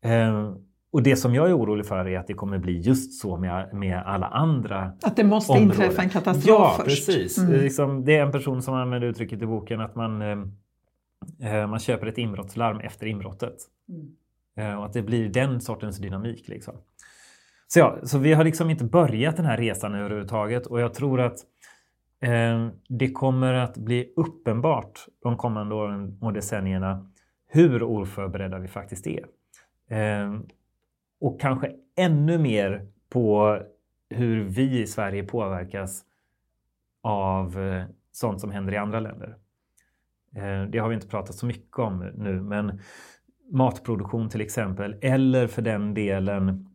Eh, 0.05 0.55
och 0.93 1.03
det 1.03 1.17
som 1.17 1.35
jag 1.35 1.51
är 1.51 1.59
orolig 1.59 1.87
för 1.87 2.09
är 2.09 2.19
att 2.19 2.27
det 2.27 2.35
kommer 2.35 2.59
bli 2.59 2.81
just 2.81 3.21
så 3.21 3.37
med, 3.37 3.75
med 3.75 4.03
alla 4.07 4.27
andra 4.27 4.93
Att 5.03 5.17
det 5.17 5.25
måste 5.25 5.53
områden. 5.53 5.71
inträffa 5.71 6.03
en 6.03 6.11
katastrof 6.11 6.47
ja, 6.47 6.75
först. 6.85 7.07
Precis. 7.07 7.39
Mm. 7.39 7.53
Liksom, 7.53 8.05
det 8.05 8.17
är 8.17 8.23
en 8.23 8.33
person 8.33 8.63
som 8.63 8.75
använder 8.75 9.09
uttrycket 9.09 9.43
i 9.43 9.47
boken 9.47 9.81
att 9.81 9.95
man, 9.95 10.23
eh, 10.23 10.39
eh 11.51 11.67
man 11.67 11.79
köper 11.79 12.07
ett 12.07 12.19
inbrottslarm 12.19 12.81
efter 12.81 13.07
inbrottet. 13.07 13.57
Mm. 13.89 14.73
Eh, 14.73 14.79
och 14.79 14.87
att 14.87 14.93
det 14.93 15.03
blir 15.03 15.29
den 15.29 15.61
sortens 15.61 15.99
dynamik. 15.99 16.49
Liksom. 16.49 16.75
Så, 17.67 17.79
ja, 17.79 17.99
så 18.03 18.19
vi 18.19 18.33
har 18.33 18.45
liksom 18.45 18.71
inte 18.71 18.85
börjat 18.85 19.37
den 19.37 19.47
här 19.47 19.57
resan 19.57 19.95
överhuvudtaget 19.95 20.67
och 20.67 20.81
jag 20.81 20.95
tror 20.95 21.21
att 21.21 21.37
Eh, 21.37 21.54
Eh, 22.25 22.69
det 22.89 23.11
kommer 23.11 23.55
att 23.55 23.77
bli 23.77 24.13
uppenbart 24.17 25.07
de 25.23 25.37
kommande 25.37 25.75
åren 25.75 26.19
och 26.21 26.33
decennierna 26.33 27.11
hur 27.47 27.83
oförberedda 27.83 28.59
vi 28.59 28.69
faktiskt 28.69 29.07
är. 29.07 29.27
Eh, 29.89 30.41
och 31.21 31.41
kanske 31.41 31.73
ännu 31.97 32.39
mer 32.39 32.87
på 33.09 33.59
hur 34.11 34.45
vi 34.45 34.83
i 34.83 34.87
Sverige 34.87 35.23
påverkas 35.23 36.05
av 37.03 37.61
eh, 37.61 37.85
sånt 38.13 38.41
som 38.41 38.51
händer 38.51 38.73
i 38.73 38.77
andra 38.77 39.01
länder. 39.01 39.37
Det 40.71 40.79
har 40.79 40.89
vi 40.89 40.95
inte 40.95 41.09
pratat 41.09 41.35
så 41.35 41.47
mycket 41.47 41.79
om 41.79 42.13
nu, 42.15 42.43
men 42.43 42.81
matproduktion 43.53 44.29
till 44.29 44.41
exempel, 44.41 44.97
eller 45.03 45.47
för 45.47 45.63
den 45.63 45.95
delen 45.95 46.69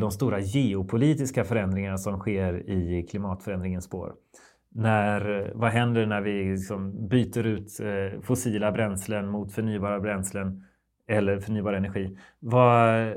de 0.00 0.10
stora 0.10 0.40
geopolitiska 0.40 1.44
förändringar 1.44 1.96
som 1.96 2.18
sker 2.18 2.70
i 2.70 3.06
klimatförändringens 3.10 3.84
spår 3.84 4.12
när, 4.74 5.52
vad 5.54 5.70
händer 5.70 6.06
när 6.06 6.20
vi 6.20 6.50
liksom 6.50 7.08
byter 7.08 7.46
ut 7.46 7.80
eh, 7.80 8.20
fossila 8.20 8.72
bränslen 8.72 9.28
mot 9.28 9.52
förnybara 9.52 10.00
bränslen 10.00 10.64
eller 11.08 11.40
förnybar 11.40 11.72
energi? 11.72 12.18
Vad, 12.38 13.14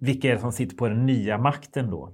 vilka 0.00 0.28
är 0.28 0.34
det 0.34 0.40
som 0.40 0.52
sitter 0.52 0.76
på 0.76 0.88
den 0.88 1.06
nya 1.06 1.38
makten 1.38 1.90
då? 1.90 2.12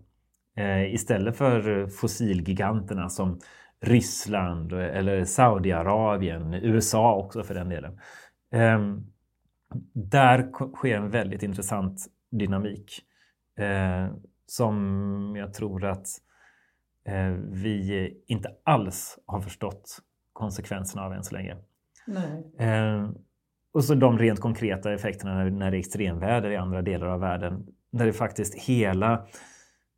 Eh, 0.57 0.95
istället 0.95 1.37
för 1.37 1.87
fossilgiganterna 1.87 3.09
som 3.09 3.41
Ryssland 3.81 4.73
eller 4.73 5.25
Saudiarabien, 5.25 6.55
USA 6.55 7.17
också 7.17 7.43
för 7.43 7.55
den 7.55 7.69
delen. 7.69 7.99
Eh, 8.53 8.79
där 9.93 10.53
sker 10.75 10.97
en 10.97 11.11
väldigt 11.11 11.43
intressant 11.43 12.07
dynamik 12.31 13.01
eh, 13.59 14.17
som 14.47 15.35
jag 15.37 15.55
tror 15.55 15.85
att 15.85 16.07
Eh, 16.07 16.34
vi 17.51 18.13
inte 18.27 18.51
alls 18.65 19.19
har 19.27 19.41
förstått 19.41 19.99
konsekvenserna 20.33 21.03
av 21.03 21.13
än 21.13 21.25
så 21.25 21.35
länge. 21.35 21.57
Eh, 22.59 23.11
och 23.73 23.85
så 23.85 23.95
de 23.95 24.19
rent 24.19 24.41
konkreta 24.41 24.93
effekterna 24.95 25.45
när 25.45 25.71
det 25.71 25.77
är 25.77 25.79
extremväder 25.79 26.51
i 26.51 26.57
andra 26.57 26.83
delar 26.83 27.07
av 27.07 27.21
världen. 27.21 27.67
Där 27.91 28.07
det 28.07 28.13
faktiskt 28.13 28.55
hela, 28.55 29.27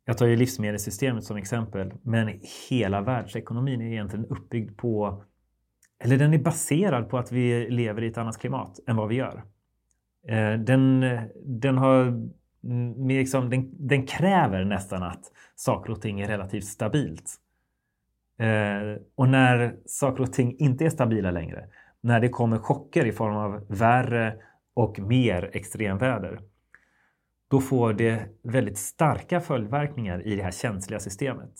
jag 0.05 0.17
tar 0.17 0.25
ju 0.25 0.35
livsmedelssystemet 0.35 1.23
som 1.23 1.37
exempel, 1.37 1.93
men 2.01 2.39
hela 2.69 3.01
världsekonomin 3.01 3.81
är 3.81 3.85
egentligen 3.85 4.25
uppbyggd 4.25 4.77
på, 4.77 5.23
eller 6.03 6.17
den 6.17 6.33
är 6.33 6.37
baserad 6.37 7.09
på 7.09 7.17
att 7.17 7.31
vi 7.31 7.69
lever 7.69 8.03
i 8.03 8.07
ett 8.07 8.17
annat 8.17 8.37
klimat 8.37 8.79
än 8.87 8.95
vad 8.95 9.07
vi 9.07 9.15
gör. 9.15 9.43
Eh, 10.27 10.53
den, 10.53 11.05
den 11.45 11.77
har 11.77 12.29
liksom, 13.07 13.49
den, 13.49 13.87
den, 13.87 14.05
kräver 14.05 14.65
nästan 14.65 15.03
att 15.03 15.31
saker 15.55 15.91
och 15.91 16.01
ting 16.01 16.19
är 16.19 16.27
relativt 16.27 16.65
stabilt. 16.65 17.35
Eh, 18.39 19.01
och 19.15 19.29
när 19.29 19.75
saker 19.85 20.23
och 20.23 20.33
ting 20.33 20.55
inte 20.59 20.85
är 20.85 20.89
stabila 20.89 21.31
längre, 21.31 21.67
när 22.01 22.19
det 22.19 22.29
kommer 22.29 22.57
chocker 22.57 23.05
i 23.05 23.11
form 23.11 23.35
av 23.35 23.65
värre 23.69 24.35
och 24.73 24.99
mer 24.99 25.49
extremväder, 25.53 26.39
då 27.47 27.61
får 27.61 27.93
det 27.93 28.29
väldigt 28.43 28.77
starka 28.77 29.41
följdverkningar 29.41 30.27
i 30.27 30.35
det 30.35 30.43
här 30.43 30.51
känsliga 30.51 30.99
systemet. 30.99 31.53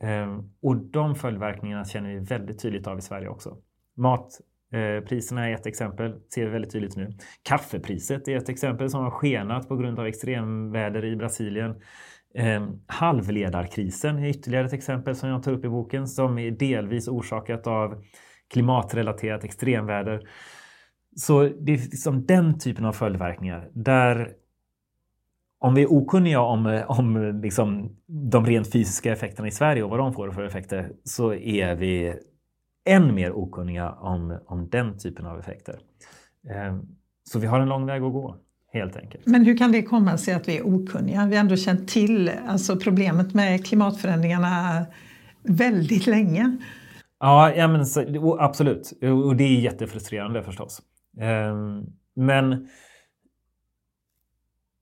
Eh, 0.00 0.40
och 0.62 0.76
de 0.76 1.14
följdverkningarna 1.14 1.84
känner 1.84 2.10
vi 2.10 2.18
väldigt 2.18 2.62
tydligt 2.62 2.86
av 2.86 2.98
i 2.98 3.02
Sverige 3.02 3.28
också. 3.28 3.56
Mat 3.94 4.40
Eh, 4.72 5.04
priserna 5.04 5.48
är 5.48 5.54
ett 5.54 5.66
exempel, 5.66 6.14
ser 6.34 6.44
vi 6.44 6.50
väldigt 6.50 6.72
tydligt 6.72 6.96
nu. 6.96 7.10
Kaffepriset 7.42 8.28
är 8.28 8.36
ett 8.36 8.48
exempel 8.48 8.90
som 8.90 9.04
har 9.04 9.10
skenat 9.10 9.68
på 9.68 9.76
grund 9.76 9.98
av 9.98 10.06
extremväder 10.06 11.04
i 11.04 11.16
Brasilien. 11.16 11.74
Ehm, 12.34 12.80
halvledarkrisen 12.86 14.18
är 14.18 14.28
ytterligare 14.28 14.66
ett 14.66 14.72
exempel 14.72 15.16
som 15.16 15.28
jag 15.28 15.42
tar 15.42 15.52
upp 15.52 15.64
i 15.64 15.68
boken 15.68 16.06
som 16.06 16.38
är 16.38 16.50
delvis 16.50 17.08
orsakat 17.08 17.66
av 17.66 18.04
klimatrelaterat 18.52 19.44
extremväder. 19.44 20.20
Så 21.16 21.42
det 21.42 21.72
är 21.72 21.78
liksom 21.78 22.26
den 22.26 22.58
typen 22.58 22.84
av 22.84 22.92
följdverkningar 22.92 23.68
där 23.72 24.32
om 25.58 25.74
vi 25.74 25.82
är 25.82 25.92
okunniga 25.92 26.40
om, 26.40 26.82
om 26.88 27.40
liksom 27.42 27.96
de 28.30 28.46
rent 28.46 28.72
fysiska 28.72 29.12
effekterna 29.12 29.48
i 29.48 29.50
Sverige 29.50 29.82
och 29.82 29.90
vad 29.90 29.98
de 29.98 30.12
får 30.12 30.30
för 30.30 30.44
effekter 30.44 30.92
så 31.04 31.34
är 31.34 31.74
vi 31.74 32.14
än 32.84 33.14
mer 33.14 33.32
okunniga 33.32 33.92
om, 33.92 34.38
om 34.46 34.68
den 34.68 34.98
typen 34.98 35.26
av 35.26 35.38
effekter. 35.38 35.80
Eh, 36.50 36.78
så 37.24 37.38
vi 37.38 37.46
har 37.46 37.60
en 37.60 37.68
lång 37.68 37.86
väg 37.86 38.02
att 38.02 38.12
gå, 38.12 38.36
helt 38.72 38.96
enkelt. 38.96 39.26
Men 39.26 39.44
hur 39.44 39.56
kan 39.56 39.72
det 39.72 39.82
komma 39.82 40.18
sig 40.18 40.34
att 40.34 40.48
vi 40.48 40.58
är 40.58 40.66
okunniga? 40.66 41.26
Vi 41.26 41.36
har 41.36 41.40
ändå 41.40 41.56
känt 41.56 41.88
till 41.88 42.30
alltså 42.48 42.76
problemet 42.76 43.34
med 43.34 43.66
klimatförändringarna 43.66 44.86
väldigt 45.42 46.06
länge. 46.06 46.56
Ja, 47.20 47.54
ja 47.54 47.68
men 47.68 47.86
så, 47.86 48.38
absolut. 48.40 48.92
Och 49.26 49.36
det 49.36 49.44
är 49.44 49.60
jättefrustrerande 49.60 50.42
förstås. 50.42 50.82
Ehm, 51.20 51.86
men 52.14 52.68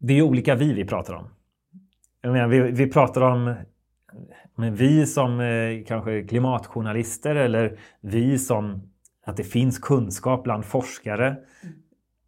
det 0.01 0.19
är 0.19 0.23
olika 0.23 0.55
vi 0.55 0.73
vi 0.73 0.85
pratar 0.85 1.15
om. 1.15 1.29
Jag 2.21 2.33
menar, 2.33 2.49
vi, 2.49 2.61
vi 2.61 2.91
pratar 2.91 3.21
om 3.21 3.55
men 4.59 4.75
vi 4.75 5.07
som 5.07 5.41
eh, 5.41 5.85
kanske 5.87 6.23
klimatjournalister 6.23 7.35
eller 7.35 7.79
vi 8.01 8.39
som 8.39 8.83
att 9.27 9.37
det 9.37 9.45
finns 9.45 9.79
kunskap 9.79 10.45
bland 10.45 10.65
forskare. 10.65 11.37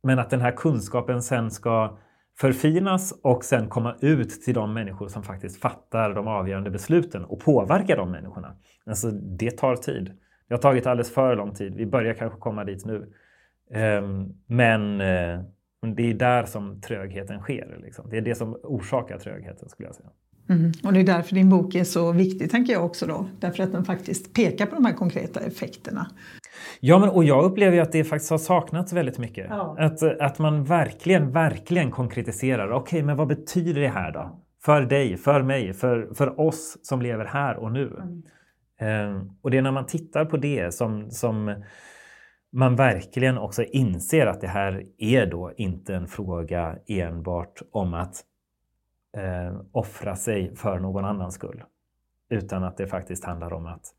Men 0.03 0.18
att 0.18 0.31
den 0.31 0.41
här 0.41 0.53
kunskapen 0.53 1.22
sen 1.22 1.51
ska 1.51 1.99
förfinas 2.39 3.12
och 3.22 3.45
sen 3.45 3.68
komma 3.68 3.97
ut 4.01 4.43
till 4.43 4.55
de 4.55 4.74
människor 4.74 5.09
som 5.09 5.22
faktiskt 5.22 5.61
fattar 5.61 6.14
de 6.14 6.28
avgörande 6.28 6.70
besluten 6.70 7.24
och 7.24 7.41
påverkar 7.41 7.97
de 7.97 8.11
människorna. 8.11 8.57
Alltså, 8.87 9.11
det 9.11 9.51
tar 9.51 9.76
tid. 9.76 10.12
Det 10.49 10.55
har 10.55 10.62
tagit 10.62 10.87
alldeles 10.87 11.14
för 11.14 11.37
lång 11.37 11.55
tid. 11.55 11.74
Vi 11.74 11.87
börjar 11.87 12.14
kanske 12.14 12.39
komma 12.39 12.64
dit 12.64 12.85
nu. 12.85 13.12
Ehm, 13.74 14.20
eh, 14.20 15.41
men 15.83 15.95
det 15.95 16.11
är 16.11 16.14
där 16.14 16.45
som 16.45 16.81
trögheten 16.81 17.41
sker. 17.41 17.78
Liksom. 17.83 18.11
Det 18.11 18.16
är 18.16 18.22
det 18.22 18.35
som 18.35 18.61
orsakar 18.62 19.18
trögheten 19.18 19.68
skulle 19.68 19.89
jag 19.89 19.95
säga. 19.95 20.11
Mm. 20.51 20.73
Och 20.85 20.93
det 20.93 21.01
är 21.01 21.05
därför 21.05 21.35
din 21.35 21.49
bok 21.49 21.75
är 21.75 21.85
så 21.85 22.13
viktig, 22.13 22.51
tänker 22.51 22.73
jag 22.73 22.85
också 22.85 23.07
då. 23.07 23.29
Därför 23.41 23.63
att 23.63 23.73
den 23.73 23.85
faktiskt 23.85 24.35
pekar 24.35 24.67
på 24.67 24.75
de 24.75 24.85
här 24.85 24.93
konkreta 24.93 25.41
effekterna. 25.41 26.07
Ja, 26.81 26.99
men, 26.99 27.09
och 27.09 27.25
jag 27.25 27.45
upplever 27.45 27.77
ju 27.77 27.83
att 27.83 27.93
det 27.93 28.05
faktiskt 28.05 28.31
har 28.31 28.39
saknats 28.39 28.93
väldigt 28.93 29.19
mycket. 29.19 29.47
Ja. 29.49 29.77
Att, 29.79 30.03
att 30.03 30.39
man 30.39 30.65
verkligen, 30.65 31.33
verkligen 31.33 31.91
konkretiserar. 31.91 32.71
Okej, 32.71 32.81
okay, 32.81 33.03
men 33.03 33.17
vad 33.17 33.29
betyder 33.29 33.81
det 33.81 33.89
här 33.89 34.13
då? 34.13 34.41
För 34.65 34.83
dig, 34.83 35.17
för 35.17 35.43
mig, 35.43 35.73
för, 35.73 36.15
för 36.15 36.41
oss 36.41 36.79
som 36.83 37.03
lever 37.03 37.25
här 37.25 37.57
och 37.57 37.73
nu. 37.73 37.87
Mm. 37.87 39.17
Um, 39.17 39.31
och 39.43 39.51
det 39.51 39.59
är 39.59 39.63
när 39.63 39.73
man 39.73 39.87
tittar 39.87 40.25
på 40.25 40.37
det 40.37 40.75
som, 40.75 41.11
som 41.11 41.63
man 42.53 42.77
verkligen 42.77 43.39
också 43.39 43.65
inser 43.65 44.27
att 44.27 44.41
det 44.41 44.49
här 44.49 44.83
är 44.99 45.27
då 45.27 45.53
inte 45.57 45.95
en 45.95 46.09
fråga 46.09 46.77
enbart 46.89 47.63
om 47.73 47.95
att 47.95 48.25
eh, 49.17 49.61
offra 49.73 50.17
sig 50.17 50.57
för 50.57 50.79
någon 50.79 51.05
annans 51.05 51.35
skull. 51.35 51.63
Utan 52.31 52.65
att 52.65 52.77
det 52.77 52.87
faktiskt 52.87 53.25
handlar 53.25 53.53
om 53.53 53.67
att 53.67 53.95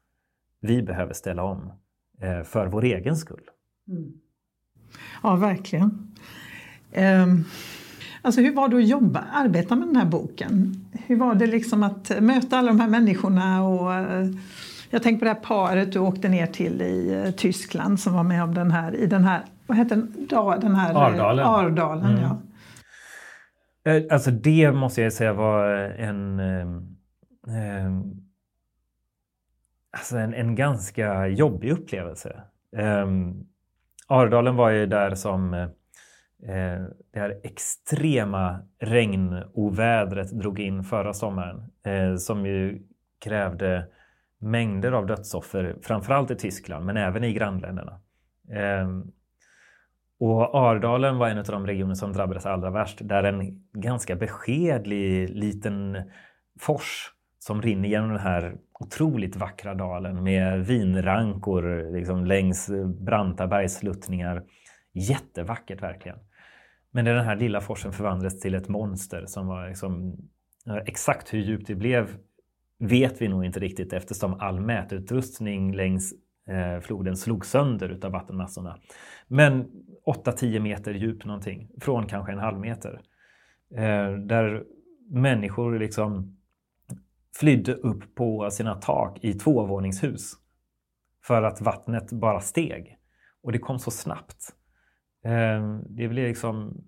vi 0.62 0.84
behöver 0.84 1.14
ställa 1.14 1.44
om 1.44 1.72
eh, 2.22 2.44
för 2.44 2.68
vår 2.68 2.84
egen 2.84 3.16
skull. 3.16 3.44
Mm. 3.88 4.14
Ja, 5.24 5.36
verkligen. 5.36 6.16
Um, 6.96 7.46
alltså 8.22 8.42
hur 8.42 8.56
var 8.56 8.68
det 8.68 8.78
att 8.78 8.88
jobba, 8.88 9.24
arbeta 9.34 9.76
med 9.76 9.88
den 9.88 9.96
här 9.96 10.06
boken? 10.06 10.86
Hur 11.06 11.16
var 11.16 11.36
det 11.36 11.48
liksom 11.48 11.84
att 11.84 12.12
möta 12.22 12.58
alla 12.58 12.68
de 12.68 12.80
här 12.80 12.90
människorna? 12.90 13.64
Och, 13.64 13.90
uh, 13.90 14.36
jag 14.90 15.04
tänker 15.04 15.20
på 15.20 15.26
det 15.26 15.32
här 15.32 15.42
paret 15.42 15.94
du 15.94 16.00
åkte 16.00 16.30
ner 16.30 16.48
till 16.48 16.82
i 16.82 17.24
uh, 17.26 17.32
Tyskland 17.32 18.00
som 18.00 18.14
var 18.14 18.24
med 18.24 18.44
om 18.44 18.54
den 18.54 18.72
här, 18.72 18.96
i 18.96 19.06
den 19.06 19.24
här, 19.24 19.42
vad 19.68 19.78
heter 19.78 19.96
den, 19.96 20.62
den 20.62 20.76
här? 20.76 20.94
Ardalen. 20.94 21.46
Ardalen 21.46 22.12
mm. 22.12 22.22
ja. 22.22 22.38
Eh, 23.84 24.04
alltså 24.12 24.32
det 24.32 24.72
måste 24.72 25.02
jag 25.02 25.14
säga 25.14 25.34
var 25.34 25.76
eh, 25.76 26.08
en, 26.10 26.40
eh, 26.40 26.68
eh, 27.58 27.92
alltså 29.92 30.18
en, 30.18 30.34
en, 30.34 30.56
ganska 30.56 31.28
jobbig 31.28 31.72
upplevelse. 31.72 32.42
Eh, 32.78 33.08
Ardalen 34.08 34.56
var 34.56 34.70
ju 34.70 34.86
där 34.86 35.16
som 35.16 35.54
eh, 35.54 35.70
det 37.14 37.20
här 37.20 37.40
extrema 37.44 38.60
regnovädret 38.80 40.32
drog 40.32 40.60
in 40.60 40.84
förra 40.84 41.14
sommaren 41.14 41.72
eh, 41.84 42.16
som 42.16 42.46
ju 42.46 42.82
krävde 43.20 43.88
mängder 44.40 44.92
av 44.92 45.06
dödsoffer, 45.06 45.78
framförallt 45.82 46.32
i 46.32 46.36
Tyskland 46.36 46.86
men 46.86 46.98
även 46.98 47.24
i 47.24 47.34
grannländerna. 47.34 48.02
Ehm, 48.52 49.12
och 50.22 50.56
Ardalen 50.56 51.18
var 51.18 51.30
en 51.30 51.38
av 51.38 51.44
de 51.44 51.68
regioner 51.68 51.96
som 51.96 52.14
drabbades 52.14 52.46
allra 52.46 52.72
värst 52.72 53.00
där 53.02 53.24
en 53.24 53.64
ganska 53.74 54.16
beskedlig 54.16 55.30
liten 55.30 55.98
fors 56.60 57.12
som 57.40 57.62
rinner 57.62 57.90
genom 57.90 58.10
den 58.10 58.20
här 58.20 58.56
otroligt 58.80 59.36
vackra 59.36 59.74
dalen 59.74 60.24
med 60.24 60.66
vinrankor 60.66 61.94
liksom 61.94 62.26
längs 62.26 62.70
branta 63.00 63.48
bergssluttningar. 63.48 64.44
Jättevackert 64.94 65.84
verkligen. 65.84 66.18
Men 66.92 67.06
den 67.06 67.26
här 67.26 67.36
lilla 67.36 67.62
forsen 67.62 67.94
förvandlades 67.94 68.40
till 68.40 68.56
ett 68.56 68.70
monster 68.70 69.26
som 69.26 69.48
var 69.48 69.68
liksom, 69.68 70.18
exakt 70.86 71.34
hur 71.34 71.40
djupt 71.40 71.68
det 71.68 71.76
blev 71.76 72.18
vet 72.80 73.22
vi 73.22 73.28
nog 73.28 73.46
inte 73.46 73.60
riktigt 73.60 73.94
eftersom 73.94 74.34
all 74.34 74.60
mätutrustning 74.60 75.76
längs 75.76 76.14
eh, 76.48 76.80
floden 76.82 77.18
slog 77.18 77.46
sönder 77.46 77.90
utav 77.90 78.12
vattenmassorna. 78.12 78.78
Men 79.28 79.68
8-10 80.06 80.60
meter 80.60 80.94
djup 80.94 81.26
någonting, 81.26 81.70
från 81.82 82.08
kanske 82.08 82.32
en 82.32 82.40
halv 82.40 82.60
meter. 82.60 83.02
Eh, 83.76 84.12
där 84.12 84.64
människor 85.10 85.80
liksom 85.80 86.38
flydde 87.40 87.74
upp 87.74 88.16
på 88.16 88.50
sina 88.52 88.76
tak 88.76 89.24
i 89.24 89.34
tvåvåningshus 89.34 90.34
för 91.24 91.44
att 91.44 91.62
vattnet 91.62 92.12
bara 92.12 92.40
steg. 92.40 92.98
Och 93.44 93.52
det 93.52 93.60
kom 93.60 93.80
så 93.80 93.92
snabbt. 93.92 94.56
Eh, 95.24 95.80
det 95.90 96.08
blev 96.08 96.28
liksom 96.28 96.84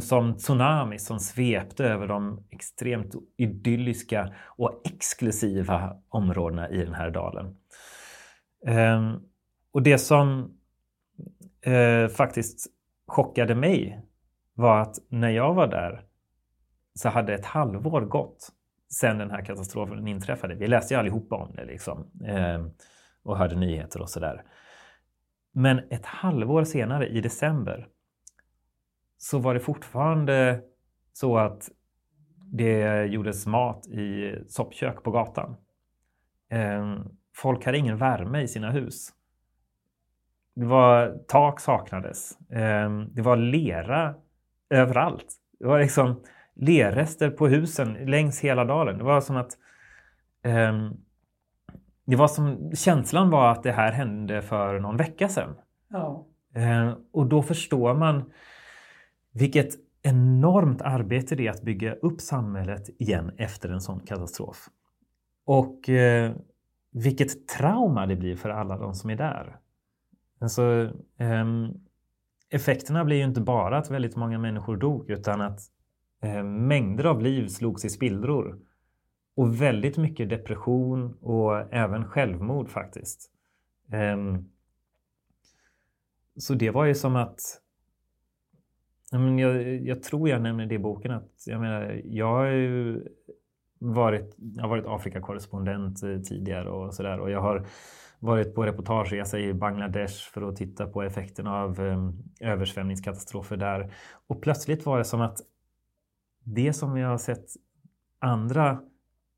som 0.00 0.36
tsunami 0.36 0.98
som 0.98 1.20
svepte 1.20 1.84
över 1.84 2.06
de 2.06 2.46
extremt 2.50 3.14
idylliska 3.36 4.34
och 4.46 4.82
exklusiva 4.84 5.96
områdena 6.08 6.70
i 6.70 6.84
den 6.84 6.94
här 6.94 7.10
dalen. 7.10 7.56
Eh, 8.66 9.14
och 9.72 9.82
det 9.82 9.98
som 9.98 10.56
eh, 11.64 12.08
faktiskt 12.08 12.66
chockade 13.06 13.54
mig 13.54 14.02
var 14.54 14.80
att 14.80 14.98
när 15.08 15.30
jag 15.30 15.54
var 15.54 15.66
där 15.66 16.04
så 16.94 17.08
hade 17.08 17.34
ett 17.34 17.44
halvår 17.44 18.00
gått 18.00 18.48
sedan 18.88 19.18
den 19.18 19.30
här 19.30 19.44
katastrofen 19.44 20.08
inträffade. 20.08 20.54
Vi 20.54 20.66
läste 20.66 20.94
ju 20.94 21.00
allihopa 21.00 21.36
om 21.36 21.54
det 21.54 21.64
liksom, 21.64 22.10
eh, 22.24 22.66
och 23.22 23.38
hörde 23.38 23.56
nyheter 23.56 24.00
och 24.00 24.10
sådär. 24.10 24.44
Men 25.52 25.78
ett 25.90 26.06
halvår 26.06 26.64
senare, 26.64 27.08
i 27.08 27.20
december, 27.20 27.88
så 29.18 29.38
var 29.38 29.54
det 29.54 29.60
fortfarande 29.60 30.60
så 31.12 31.38
att 31.38 31.70
det 32.52 33.04
gjordes 33.04 33.46
mat 33.46 33.86
i 33.86 34.34
soppkök 34.48 35.02
på 35.02 35.10
gatan. 35.10 35.56
Eh, 36.50 36.96
folk 37.36 37.64
hade 37.64 37.78
ingen 37.78 37.96
värme 37.96 38.42
i 38.42 38.48
sina 38.48 38.70
hus. 38.70 39.08
Det 40.54 40.64
var, 40.66 41.18
tak 41.28 41.60
saknades. 41.60 42.38
Ehm, 42.50 43.14
det 43.14 43.22
var 43.22 43.36
lera 43.36 44.14
överallt. 44.70 45.26
Det 45.58 45.66
var 45.66 45.78
liksom 45.78 46.20
lerrester 46.54 47.30
på 47.30 47.48
husen 47.48 47.92
längs 47.92 48.40
hela 48.40 48.64
dalen. 48.64 48.98
Det 48.98 49.04
var 49.04 49.20
som 49.20 49.36
att 49.36 49.52
um, 50.44 50.96
det 52.04 52.16
var 52.16 52.28
som, 52.28 52.72
känslan 52.74 53.30
var 53.30 53.52
att 53.52 53.62
det 53.62 53.72
här 53.72 53.92
hände 53.92 54.42
för 54.42 54.78
någon 54.80 54.96
vecka 54.96 55.28
sedan. 55.28 55.54
Ja. 55.88 56.26
Um, 56.56 56.94
och 57.12 57.26
då 57.26 57.42
förstår 57.42 57.94
man 57.94 58.32
vilket 59.32 59.68
enormt 60.02 60.82
arbete 60.82 61.34
det 61.34 61.46
är 61.46 61.50
att 61.50 61.62
bygga 61.62 61.94
upp 61.94 62.20
samhället 62.20 62.88
igen 62.98 63.32
efter 63.38 63.68
en 63.68 63.80
sån 63.80 64.00
katastrof. 64.00 64.56
Och 65.46 65.88
uh, 65.88 66.32
vilket 66.92 67.48
trauma 67.48 68.06
det 68.06 68.16
blir 68.16 68.36
för 68.36 68.50
alla 68.50 68.78
de 68.78 68.94
som 68.94 69.10
är 69.10 69.16
där. 69.16 69.56
Alltså, 70.44 70.92
ehm, 71.18 71.72
effekterna 72.50 73.04
blir 73.04 73.16
ju 73.16 73.24
inte 73.24 73.40
bara 73.40 73.78
att 73.78 73.90
väldigt 73.90 74.16
många 74.16 74.38
människor 74.38 74.76
dog 74.76 75.10
utan 75.10 75.40
att 75.40 75.60
ehm, 76.22 76.66
mängder 76.66 77.04
av 77.04 77.22
liv 77.22 77.48
slogs 77.48 77.84
i 77.84 77.90
spillror. 77.90 78.58
Och 79.36 79.62
väldigt 79.62 79.96
mycket 79.96 80.28
depression 80.28 81.14
och 81.20 81.74
även 81.74 82.04
självmord 82.04 82.68
faktiskt. 82.68 83.30
Ehm, 83.92 84.44
så 86.36 86.54
det 86.54 86.70
var 86.70 86.84
ju 86.84 86.94
som 86.94 87.16
att 87.16 87.40
jag, 89.10 89.82
jag, 89.82 90.02
tror 90.02 90.28
jag 90.28 90.42
nämner 90.42 90.66
det 90.66 90.74
i 90.74 90.78
boken 90.78 91.10
att 91.10 91.44
jag 91.46 91.60
menar, 91.60 92.00
jag 92.04 92.26
har 92.26 92.46
ju 92.46 93.02
varit, 93.78 94.34
jag 94.36 94.62
har 94.62 94.68
varit 94.68 94.86
Afrikakorrespondent 94.86 96.02
eh, 96.02 96.20
tidigare 96.20 96.70
och 96.70 96.94
sådär 96.94 97.20
och 97.20 97.30
jag 97.30 97.40
har 97.40 97.66
varit 98.24 98.54
på 98.54 98.66
reportageresa 98.66 99.38
i 99.38 99.54
Bangladesh 99.54 100.30
för 100.30 100.48
att 100.48 100.56
titta 100.56 100.86
på 100.86 101.02
effekterna 101.02 101.56
av 101.56 101.80
ehm, 101.80 102.12
översvämningskatastrofer 102.40 103.56
där. 103.56 103.92
Och 104.26 104.42
plötsligt 104.42 104.86
var 104.86 104.98
det 104.98 105.04
som 105.04 105.20
att 105.20 105.38
det 106.44 106.72
som 106.72 106.92
vi 106.94 107.02
har 107.02 107.18
sett 107.18 107.46
andra 108.18 108.80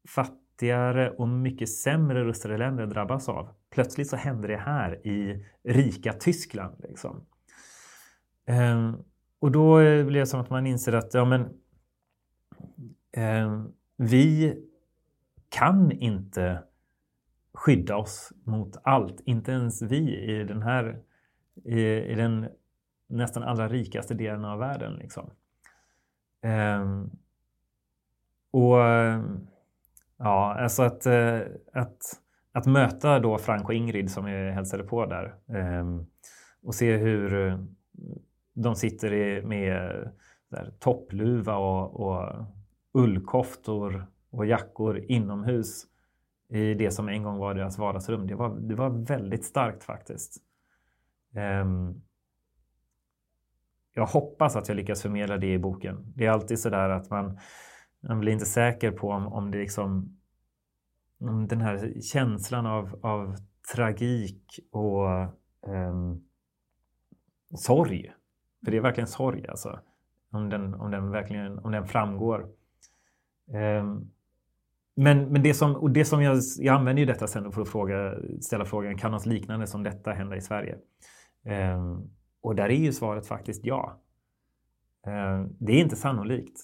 fattigare 0.09 1.11
och 1.11 1.29
mycket 1.29 1.69
sämre 1.69 2.25
rustade 2.25 2.59
länder 2.59 2.87
drabbas 2.87 3.29
av. 3.29 3.49
Plötsligt 3.71 4.09
så 4.09 4.17
händer 4.17 4.49
det 4.49 4.57
här 4.57 5.07
i 5.07 5.45
rika 5.65 6.13
Tyskland. 6.13 6.77
Liksom. 6.89 7.27
Ehm, 8.47 8.97
och 9.39 9.53
då 9.53 9.81
eh, 9.81 10.07
blir 10.07 10.21
det 10.21 10.27
som 10.27 10.41
att 10.41 10.51
man 10.51 10.67
inser 10.67 10.93
att 10.93 11.15
ja, 11.15 11.25
men, 11.25 11.49
ehm, 13.13 13.73
vi 13.97 14.59
kan 15.49 15.93
inte 15.93 16.63
skydda 17.57 17.97
oss 17.97 18.33
mot 18.45 18.77
allt. 18.83 19.21
Inte 19.25 19.53
ens 19.53 19.83
vi 19.83 20.19
i 20.19 20.45
den 20.45 20.63
här 20.63 21.03
i, 21.65 21.81
i 21.83 22.15
den 22.15 22.49
nästan 23.09 23.43
allra 23.43 23.69
rikaste 23.69 24.15
delen 24.15 24.45
av 24.45 24.59
världen. 24.59 24.95
Liksom. 24.95 25.31
Um, 26.43 27.11
och 28.51 28.79
ja, 30.17 30.55
alltså 30.55 30.83
att, 30.83 31.07
eh, 31.07 31.41
att, 31.73 31.99
att 32.53 32.67
möta 32.67 33.19
då 33.19 33.39
Frank 33.39 33.69
och 33.69 33.75
Ingrid 33.75 34.11
som 34.11 34.29
jag 34.29 34.53
hälsade 34.53 34.83
på 34.83 35.07
där 35.07 35.35
um, 35.47 36.07
och 36.63 36.75
se 36.75 36.97
hur 36.97 37.49
eh, 37.49 37.59
de 38.55 38.75
sitter 38.75 39.43
med 39.43 40.09
där, 40.49 40.73
toppluva 40.79 41.57
och, 41.57 42.01
och 42.01 42.47
ullkoftor 42.93 44.07
och 44.31 44.47
jackor 44.47 44.99
inomhus 44.99 45.87
i 46.49 46.75
det 46.75 46.91
som 46.91 47.09
en 47.09 47.23
gång 47.23 47.39
var 47.39 47.55
deras 47.55 47.79
vardagsrum. 47.79 48.27
Det 48.27 48.35
var, 48.35 48.57
det 48.57 48.75
var 48.75 48.91
väldigt 48.91 49.45
starkt 49.45 49.85
faktiskt. 49.85 50.43
Um, 51.63 52.03
jag 53.95 54.07
hoppas 54.07 54.57
att 54.57 54.69
jag 54.69 54.77
lyckas 54.77 55.03
förmedla 55.03 55.37
det 55.37 55.53
i 55.53 55.59
boken. 55.59 56.13
Det 56.17 56.27
är 56.27 56.31
alltid 56.31 56.61
så 56.61 56.71
där 56.71 56.89
att 56.91 57.11
man, 57.11 57.39
man 58.01 58.21
blir 58.21 58.33
inte 58.33 58.47
säker 58.47 58.91
på 58.91 59.11
om, 59.11 59.27
om 59.27 59.51
det 59.51 59.59
liksom 59.59 60.19
om 61.21 61.47
den 61.47 61.61
här 61.61 62.01
känslan 62.01 62.67
av, 62.67 63.01
av 63.03 63.37
tragik 63.75 64.61
och 64.73 65.07
um, 65.67 66.25
sorg. 67.55 68.13
För 68.65 68.71
det 68.71 68.77
är 68.77 68.81
verkligen 68.81 69.09
sorg 69.09 69.49
alltså. 69.49 69.81
Om 70.31 70.49
den, 70.49 70.75
om 70.75 70.91
den 70.91 71.11
verkligen 71.11 71.59
om 71.59 71.73
den 71.73 71.87
framgår. 71.87 72.49
Um, 73.81 74.11
men, 74.97 75.33
men 75.33 75.43
det 75.43 75.55
som, 75.55 75.77
och 75.77 75.91
det 75.91 76.05
som 76.05 76.23
jag, 76.23 76.41
jag 76.59 76.75
använder 76.75 77.01
ju 77.01 77.07
detta 77.07 77.27
sen 77.27 77.53
för 77.53 77.63
att 77.63 77.69
fråga, 77.69 78.15
ställa 78.41 78.65
frågan, 78.65 78.99
kan 78.99 79.11
något 79.11 79.27
liknande 79.27 79.67
som 79.67 79.83
detta 79.83 80.13
hända 80.13 80.37
i 80.37 80.41
Sverige? 80.41 80.77
Um, 81.75 82.11
och 82.43 82.55
där 82.55 82.65
är 82.69 82.77
ju 82.77 82.93
svaret 82.93 83.27
faktiskt 83.27 83.65
ja. 83.65 84.01
Um, 85.07 85.57
det 85.59 85.73
är 85.73 85.81
inte 85.81 85.97
sannolikt. 85.97 86.61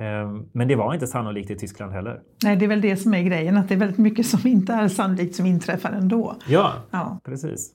Um, 0.00 0.50
men 0.52 0.68
det 0.68 0.76
var 0.76 0.94
inte 0.94 1.06
sannolikt 1.06 1.50
i 1.50 1.56
Tyskland 1.56 1.92
heller. 1.92 2.22
Nej, 2.44 2.56
det 2.56 2.64
är 2.64 2.68
väl 2.68 2.80
det 2.80 2.96
som 2.96 3.14
är 3.14 3.22
grejen, 3.22 3.56
att 3.56 3.68
det 3.68 3.74
är 3.74 3.78
väldigt 3.78 3.98
mycket 3.98 4.26
som 4.26 4.50
inte 4.50 4.72
är 4.72 4.88
sannolikt 4.88 5.34
som 5.34 5.46
inträffar 5.46 5.92
ändå. 5.92 6.36
Ja, 6.48 6.72
ja. 6.90 7.20
precis. 7.24 7.74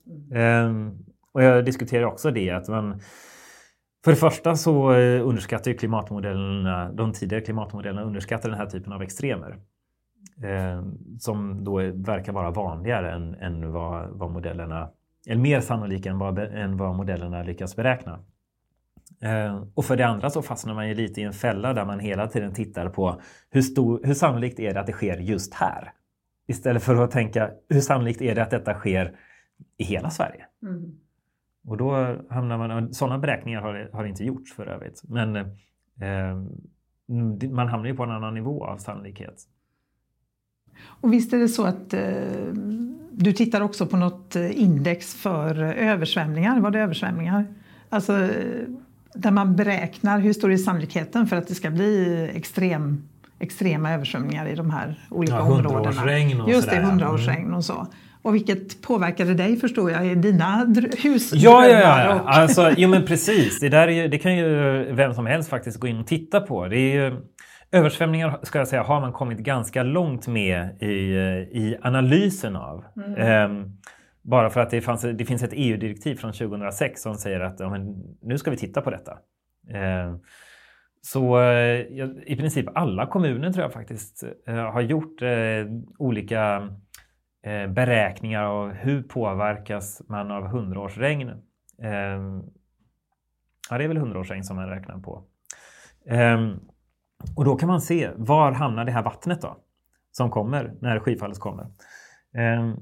och 1.32 1.42
jag 1.42 1.64
diskuterar 1.64 2.04
också 2.04 2.30
det 2.30 2.50
att 2.50 2.68
man 2.68 3.00
för 4.04 4.10
det 4.10 4.16
första 4.16 4.56
så 4.56 4.92
eh, 4.92 5.28
underskattar 5.28 5.70
ju 5.70 5.76
klimatmodellerna, 5.76 6.92
de 6.92 7.12
tidigare 7.12 7.44
klimatmodellerna 7.44 8.06
underskattar 8.06 8.48
den 8.48 8.58
här 8.58 8.66
typen 8.66 8.92
av 8.92 9.02
extremer. 9.02 9.58
Eh, 10.42 10.82
som 11.18 11.64
då 11.64 11.76
verkar 11.94 12.32
vara 12.32 12.50
vanligare 12.50 13.12
än, 13.12 13.34
än 13.34 13.72
vad, 13.72 14.08
vad 14.08 14.30
modellerna, 14.30 14.90
eller 15.26 15.40
mer 15.40 15.60
sannolika 15.60 16.10
än 16.10 16.18
vad, 16.18 16.38
än 16.38 16.76
vad 16.76 16.96
modellerna 16.96 17.42
lyckas 17.42 17.76
beräkna. 17.76 18.20
Eh, 19.20 19.64
och 19.74 19.84
för 19.84 19.96
det 19.96 20.06
andra 20.06 20.30
så 20.30 20.42
fastnar 20.42 20.74
man 20.74 20.88
ju 20.88 20.94
lite 20.94 21.20
i 21.20 21.24
en 21.24 21.32
fälla 21.32 21.72
där 21.72 21.84
man 21.84 22.00
hela 22.00 22.26
tiden 22.26 22.54
tittar 22.54 22.88
på 22.88 23.20
hur, 23.50 23.62
stor, 23.62 24.00
hur 24.04 24.14
sannolikt 24.14 24.60
är 24.60 24.74
det 24.74 24.80
att 24.80 24.86
det 24.86 24.92
sker 24.92 25.18
just 25.18 25.54
här? 25.54 25.92
Istället 26.46 26.82
för 26.82 26.96
att 26.96 27.10
tänka 27.10 27.50
hur 27.68 27.80
sannolikt 27.80 28.22
är 28.22 28.34
det 28.34 28.42
att 28.42 28.50
detta 28.50 28.74
sker 28.74 29.16
i 29.78 29.84
hela 29.84 30.10
Sverige? 30.10 30.46
Mm. 30.62 31.03
Och 31.66 31.76
då 31.76 32.16
hamnar 32.30 32.58
man, 32.58 32.94
sådana 32.94 33.18
beräkningar 33.18 33.60
har, 33.60 33.90
har 33.92 34.04
inte 34.04 34.24
gjorts 34.24 34.54
för 34.54 34.66
övrigt. 34.66 35.02
Men 35.04 35.36
eh, 35.36 35.44
man 37.50 37.68
hamnar 37.68 37.86
ju 37.86 37.96
på 37.96 38.02
en 38.02 38.10
annan 38.10 38.34
nivå 38.34 38.64
av 38.64 38.76
sannolikhet. 38.76 39.42
Och 40.86 41.12
visst 41.12 41.32
är 41.32 41.38
det 41.38 41.48
så 41.48 41.64
att 41.64 41.94
eh, 41.94 42.00
du 43.12 43.32
tittar 43.32 43.60
också 43.60 43.86
på 43.86 43.96
något 43.96 44.36
index 44.36 45.14
för 45.14 45.62
översvämningar? 45.62 46.60
Var 46.60 46.70
det 46.70 46.80
översvämningar? 46.80 47.46
Alltså 47.88 48.28
där 49.14 49.30
man 49.30 49.56
beräknar 49.56 50.20
hur 50.20 50.32
stor 50.32 50.52
är 50.52 50.56
sannolikheten 50.56 51.26
för 51.26 51.36
att 51.36 51.48
det 51.48 51.54
ska 51.54 51.70
bli 51.70 52.30
extrem, 52.34 53.02
extrema 53.38 53.92
översvämningar 53.92 54.46
i 54.46 54.54
de 54.54 54.70
här 54.70 55.06
olika 55.10 55.34
ja, 55.34 55.42
områdena. 55.42 56.48
Just 56.48 56.70
det, 56.70 56.80
hundraårsregn 56.80 57.54
och 57.54 57.64
så. 57.64 57.86
Och 58.24 58.34
vilket 58.34 58.82
påverkade 58.82 59.34
dig 59.34 59.56
förstår 59.56 59.90
jag 59.90 60.06
i 60.06 60.14
dina 60.14 60.74
husdrömmar. 61.02 61.44
Ja, 61.44 61.68
ja, 61.68 62.04
ja. 62.04 62.14
Och... 62.14 62.34
Alltså, 62.34 62.70
jo 62.76 62.88
men 62.88 63.06
precis. 63.06 63.60
Det, 63.60 63.68
där 63.68 63.88
är, 63.88 64.08
det 64.08 64.18
kan 64.18 64.36
ju 64.36 64.48
vem 64.92 65.14
som 65.14 65.26
helst 65.26 65.50
faktiskt 65.50 65.80
gå 65.80 65.86
in 65.86 66.00
och 66.00 66.06
titta 66.06 66.40
på. 66.40 66.68
Det 66.68 66.76
är 66.76 66.94
ju, 66.94 67.20
översvämningar 67.72 68.38
ska 68.42 68.58
jag 68.58 68.68
säga 68.68 68.82
har 68.82 69.00
man 69.00 69.12
kommit 69.12 69.38
ganska 69.38 69.82
långt 69.82 70.26
med 70.26 70.82
i, 70.82 70.86
i 71.52 71.76
analysen 71.82 72.56
av. 72.56 72.84
Mm. 72.96 73.50
Um, 73.50 73.76
bara 74.22 74.50
för 74.50 74.60
att 74.60 74.70
det, 74.70 74.80
fanns, 74.80 75.02
det 75.02 75.24
finns 75.24 75.42
ett 75.42 75.52
EU-direktiv 75.52 76.16
från 76.16 76.32
2006 76.32 77.02
som 77.02 77.14
säger 77.14 77.40
att 77.40 77.60
ja, 77.60 77.76
nu 78.22 78.38
ska 78.38 78.50
vi 78.50 78.56
titta 78.56 78.80
på 78.80 78.90
detta. 78.90 79.12
Um, 80.06 80.20
så 81.02 81.38
uh, 81.38 81.80
i 82.26 82.36
princip 82.38 82.66
alla 82.74 83.06
kommuner 83.06 83.52
tror 83.52 83.62
jag 83.62 83.72
faktiskt 83.72 84.24
uh, 84.48 84.54
har 84.54 84.80
gjort 84.80 85.22
olika 85.98 86.68
Eh, 87.44 87.66
beräkningar 87.66 88.44
av 88.44 88.72
hur 88.72 89.02
påverkas 89.02 90.02
man 90.08 90.30
av 90.30 90.46
hundraårsregn. 90.46 91.28
Eh, 91.82 92.42
ja, 93.70 93.78
det 93.78 93.84
är 93.84 93.88
väl 93.88 93.96
hundraårsregn 93.96 94.44
som 94.44 94.56
man 94.56 94.68
räknar 94.68 94.98
på. 94.98 95.24
Eh, 96.06 96.38
och 97.36 97.44
då 97.44 97.56
kan 97.56 97.66
man 97.66 97.80
se 97.80 98.10
var 98.16 98.52
hamnar 98.52 98.84
det 98.84 98.92
här 98.92 99.02
vattnet 99.02 99.42
då? 99.42 99.56
Som 100.12 100.30
kommer 100.30 100.74
när 100.80 101.00
skyfallet 101.00 101.38
kommer. 101.38 101.66
Ehm, 102.34 102.76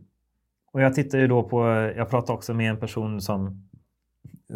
och 0.72 0.80
jag 0.80 0.94
tittar 0.94 1.18
ju 1.18 1.26
då 1.26 1.42
på, 1.42 1.66
jag 1.96 2.10
pratade 2.10 2.32
också 2.32 2.54
med 2.54 2.70
en 2.70 2.80
person 2.80 3.20
som, 3.20 3.68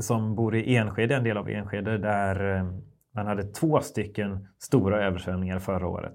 som 0.01 0.35
bor 0.35 0.57
i 0.57 0.77
Enskede, 0.77 1.17
en 1.17 1.25
del 1.25 1.37
av 1.37 1.49
Enskede, 1.49 1.99
där 1.99 2.57
eh, 2.57 2.71
man 3.15 3.27
hade 3.27 3.43
två 3.43 3.81
stycken 3.81 4.49
stora 4.59 5.07
översvämningar 5.07 5.59
förra 5.59 5.89
året 5.89 6.15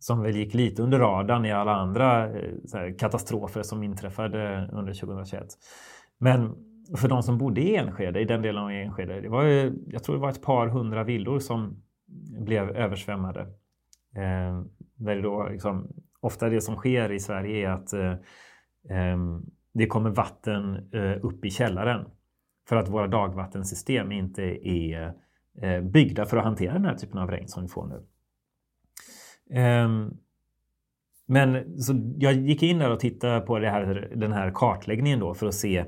som 0.00 0.22
väl 0.22 0.36
gick 0.36 0.54
lite 0.54 0.82
under 0.82 0.98
radarn 0.98 1.44
i 1.44 1.52
alla 1.52 1.74
andra 1.74 2.26
eh, 2.26 2.52
här, 2.72 2.98
katastrofer 2.98 3.62
som 3.62 3.82
inträffade 3.82 4.68
under 4.72 4.92
2021. 4.92 5.46
Men 6.18 6.54
för 6.96 7.08
de 7.08 7.22
som 7.22 7.38
bodde 7.38 7.60
i 7.60 7.76
Enskede, 7.76 8.20
i 8.20 8.24
den 8.24 8.42
delen 8.42 8.62
av 8.62 8.70
Enskede, 8.70 9.20
det 9.20 9.28
var 9.28 9.42
ju, 9.42 9.72
jag 9.86 10.04
tror 10.04 10.16
det 10.16 10.22
var 10.22 10.30
ett 10.30 10.42
par 10.42 10.66
hundra 10.66 11.04
villor 11.04 11.38
som 11.38 11.82
blev 12.40 12.70
översvämmade. 12.70 13.40
Eh, 14.16 14.62
där 14.94 15.16
det 15.16 15.22
då 15.22 15.48
liksom, 15.48 15.88
ofta 16.20 16.48
det 16.48 16.60
som 16.60 16.76
sker 16.76 17.12
i 17.12 17.20
Sverige 17.20 17.68
är 17.68 17.70
att 17.70 17.92
eh, 17.92 18.12
eh, 18.96 19.18
det 19.74 19.86
kommer 19.86 20.10
vatten 20.10 20.90
eh, 20.92 21.24
upp 21.24 21.44
i 21.44 21.50
källaren 21.50 22.04
för 22.68 22.76
att 22.76 22.88
våra 22.88 23.06
dagvattensystem 23.06 24.12
inte 24.12 24.42
är 24.68 25.14
eh, 25.62 25.80
byggda 25.80 26.26
för 26.26 26.36
att 26.36 26.44
hantera 26.44 26.72
den 26.72 26.84
här 26.84 26.94
typen 26.94 27.18
av 27.18 27.30
regn 27.30 27.48
som 27.48 27.62
vi 27.62 27.68
får 27.68 27.86
nu. 27.86 28.06
Um, 29.56 30.16
men 31.26 31.78
så 31.78 32.14
jag 32.18 32.34
gick 32.34 32.62
in 32.62 32.78
där 32.78 32.90
och 32.90 33.00
tittade 33.00 33.40
på 33.40 33.58
här, 33.58 34.12
den 34.16 34.32
här 34.32 34.50
kartläggningen 34.54 35.20
då 35.20 35.34
för 35.34 35.46
att 35.46 35.54
se 35.54 35.84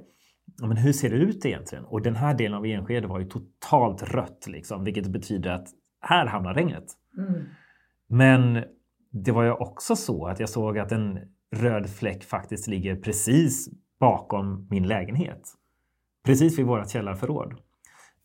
men 0.60 0.76
hur 0.76 0.92
ser 0.92 1.10
det 1.10 1.16
ut 1.16 1.46
egentligen? 1.46 1.84
Och 1.84 2.02
den 2.02 2.16
här 2.16 2.34
delen 2.34 2.58
av 2.58 2.66
Enskede 2.66 3.06
var 3.06 3.20
ju 3.20 3.28
totalt 3.28 4.02
rött, 4.02 4.46
liksom, 4.46 4.84
vilket 4.84 5.06
betyder 5.06 5.50
att 5.50 5.68
här 6.00 6.26
hamnar 6.26 6.54
regnet. 6.54 6.84
Mm. 7.18 7.42
Men 8.08 8.64
det 9.10 9.32
var 9.32 9.42
ju 9.42 9.52
också 9.52 9.96
så 9.96 10.26
att 10.26 10.40
jag 10.40 10.48
såg 10.48 10.78
att 10.78 10.92
en 10.92 11.18
röd 11.56 11.90
fläck 11.90 12.24
faktiskt 12.24 12.66
ligger 12.66 12.96
precis 12.96 13.68
bakom 14.00 14.66
min 14.70 14.88
lägenhet. 14.88 15.42
Precis 16.24 16.58
vid 16.58 16.66
vårt 16.66 16.90
källarförråd. 16.90 17.54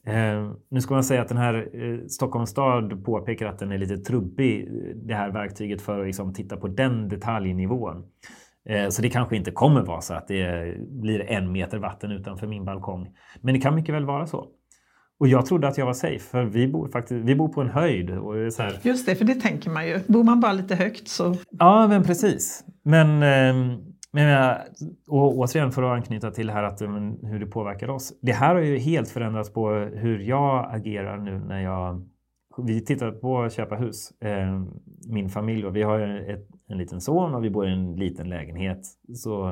Eh, 0.08 0.52
nu 0.70 0.82
ska 0.82 0.94
man 0.94 1.04
säga 1.04 1.22
att 1.22 1.28
den 1.28 1.38
här 1.38 1.70
eh, 1.74 2.08
Stockholms 2.08 2.50
stad 2.50 3.06
påpekar 3.06 3.48
att 3.48 3.60
den 3.60 3.72
är 3.72 3.78
lite 3.78 3.98
trubbig, 3.98 4.70
det 4.96 5.14
här 5.14 5.32
verktyget 5.32 5.82
för 5.82 6.00
att 6.00 6.06
liksom, 6.06 6.34
titta 6.34 6.58
på 6.58 6.68
den 6.68 7.10
detaljnivån. 7.10 8.04
Eh, 8.70 8.90
så 8.90 9.02
det 9.02 9.10
kanske 9.10 9.36
inte 9.36 9.52
kommer 9.52 9.82
vara 9.82 10.02
så 10.02 10.14
att 10.14 10.28
det 10.28 10.76
blir 10.90 11.22
en 11.22 11.52
meter 11.52 11.78
vatten 11.78 12.12
utanför 12.12 12.48
min 12.48 12.66
balkong. 12.66 13.08
Men 13.42 13.54
det 13.54 13.60
kan 13.60 13.76
mycket 13.76 13.96
väl 13.96 14.06
vara 14.06 14.28
så. 14.28 14.48
Och 15.20 15.28
jag 15.28 15.46
trodde 15.46 15.68
att 15.68 15.78
jag 15.78 15.86
var 15.86 15.94
safe, 15.94 16.20
för 16.20 16.44
vi 16.44 16.68
bor, 16.68 16.88
faktiskt, 16.88 17.26
vi 17.26 17.36
bor 17.36 17.48
på 17.48 17.62
en 17.62 17.70
höjd. 17.70 18.12
Och 18.12 18.54
så 18.54 18.64
här... 18.64 18.80
Just 18.82 19.06
det, 19.06 19.16
för 19.16 19.26
det 19.26 19.36
tänker 19.36 19.70
man 19.70 19.88
ju. 19.88 20.00
Bor 20.08 20.24
man 20.24 20.40
bara 20.40 20.54
lite 20.54 20.76
högt 20.76 21.08
så... 21.08 21.36
Ja, 21.50 21.88
men 21.88 22.04
precis. 22.04 22.64
Men 22.84 23.24
men 24.26 24.58
och 25.08 25.38
återigen 25.38 25.72
för 25.72 25.84
att 25.84 25.98
anknyta 25.98 26.32
till 26.32 26.50
här 26.50 26.64
att, 26.64 26.82
hur 26.82 27.40
det 27.40 27.46
påverkar 27.46 27.90
oss. 27.90 28.14
Det 28.22 28.32
här 28.32 28.56
har 28.56 28.62
ju 28.62 28.78
helt 28.78 29.10
förändrats 29.10 29.54
på 29.54 29.70
hur 29.72 30.20
jag 30.20 30.76
agerar 30.76 31.18
nu 31.18 31.40
när 31.40 31.62
jag 31.62 32.08
vi 32.58 32.86
tittar 32.86 33.12
på 33.12 33.42
att 33.42 33.54
köpa 33.54 33.76
hus, 33.76 34.22
eh, 34.22 34.64
min 35.08 35.30
familj 35.30 35.66
och 35.66 35.76
vi 35.76 35.84
har 35.84 36.00
ett, 36.00 36.48
en 36.68 36.78
liten 36.78 37.02
son 37.02 37.36
och 37.36 37.44
vi 37.44 37.50
bor 37.50 37.68
i 37.68 37.72
en 37.72 37.96
liten 37.96 38.30
lägenhet. 38.30 38.80
Så, 39.14 39.50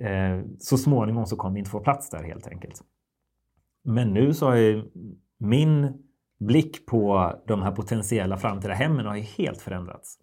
eh, 0.00 0.42
så 0.58 0.78
småningom 0.78 1.26
så 1.26 1.36
kommer 1.36 1.54
vi 1.54 1.58
inte 1.58 1.70
få 1.70 1.80
plats 1.80 2.10
där 2.10 2.22
helt 2.22 2.46
enkelt. 2.46 2.80
Men 3.84 4.14
nu 4.14 4.34
så 4.34 4.46
har 4.46 4.56
ju 4.56 4.84
min 5.38 5.92
blick 6.38 6.86
på 6.86 7.32
de 7.46 7.62
här 7.62 7.72
potentiella 7.72 8.36
framtida 8.36 8.74
hemmen 8.74 9.06
har 9.06 9.16
ju 9.16 9.22
helt 9.22 9.60
förändrats. 9.60 10.18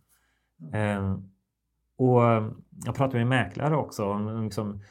Eh, 0.74 1.18
och 1.98 2.22
jag 2.86 2.96
pratar 2.96 3.18
med 3.18 3.28
mäklare 3.28 3.76
också 3.76 4.06
om 4.06 4.44
liksom, 4.44 4.82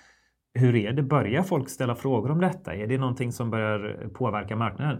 hur 0.55 0.76
är 0.76 0.92
det? 0.92 1.03
Börjar 1.03 1.42
folk 1.42 1.68
ställa 1.68 1.94
frågor 1.94 2.30
om 2.30 2.40
detta? 2.40 2.74
Är 2.74 2.86
det 2.86 2.98
någonting 2.98 3.32
som 3.32 3.50
börjar 3.50 4.09
påverka 4.14 4.57
marknaden? 4.57 4.98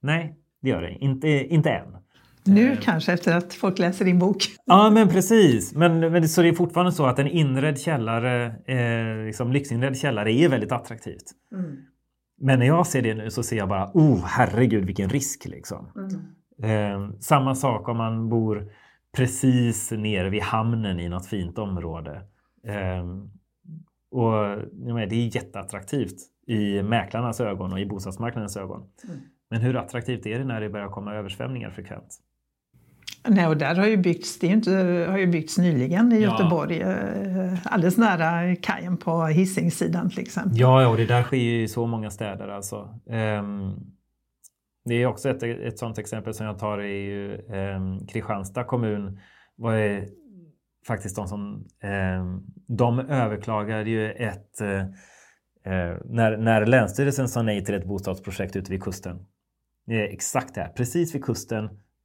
Nej, 0.00 0.36
det 0.62 0.68
gör 0.68 0.82
det 0.82 0.90
inte, 0.90 1.28
inte 1.28 1.70
än. 1.70 1.96
Nu 2.46 2.72
eh. 2.72 2.78
kanske 2.80 3.12
efter 3.12 3.36
att 3.36 3.54
folk 3.54 3.78
läser 3.78 4.04
din 4.04 4.18
bok. 4.18 4.36
Ja 4.64 4.90
men 4.90 5.08
precis. 5.08 5.74
Men, 5.74 6.00
men 6.00 6.28
så 6.28 6.42
det 6.42 6.48
är 6.48 6.52
fortfarande 6.52 6.92
så 6.92 7.06
att 7.06 7.18
en 7.18 7.26
inredd 7.26 7.80
källare, 7.80 8.46
eh, 8.66 9.26
liksom 9.26 9.52
lyxinredd 9.52 9.96
källare 9.96 10.32
är 10.32 10.48
väldigt 10.48 10.72
attraktivt. 10.72 11.24
Mm. 11.52 11.76
Men 12.40 12.58
när 12.58 12.66
jag 12.66 12.86
ser 12.86 13.02
det 13.02 13.14
nu 13.14 13.30
så 13.30 13.42
ser 13.42 13.56
jag 13.56 13.68
bara, 13.68 13.90
oh 13.94 14.24
herregud 14.24 14.84
vilken 14.84 15.08
risk 15.08 15.44
liksom. 15.44 15.90
Mm. 15.96 17.10
Eh, 17.10 17.10
samma 17.20 17.54
sak 17.54 17.88
om 17.88 17.96
man 17.96 18.28
bor 18.28 18.70
precis 19.16 19.90
nere 19.90 20.30
vid 20.30 20.42
hamnen 20.42 21.00
i 21.00 21.08
något 21.08 21.26
fint 21.26 21.58
område. 21.58 22.22
Eh, 22.66 23.04
och 24.10 24.58
Det 24.72 25.16
är 25.16 25.36
jätteattraktivt 25.36 26.16
i 26.46 26.82
mäklarnas 26.82 27.40
ögon 27.40 27.72
och 27.72 27.80
i 27.80 27.86
bostadsmarknadens 27.86 28.56
ögon. 28.56 28.82
Mm. 29.04 29.20
Men 29.50 29.60
hur 29.60 29.76
attraktivt 29.76 30.26
är 30.26 30.38
det 30.38 30.44
när 30.44 30.60
det 30.60 30.70
börjar 30.70 30.88
komma 30.88 31.14
översvämningar 31.14 31.70
frekvent? 31.70 32.18
Nej, 33.28 33.46
och 33.46 33.56
där 33.56 33.74
har 33.74 33.86
ju 33.86 33.96
byggts, 33.96 34.38
det 34.38 34.46
inte, 34.46 34.70
har 35.10 35.18
ju 35.18 35.26
byggts 35.26 35.58
nyligen 35.58 36.12
i 36.12 36.20
Göteborg, 36.20 36.76
ja. 36.76 36.90
Eh, 36.90 37.58
alldeles 37.64 37.96
nära 37.96 38.56
kajen 38.56 38.96
på 38.96 39.24
Hisingssidan 39.24 40.10
till 40.10 40.20
exempel. 40.20 40.60
Ja, 40.60 40.88
och 40.88 40.96
det 40.96 41.06
där 41.06 41.22
sker 41.22 41.36
ju 41.36 41.62
i 41.62 41.68
så 41.68 41.86
många 41.86 42.10
städer 42.10 42.48
alltså. 42.48 42.88
Um, 43.06 43.94
det 44.84 44.94
är 44.94 45.06
också 45.06 45.30
ett, 45.30 45.42
ett 45.42 45.78
sådant 45.78 45.98
exempel 45.98 46.34
som 46.34 46.46
jag 46.46 46.58
tar 46.58 46.82
i 46.82 47.30
eh, 47.48 48.06
Kristianstad 48.08 48.64
kommun. 48.64 49.20
Vad 49.56 49.74
är 49.74 50.08
faktiskt 50.86 51.16
de 51.16 51.28
som 51.28 51.64
Eh, 51.84 52.24
de 52.66 52.98
överklagade 52.98 53.90
ju 53.90 54.12
ett 54.12 54.60
eh, 54.60 54.80
eh, 55.64 55.96
när, 56.04 56.36
när 56.36 56.66
Länsstyrelsen 56.66 57.28
sa 57.28 57.42
nej 57.42 57.64
till 57.64 57.74
ett 57.74 57.86
bostadsprojekt 57.86 58.56
ute 58.56 58.70
vid 58.70 58.82
kusten. 58.82 59.26
Det 59.86 59.94
är 59.94 60.12
exakt 60.12 60.54
det 60.54 60.60
här, 60.60 60.68
precis 60.68 61.14
vid 61.14 61.24
kusten. 61.24 61.64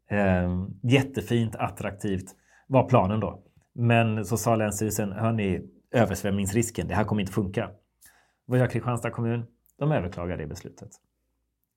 Eh, 0.09 0.67
jättefint, 0.83 1.55
attraktivt 1.55 2.35
var 2.67 2.89
planen 2.89 3.19
då. 3.19 3.43
Men 3.73 4.25
så 4.25 4.37
sa 4.37 4.55
Länsstyrelsen, 4.55 5.11
hörni, 5.11 5.61
översvämningsrisken, 5.91 6.87
det 6.87 6.95
här 6.95 7.03
kommer 7.03 7.21
inte 7.21 7.33
funka. 7.33 7.69
Vad 8.45 8.59
gör 8.59 8.67
Kristianstad 8.67 9.11
kommun? 9.11 9.45
De 9.77 9.91
överklagar 9.91 10.37
det 10.37 10.47
beslutet. 10.47 10.89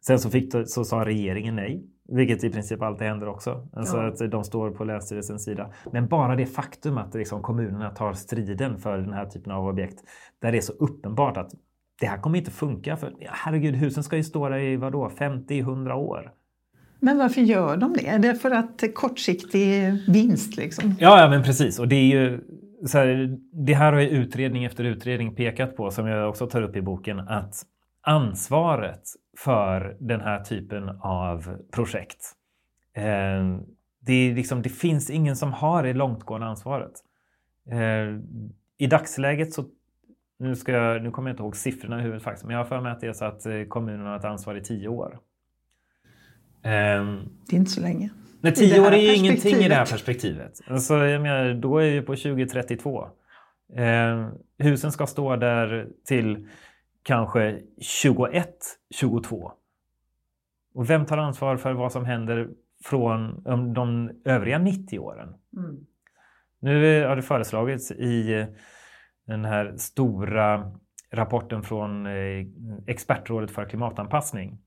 Sen 0.06 0.18
så, 0.18 0.30
fick, 0.30 0.52
så 0.66 0.84
sa 0.84 1.04
regeringen 1.04 1.56
nej, 1.56 1.84
vilket 2.08 2.44
i 2.44 2.50
princip 2.50 2.82
alltid 2.82 3.06
händer 3.06 3.28
också. 3.28 3.68
Alltså 3.72 3.96
ja. 3.96 4.08
att 4.08 4.30
de 4.30 4.44
står 4.44 4.70
på 4.70 4.84
Länsstyrelsens 4.84 5.44
sida. 5.44 5.72
Men 5.92 6.08
bara 6.08 6.36
det 6.36 6.46
faktum 6.46 6.98
att 6.98 7.14
liksom 7.14 7.42
kommunerna 7.42 7.90
tar 7.90 8.12
striden 8.12 8.78
för 8.78 8.98
den 8.98 9.12
här 9.12 9.26
typen 9.26 9.52
av 9.52 9.66
objekt, 9.66 9.98
där 10.38 10.52
det 10.52 10.58
är 10.58 10.62
så 10.62 10.72
uppenbart 10.72 11.36
att 11.36 11.50
det 12.00 12.06
här 12.06 12.18
kommer 12.18 12.38
inte 12.38 12.50
funka. 12.50 12.96
För 12.96 13.12
herregud, 13.20 13.74
husen 13.74 14.02
ska 14.02 14.16
ju 14.16 14.24
stå 14.24 14.48
där 14.48 14.58
i 14.58 14.76
vadå, 14.76 15.10
50-100 15.18 15.92
år. 15.92 16.32
Men 17.00 17.18
varför 17.18 17.40
gör 17.40 17.76
de 17.76 17.92
det? 17.92 18.06
Är 18.06 18.18
det 18.18 18.34
för 18.34 18.50
att 18.50 18.94
kortsiktig 18.94 19.92
vinst? 20.08 20.56
Liksom? 20.56 20.94
Ja, 20.98 21.20
ja, 21.20 21.28
men 21.28 21.42
precis. 21.42 21.78
Och 21.78 21.88
det 21.88 21.96
är 21.96 22.20
ju 22.20 22.40
så 22.86 22.98
här, 22.98 23.38
det 23.52 23.74
här 23.74 23.92
har 23.92 24.00
ju 24.00 24.08
utredning 24.08 24.64
efter 24.64 24.84
utredning 24.84 25.34
pekat 25.34 25.76
på, 25.76 25.90
som 25.90 26.06
jag 26.06 26.28
också 26.28 26.46
tar 26.46 26.62
upp 26.62 26.76
i 26.76 26.82
boken, 26.82 27.20
att 27.20 27.54
ansvaret 28.02 29.02
för 29.38 29.96
den 30.00 30.20
här 30.20 30.44
typen 30.44 30.88
av 31.00 31.56
projekt, 31.72 32.32
eh, 32.96 33.58
det, 34.00 34.12
är 34.12 34.34
liksom, 34.34 34.62
det 34.62 34.68
finns 34.68 35.10
ingen 35.10 35.36
som 35.36 35.52
har 35.52 35.82
det 35.82 35.92
långtgående 35.92 36.46
ansvaret. 36.46 36.92
Eh, 37.70 38.20
I 38.78 38.86
dagsläget 38.86 39.52
så 39.52 39.64
nu, 40.38 40.56
ska 40.56 40.72
jag, 40.72 41.02
nu 41.02 41.10
kommer 41.10 41.30
jag 41.30 41.34
inte 41.34 41.42
ihåg 41.42 41.56
siffrorna 41.56 41.98
i 41.98 42.02
huvudet 42.02 42.22
faktiskt, 42.22 42.44
men 42.44 42.56
jag 42.56 42.60
har 42.60 42.68
för 42.68 42.80
mig 42.80 42.92
att 42.92 43.00
det 43.00 43.06
är 43.06 43.12
så 43.12 43.24
att 43.24 43.46
eh, 43.46 43.62
kommunerna 43.68 44.10
har 44.10 44.16
ett 44.16 44.24
ansvar 44.24 44.54
i 44.54 44.60
tio 44.60 44.88
år. 44.88 45.18
Det 46.62 46.68
är 46.68 47.54
inte 47.54 47.70
så 47.70 47.80
länge. 47.80 48.10
Nej, 48.40 48.54
tio 48.54 48.80
år 48.80 48.92
är 48.92 48.96
ju 48.96 49.14
ingenting 49.14 49.56
i 49.56 49.68
det 49.68 49.74
här 49.74 49.86
perspektivet. 49.86 50.60
Alltså, 50.66 50.94
jag 50.94 51.22
menar, 51.22 51.54
då 51.54 51.78
är 51.78 51.90
vi 51.90 52.00
på 52.00 52.16
2032. 52.16 53.08
Eh, 53.76 54.28
husen 54.58 54.92
ska 54.92 55.06
stå 55.06 55.36
där 55.36 55.88
till 56.04 56.48
kanske 57.02 57.60
21, 57.80 58.48
22. 58.90 59.52
Och 60.74 60.90
vem 60.90 61.06
tar 61.06 61.18
ansvar 61.18 61.56
för 61.56 61.72
vad 61.72 61.92
som 61.92 62.04
händer 62.04 62.48
från 62.84 63.42
de 63.74 64.10
övriga 64.24 64.58
90 64.58 64.98
åren? 64.98 65.34
Mm. 65.56 65.86
Nu 66.60 67.04
har 67.04 67.16
det 67.16 67.22
föreslagits 67.22 67.90
i 67.90 68.46
den 69.26 69.44
här 69.44 69.74
stora 69.76 70.72
rapporten 71.12 71.62
från 71.62 72.06
eh, 72.06 72.46
Expertrådet 72.86 73.50
för 73.50 73.64
klimatanpassning 73.64 74.58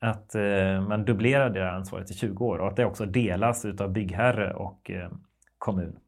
att 0.00 0.34
eh, 0.34 0.80
man 0.88 1.04
dubblerar 1.04 1.50
det 1.50 1.70
ansvaret 1.70 2.06
till 2.06 2.16
20 2.16 2.44
år 2.44 2.58
och 2.58 2.68
att 2.68 2.76
det 2.76 2.84
också 2.84 3.06
delas 3.06 3.64
av 3.64 3.92
byggherre 3.92 4.54
och 4.54 4.90
eh, 4.90 5.10
kommun. 5.58 5.98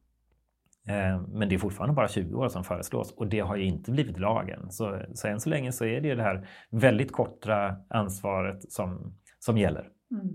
Men 1.29 1.49
det 1.49 1.55
är 1.55 1.59
fortfarande 1.59 1.95
bara 1.95 2.09
20 2.09 2.35
år 2.35 2.49
som 2.49 2.65
föreslås 2.65 3.15
och 3.17 3.27
det 3.27 3.41
har 3.41 3.57
ju 3.57 3.65
inte 3.65 3.91
blivit 3.91 4.19
lagen. 4.19 4.71
Så, 4.71 5.01
så 5.15 5.29
än 5.29 5.41
så 5.41 5.49
länge 5.49 5.73
så 5.73 5.85
är 5.85 6.01
det 6.01 6.09
ju 6.09 6.15
det 6.15 6.23
här 6.23 6.49
väldigt 6.71 7.13
korta 7.13 7.77
ansvaret 7.91 8.73
som, 8.73 9.15
som 9.39 9.59
gäller. 9.59 9.89
Mm. 10.11 10.29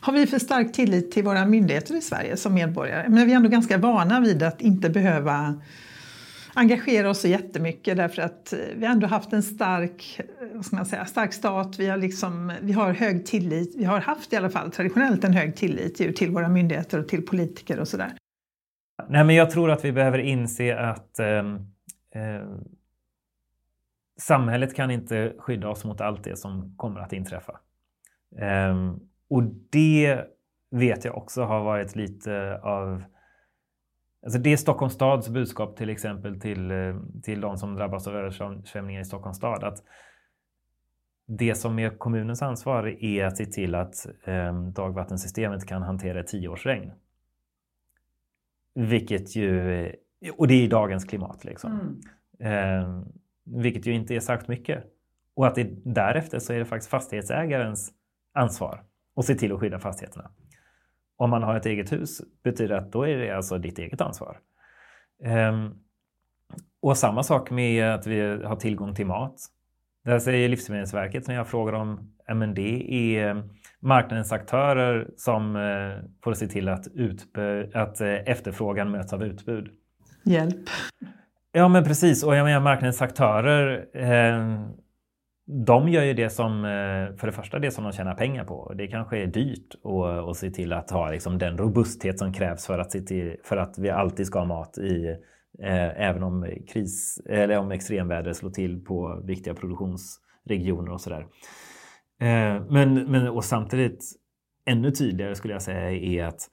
Har 0.00 0.12
vi 0.12 0.26
för 0.26 0.38
stark 0.38 0.72
tillit 0.72 1.12
till 1.12 1.24
våra 1.24 1.46
myndigheter 1.46 1.96
i 1.96 2.00
Sverige 2.00 2.36
som 2.36 2.54
medborgare? 2.54 3.08
Men 3.08 3.26
vi 3.26 3.32
är 3.32 3.36
ändå 3.36 3.48
ganska 3.48 3.78
vana 3.78 4.20
vid 4.20 4.42
att 4.42 4.60
inte 4.60 4.90
behöva 4.90 5.60
engagera 6.54 7.10
oss 7.10 7.20
så 7.20 7.28
jättemycket 7.28 7.96
därför 7.96 8.22
att 8.22 8.52
eh, 8.52 8.58
vi 8.76 8.86
har 8.86 8.92
ändå 8.92 9.06
haft 9.06 9.32
en 9.32 9.42
stark, 9.42 10.20
eh, 10.20 10.46
vad 10.54 10.64
ska 10.64 10.76
man 10.76 10.86
säga, 10.86 11.06
stark 11.06 11.32
stat. 11.32 11.78
Vi 11.78 11.86
har, 11.88 11.96
liksom, 11.96 12.52
vi 12.60 12.72
har 12.72 12.92
hög 12.92 13.26
tillit, 13.26 13.74
vi 13.76 13.84
har 13.84 14.00
haft 14.00 14.32
i 14.32 14.36
alla 14.36 14.50
fall 14.50 14.70
traditionellt 14.70 15.24
en 15.24 15.32
hög 15.32 15.56
tillit 15.56 16.16
till 16.16 16.30
våra 16.30 16.48
myndigheter 16.48 16.98
och 16.98 17.08
till 17.08 17.26
politiker 17.26 17.80
och 17.80 17.88
sådär. 17.88 18.12
Nej, 19.08 19.24
men 19.24 19.34
jag 19.34 19.50
tror 19.50 19.70
att 19.70 19.84
vi 19.84 19.92
behöver 19.92 20.18
inse 20.18 20.78
att 20.78 21.18
eh, 21.18 21.54
eh, 22.14 22.46
samhället 24.20 24.76
kan 24.76 24.90
inte 24.90 25.34
skydda 25.38 25.68
oss 25.68 25.84
mot 25.84 26.00
allt 26.00 26.24
det 26.24 26.36
som 26.36 26.74
kommer 26.76 27.00
att 27.00 27.12
inträffa. 27.12 27.60
Eh, 28.38 28.94
och 29.30 29.42
det 29.70 30.24
vet 30.70 31.04
jag 31.04 31.16
också 31.16 31.42
har 31.42 31.64
varit 31.64 31.96
lite 31.96 32.60
av 32.62 33.02
Alltså 34.26 34.38
det 34.38 34.52
är 34.52 34.56
Stockholms 34.56 34.94
stads 34.94 35.28
budskap 35.28 35.76
till 35.76 35.90
exempel 35.90 36.40
till, 36.40 36.70
eh, 36.70 36.96
till 37.22 37.40
de 37.40 37.56
som 37.56 37.74
drabbas 37.74 38.06
av 38.06 38.16
översvämningar 38.16 39.00
i 39.00 39.04
Stockholms 39.04 39.36
stad. 39.36 39.64
Att 39.64 39.82
det 41.26 41.54
som 41.54 41.78
är 41.78 41.98
kommunens 41.98 42.42
ansvar 42.42 42.86
är 43.04 43.24
att 43.24 43.36
se 43.36 43.46
till 43.46 43.74
att 43.74 44.06
eh, 44.24 44.62
dagvattensystemet 44.62 45.66
kan 45.66 45.82
hantera 45.82 46.20
ett 46.20 46.26
tioårsregn. 46.26 46.92
Vilket 48.76 49.36
ju, 49.36 49.92
och 50.36 50.48
det 50.48 50.54
är 50.54 50.62
i 50.62 50.66
dagens 50.66 51.04
klimat. 51.04 51.44
Liksom. 51.44 52.00
Mm. 52.40 52.82
Eh, 52.82 53.02
vilket 53.44 53.86
ju 53.86 53.92
inte 53.92 54.14
är 54.14 54.20
sagt 54.20 54.48
mycket. 54.48 54.84
Och 55.34 55.46
att 55.46 55.54
det, 55.54 55.68
därefter 55.84 56.38
så 56.38 56.52
är 56.52 56.58
det 56.58 56.64
faktiskt 56.64 56.90
fastighetsägarens 56.90 57.92
ansvar 58.32 58.84
att 59.16 59.24
se 59.24 59.34
till 59.34 59.52
att 59.52 59.60
skydda 59.60 59.78
fastigheterna 59.78 60.30
om 61.16 61.30
man 61.30 61.42
har 61.42 61.56
ett 61.56 61.66
eget 61.66 61.92
hus 61.92 62.22
betyder 62.42 62.74
att 62.74 62.92
då 62.92 63.02
är 63.02 63.16
det 63.16 63.36
alltså 63.36 63.58
ditt 63.58 63.78
eget 63.78 64.00
ansvar. 64.00 64.38
Um, 65.50 65.74
och 66.80 66.96
samma 66.96 67.22
sak 67.22 67.50
med 67.50 67.94
att 67.94 68.06
vi 68.06 68.20
har 68.20 68.56
tillgång 68.56 68.94
till 68.94 69.06
mat. 69.06 69.40
Där 70.04 70.18
säger 70.18 70.48
Livsmedelsverket 70.48 71.28
när 71.28 71.34
jag 71.34 71.48
frågar 71.48 71.72
om 71.72 72.14
men 72.34 72.54
det 72.54 72.92
är 72.92 73.48
marknadens 73.82 74.32
aktörer 74.32 75.10
som 75.16 75.56
eh, 75.56 76.04
får 76.24 76.34
se 76.34 76.46
till 76.46 76.68
att, 76.68 76.86
att 77.74 78.00
eh, 78.00 78.08
efterfrågan 78.08 78.90
möts 78.90 79.12
av 79.12 79.24
utbud. 79.24 79.68
Hjälp. 80.24 80.68
Ja 81.52 81.68
men 81.68 81.84
precis 81.84 82.24
och 82.24 82.36
jag 82.36 82.44
menar 82.44 82.60
marknadens 82.60 83.02
aktörer 83.02 83.86
eh, 83.94 84.66
de 85.46 85.88
gör 85.88 86.02
ju 86.02 86.14
det 86.14 86.30
som, 86.30 86.64
eh, 86.64 87.16
för 87.16 87.26
det 87.26 87.32
första 87.32 87.58
det 87.58 87.70
som 87.70 87.84
de 87.84 87.92
tjänar 87.92 88.14
pengar 88.14 88.44
på. 88.44 88.72
Det 88.74 88.86
kanske 88.86 89.18
är 89.18 89.26
dyrt 89.26 89.74
att, 89.84 90.28
att 90.28 90.36
se 90.36 90.50
till 90.50 90.72
att 90.72 90.90
ha 90.90 91.10
liksom 91.10 91.38
den 91.38 91.58
robusthet 91.58 92.18
som 92.18 92.32
krävs 92.32 92.66
för 92.66 92.78
att, 92.78 92.92
se 92.92 93.00
till, 93.00 93.36
för 93.44 93.56
att 93.56 93.78
vi 93.78 93.90
alltid 93.90 94.26
ska 94.26 94.38
ha 94.38 94.46
mat 94.46 94.78
i, 94.78 95.16
eh, 95.62 96.00
även 96.00 96.22
om, 96.22 96.46
kris, 96.68 97.20
eller 97.26 97.58
om 97.58 97.70
extremväder 97.72 98.32
slår 98.32 98.50
till 98.50 98.84
på 98.84 99.22
viktiga 99.24 99.54
produktionsregioner 99.54 100.92
och 100.92 101.00
sådär. 101.00 101.26
Eh, 102.20 102.62
men, 102.70 102.94
men 102.94 103.28
och 103.28 103.44
samtidigt 103.44 104.12
ännu 104.64 104.90
tydligare 104.90 105.34
skulle 105.34 105.54
jag 105.54 105.62
säga 105.62 105.90
är 105.90 106.24
att 106.24 106.50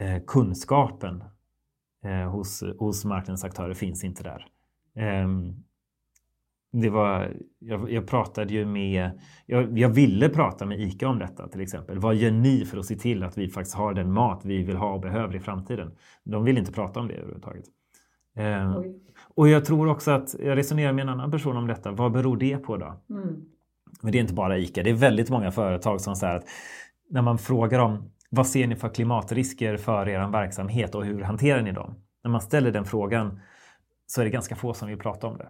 eh, 0.00 0.22
kunskapen 0.26 1.24
eh, 2.04 2.30
hos, 2.30 2.64
hos 2.78 3.04
marknadens 3.04 3.44
aktörer 3.44 3.74
finns 3.74 4.04
inte 4.04 4.22
där. 4.22 4.46
Ehm, 4.94 5.54
det 6.72 6.90
var, 6.90 7.36
jag, 7.58 7.92
jag, 7.92 8.06
pratade 8.06 8.54
ju 8.54 8.66
med, 8.66 9.10
jag, 9.46 9.78
jag, 9.78 9.88
ville 9.88 10.28
prata 10.28 10.66
med 10.66 10.80
ICA 10.80 11.08
om 11.08 11.18
detta 11.18 11.48
till 11.48 11.60
exempel. 11.60 11.98
Vad 11.98 12.14
gör 12.14 12.30
ni 12.30 12.64
för 12.64 12.78
att 12.78 12.86
se 12.86 12.96
till 12.96 13.22
att 13.22 13.38
vi 13.38 13.48
faktiskt 13.48 13.76
har 13.76 13.94
den 13.94 14.12
mat 14.12 14.44
vi 14.44 14.62
vill 14.62 14.76
ha 14.76 14.94
och 14.94 15.00
behöver 15.00 15.36
i 15.36 15.40
framtiden? 15.40 15.90
De 16.24 16.44
vill 16.44 16.58
inte 16.58 16.72
prata 16.72 17.00
om 17.00 17.08
det 17.08 17.14
överhuvudtaget. 17.14 17.64
Eh, 18.36 18.82
och 19.34 19.48
jag 19.48 19.64
tror 19.64 19.88
också 19.88 20.10
att, 20.10 20.34
jag 20.38 20.58
resonerar 20.58 20.92
med 20.92 21.02
en 21.02 21.08
annan 21.08 21.30
person 21.30 21.56
om 21.56 21.66
detta, 21.66 21.90
vad 21.90 22.12
beror 22.12 22.36
det 22.36 22.56
på 22.56 22.76
då? 22.76 23.00
Mm. 23.10 23.44
Men 24.02 24.12
det 24.12 24.18
är 24.18 24.20
inte 24.20 24.34
bara 24.34 24.58
ICA, 24.58 24.82
det 24.82 24.90
är 24.90 24.94
väldigt 24.94 25.30
många 25.30 25.50
företag 25.50 26.00
som 26.00 26.16
säger 26.16 26.34
att 26.34 26.44
när 27.10 27.22
man 27.22 27.38
frågar 27.38 27.78
om 27.78 28.10
vad 28.30 28.46
ser 28.46 28.66
ni 28.66 28.76
för 28.76 28.88
klimatrisker 28.88 29.76
för 29.76 30.08
er 30.08 30.32
verksamhet 30.32 30.94
och 30.94 31.04
hur 31.04 31.22
hanterar 31.22 31.62
ni 31.62 31.72
dem? 31.72 31.94
När 32.24 32.30
man 32.30 32.40
ställer 32.40 32.70
den 32.70 32.84
frågan 32.84 33.40
så 34.06 34.20
är 34.20 34.24
det 34.24 34.30
ganska 34.30 34.56
få 34.56 34.74
som 34.74 34.88
vill 34.88 34.98
prata 34.98 35.26
om 35.26 35.38
det. 35.38 35.48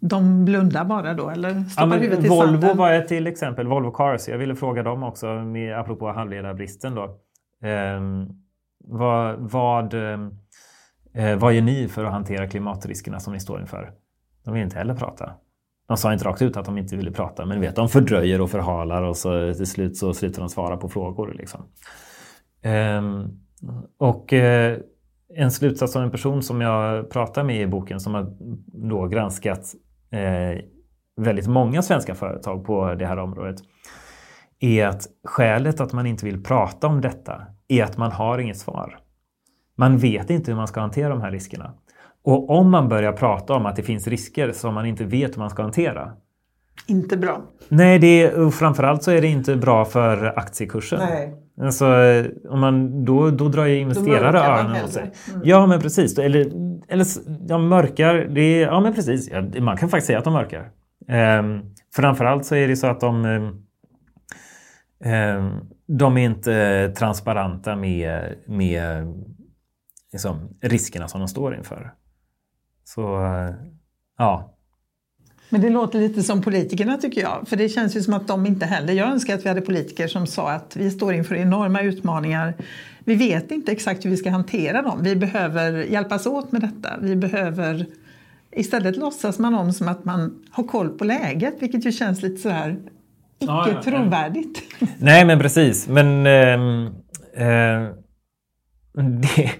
De 0.00 0.44
blundar 0.44 0.84
bara 0.84 1.14
då 1.14 1.30
eller 1.30 1.64
stoppar 1.64 1.96
ja, 1.96 2.02
huvudet 2.02 2.24
i 2.24 2.28
Volvo 2.28 2.60
sanden? 2.60 2.76
var 2.76 2.92
ett 2.92 3.08
till 3.08 3.26
exempel, 3.26 3.66
Volvo 3.66 3.90
Cars. 3.90 4.28
Jag 4.28 4.38
ville 4.38 4.56
fråga 4.56 4.82
dem 4.82 5.02
också, 5.02 5.26
med, 5.26 5.78
apropå 5.78 6.12
halvledarbristen 6.12 6.94
då. 6.94 7.04
Eh, 7.68 8.00
vad, 8.84 9.36
vad, 9.38 9.94
eh, 9.94 11.36
vad 11.38 11.52
gör 11.52 11.62
ni 11.62 11.88
för 11.88 12.04
att 12.04 12.12
hantera 12.12 12.46
klimatriskerna 12.46 13.20
som 13.20 13.32
ni 13.32 13.40
står 13.40 13.60
inför? 13.60 13.92
De 14.44 14.54
vill 14.54 14.62
inte 14.62 14.78
heller 14.78 14.94
prata. 14.94 15.30
De 15.88 15.96
sa 15.96 16.12
inte 16.12 16.24
rakt 16.24 16.42
ut 16.42 16.56
att 16.56 16.64
de 16.64 16.78
inte 16.78 16.96
ville 16.96 17.10
prata, 17.10 17.46
men 17.46 17.60
vet, 17.60 17.76
de 17.76 17.88
fördröjer 17.88 18.40
och 18.40 18.50
förhalar 18.50 19.02
och 19.02 19.16
så 19.16 19.54
till 19.54 19.66
slut 19.66 19.96
så 19.96 20.14
slutar 20.14 20.42
de 20.42 20.48
svara 20.48 20.76
på 20.76 20.88
frågor. 20.88 21.34
Liksom. 21.38 21.60
Ehm, 22.62 23.28
och 23.98 24.32
eh, 24.32 24.78
en 25.34 25.50
slutsats 25.50 25.96
av 25.96 26.02
en 26.02 26.10
person 26.10 26.42
som 26.42 26.60
jag 26.60 27.10
pratar 27.10 27.44
med 27.44 27.62
i 27.62 27.66
boken 27.66 28.00
som 28.00 28.14
har 28.14 28.36
då 28.88 29.06
granskat 29.06 29.74
eh, 30.10 30.60
väldigt 31.16 31.46
många 31.46 31.82
svenska 31.82 32.14
företag 32.14 32.64
på 32.64 32.94
det 32.94 33.06
här 33.06 33.18
området 33.18 33.56
är 34.60 34.86
att 34.86 35.06
skälet 35.24 35.80
att 35.80 35.92
man 35.92 36.06
inte 36.06 36.24
vill 36.24 36.42
prata 36.42 36.86
om 36.86 37.00
detta 37.00 37.46
är 37.68 37.84
att 37.84 37.96
man 37.96 38.12
har 38.12 38.38
inget 38.38 38.58
svar. 38.58 38.98
Man 39.76 39.98
vet 39.98 40.30
inte 40.30 40.50
hur 40.50 40.56
man 40.56 40.68
ska 40.68 40.80
hantera 40.80 41.08
de 41.08 41.20
här 41.20 41.30
riskerna. 41.30 41.74
Och 42.24 42.50
om 42.50 42.70
man 42.70 42.88
börjar 42.88 43.12
prata 43.12 43.54
om 43.54 43.66
att 43.66 43.76
det 43.76 43.82
finns 43.82 44.06
risker 44.06 44.52
som 44.52 44.74
man 44.74 44.86
inte 44.86 45.04
vet 45.04 45.34
hur 45.34 45.38
man 45.38 45.50
ska 45.50 45.62
hantera. 45.62 46.12
Inte 46.86 47.16
bra. 47.16 47.42
Nej, 47.68 47.98
det 47.98 48.22
är, 48.22 48.50
framförallt 48.50 49.02
så 49.02 49.10
är 49.10 49.20
det 49.20 49.26
inte 49.26 49.56
bra 49.56 49.84
för 49.84 50.38
aktiekursen. 50.38 50.98
Nej. 50.98 51.34
Alltså, 51.60 51.86
om 52.48 52.60
man, 52.60 53.04
då, 53.04 53.30
då 53.30 53.48
drar 53.48 53.66
ju 53.66 53.78
investerare 53.78 54.38
öronen 54.38 54.84
åt 54.84 54.92
sig. 54.92 55.12
Mm. 55.28 55.42
Ja, 55.44 55.66
men 55.66 55.80
precis. 55.80 56.18
Eller, 56.18 56.40
eller 56.88 57.06
ja, 57.48 57.58
mörkar, 57.58 58.14
det 58.14 58.58
ja 58.58 58.80
men 58.80 58.94
precis. 58.94 59.30
Ja, 59.30 59.60
man 59.60 59.76
kan 59.76 59.88
faktiskt 59.88 60.06
säga 60.06 60.18
att 60.18 60.24
de 60.24 60.32
mörkar. 60.32 60.70
Um, 61.38 61.74
framförallt 61.94 62.46
så 62.46 62.54
är 62.54 62.68
det 62.68 62.76
så 62.76 62.86
att 62.86 63.00
de, 63.00 63.24
um, 63.24 63.64
de 65.86 66.16
är 66.16 66.24
inte 66.24 66.88
transparenta 66.96 67.76
med, 67.76 68.34
med 68.46 69.06
liksom, 70.12 70.48
riskerna 70.60 71.08
som 71.08 71.20
de 71.20 71.28
står 71.28 71.56
inför. 71.56 71.92
Så 72.94 73.02
ja, 74.18 74.52
men 75.52 75.60
det 75.60 75.70
låter 75.70 75.98
lite 75.98 76.22
som 76.22 76.42
politikerna 76.42 76.96
tycker 76.96 77.20
jag. 77.20 77.48
För 77.48 77.56
det 77.56 77.68
känns 77.68 77.96
ju 77.96 78.02
som 78.02 78.14
att 78.14 78.28
de 78.28 78.46
inte 78.46 78.66
heller... 78.66 78.92
Jag 78.92 79.08
önskar 79.08 79.34
att 79.34 79.44
vi 79.44 79.48
hade 79.48 79.60
politiker 79.60 80.08
som 80.08 80.26
sa 80.26 80.50
att 80.50 80.76
vi 80.76 80.90
står 80.90 81.14
inför 81.14 81.34
enorma 81.34 81.82
utmaningar. 81.82 82.54
Vi 83.04 83.14
vet 83.14 83.50
inte 83.50 83.72
exakt 83.72 84.04
hur 84.04 84.10
vi 84.10 84.16
ska 84.16 84.30
hantera 84.30 84.82
dem. 84.82 85.02
Vi 85.02 85.16
behöver 85.16 85.72
hjälpas 85.72 86.26
åt 86.26 86.52
med 86.52 86.60
detta. 86.60 86.96
Vi 87.00 87.16
behöver... 87.16 87.86
Istället 88.50 88.96
låtsas 88.96 89.38
man 89.38 89.54
om 89.54 89.72
som 89.72 89.88
att 89.88 90.04
man 90.04 90.44
har 90.50 90.64
koll 90.64 90.88
på 90.88 91.04
läget, 91.04 91.54
vilket 91.58 91.86
ju 91.86 91.92
känns 91.92 92.22
lite 92.22 92.42
så 92.42 92.48
här 92.48 92.70
icke 92.70 93.52
ja, 93.52 93.68
ja, 93.74 93.82
trovärdigt. 93.82 94.62
Nej, 94.98 95.24
men 95.24 95.38
precis. 95.38 95.88
Men 95.88 96.26
eh, 96.26 96.54
eh, 97.46 97.88
det, 99.20 99.52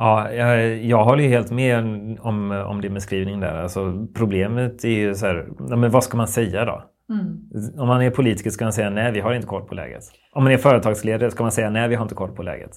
Ja, 0.00 0.32
jag, 0.32 0.76
jag 0.84 1.04
håller 1.04 1.22
ju 1.22 1.28
helt 1.28 1.50
med 1.50 1.78
om, 2.20 2.50
om 2.50 2.80
din 2.80 2.94
beskrivning 2.94 3.40
där. 3.40 3.54
Alltså, 3.54 4.06
problemet 4.14 4.84
är 4.84 4.88
ju 4.88 5.14
så 5.14 5.26
här, 5.26 5.48
men 5.76 5.90
vad 5.90 6.04
ska 6.04 6.16
man 6.16 6.28
säga 6.28 6.64
då? 6.64 6.84
Mm. 7.10 7.80
Om 7.80 7.88
man 7.88 8.02
är 8.02 8.10
politiker 8.10 8.50
ska 8.50 8.64
man 8.64 8.72
säga 8.72 8.90
nej, 8.90 9.12
vi 9.12 9.20
har 9.20 9.34
inte 9.34 9.46
koll 9.46 9.62
på 9.62 9.74
läget. 9.74 10.02
Om 10.32 10.44
man 10.44 10.52
är 10.52 10.56
företagsledare 10.58 11.30
ska 11.30 11.42
man 11.42 11.52
säga 11.52 11.70
nej, 11.70 11.88
vi 11.88 11.94
har 11.94 12.02
inte 12.02 12.14
koll 12.14 12.30
på 12.30 12.42
läget. 12.42 12.70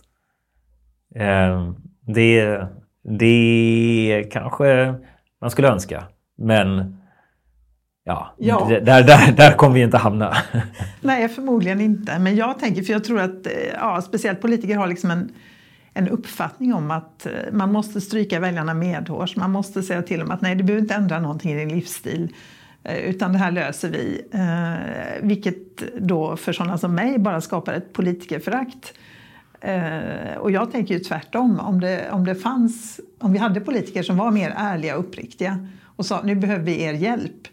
Eh, 1.16 1.74
det, 2.08 2.62
det 3.20 4.24
kanske 4.32 4.94
man 5.42 5.52
skulle 5.52 5.68
önska, 5.68 6.04
men 6.38 6.98
ja, 8.04 8.36
ja. 8.38 8.68
Där, 8.70 9.04
där, 9.04 9.32
där 9.38 9.52
kommer 9.52 9.74
vi 9.74 9.82
inte 9.82 9.98
hamna. 9.98 10.34
nej, 11.02 11.30
förmodligen 11.30 11.82
inte. 11.82 12.20
Men 12.20 12.36
jag 12.36 12.60
tänker, 12.60 12.82
för 12.82 12.94
jag 12.94 13.04
tror 13.04 13.20
att 13.20 13.46
eh, 13.48 13.54
ja, 13.74 14.02
speciellt 14.02 14.42
politiker 14.42 14.78
har 14.78 14.88
liksom 14.88 15.12
en 15.12 15.32
en 15.94 16.10
uppfattning 16.10 16.74
om 16.74 16.92
att 16.92 17.26
eh, 17.26 17.32
man 17.52 17.72
måste 17.72 18.02
stryka 18.02 18.40
väljarna 18.40 18.74
medhårs. 18.74 19.36
Man 19.36 19.52
måste 19.52 19.84
säga 19.84 20.02
till 20.02 20.20
dem 20.20 20.32
att 20.32 20.42
nej, 20.42 20.56
du 20.56 20.64
behöver 20.64 20.82
inte 20.82 20.94
ändra 20.94 21.20
någonting 21.20 21.52
i 21.52 21.56
din 21.56 21.70
livsstil 21.70 22.36
eh, 22.84 22.98
utan 22.98 23.34
det 23.34 23.38
här 23.38 23.52
löser 23.52 23.90
vi. 23.90 24.22
Eh, 24.32 25.28
vilket 25.28 25.98
då 26.00 26.38
för 26.38 26.54
sådana 26.54 26.78
som 26.78 26.96
mig 26.96 27.20
bara 27.20 27.42
skapar 27.42 27.74
ett 27.74 27.94
politikerförakt. 27.94 28.94
Eh, 29.62 30.38
och 30.38 30.52
jag 30.52 30.72
tänker 30.72 30.94
ju 30.94 31.00
tvärtom. 31.00 31.60
Om 31.60 31.80
det, 31.80 32.12
om 32.12 32.26
det 32.26 32.36
fanns, 32.36 33.00
om 33.20 33.34
vi 33.34 33.40
hade 33.40 33.62
politiker 33.62 34.04
som 34.04 34.18
var 34.18 34.32
mer 34.32 34.54
ärliga 34.58 34.98
och 34.98 35.04
uppriktiga 35.04 35.68
och 35.96 36.06
sa 36.06 36.22
nu 36.24 36.36
behöver 36.36 36.64
vi 36.64 36.82
er 36.82 36.94
hjälp 36.94 37.48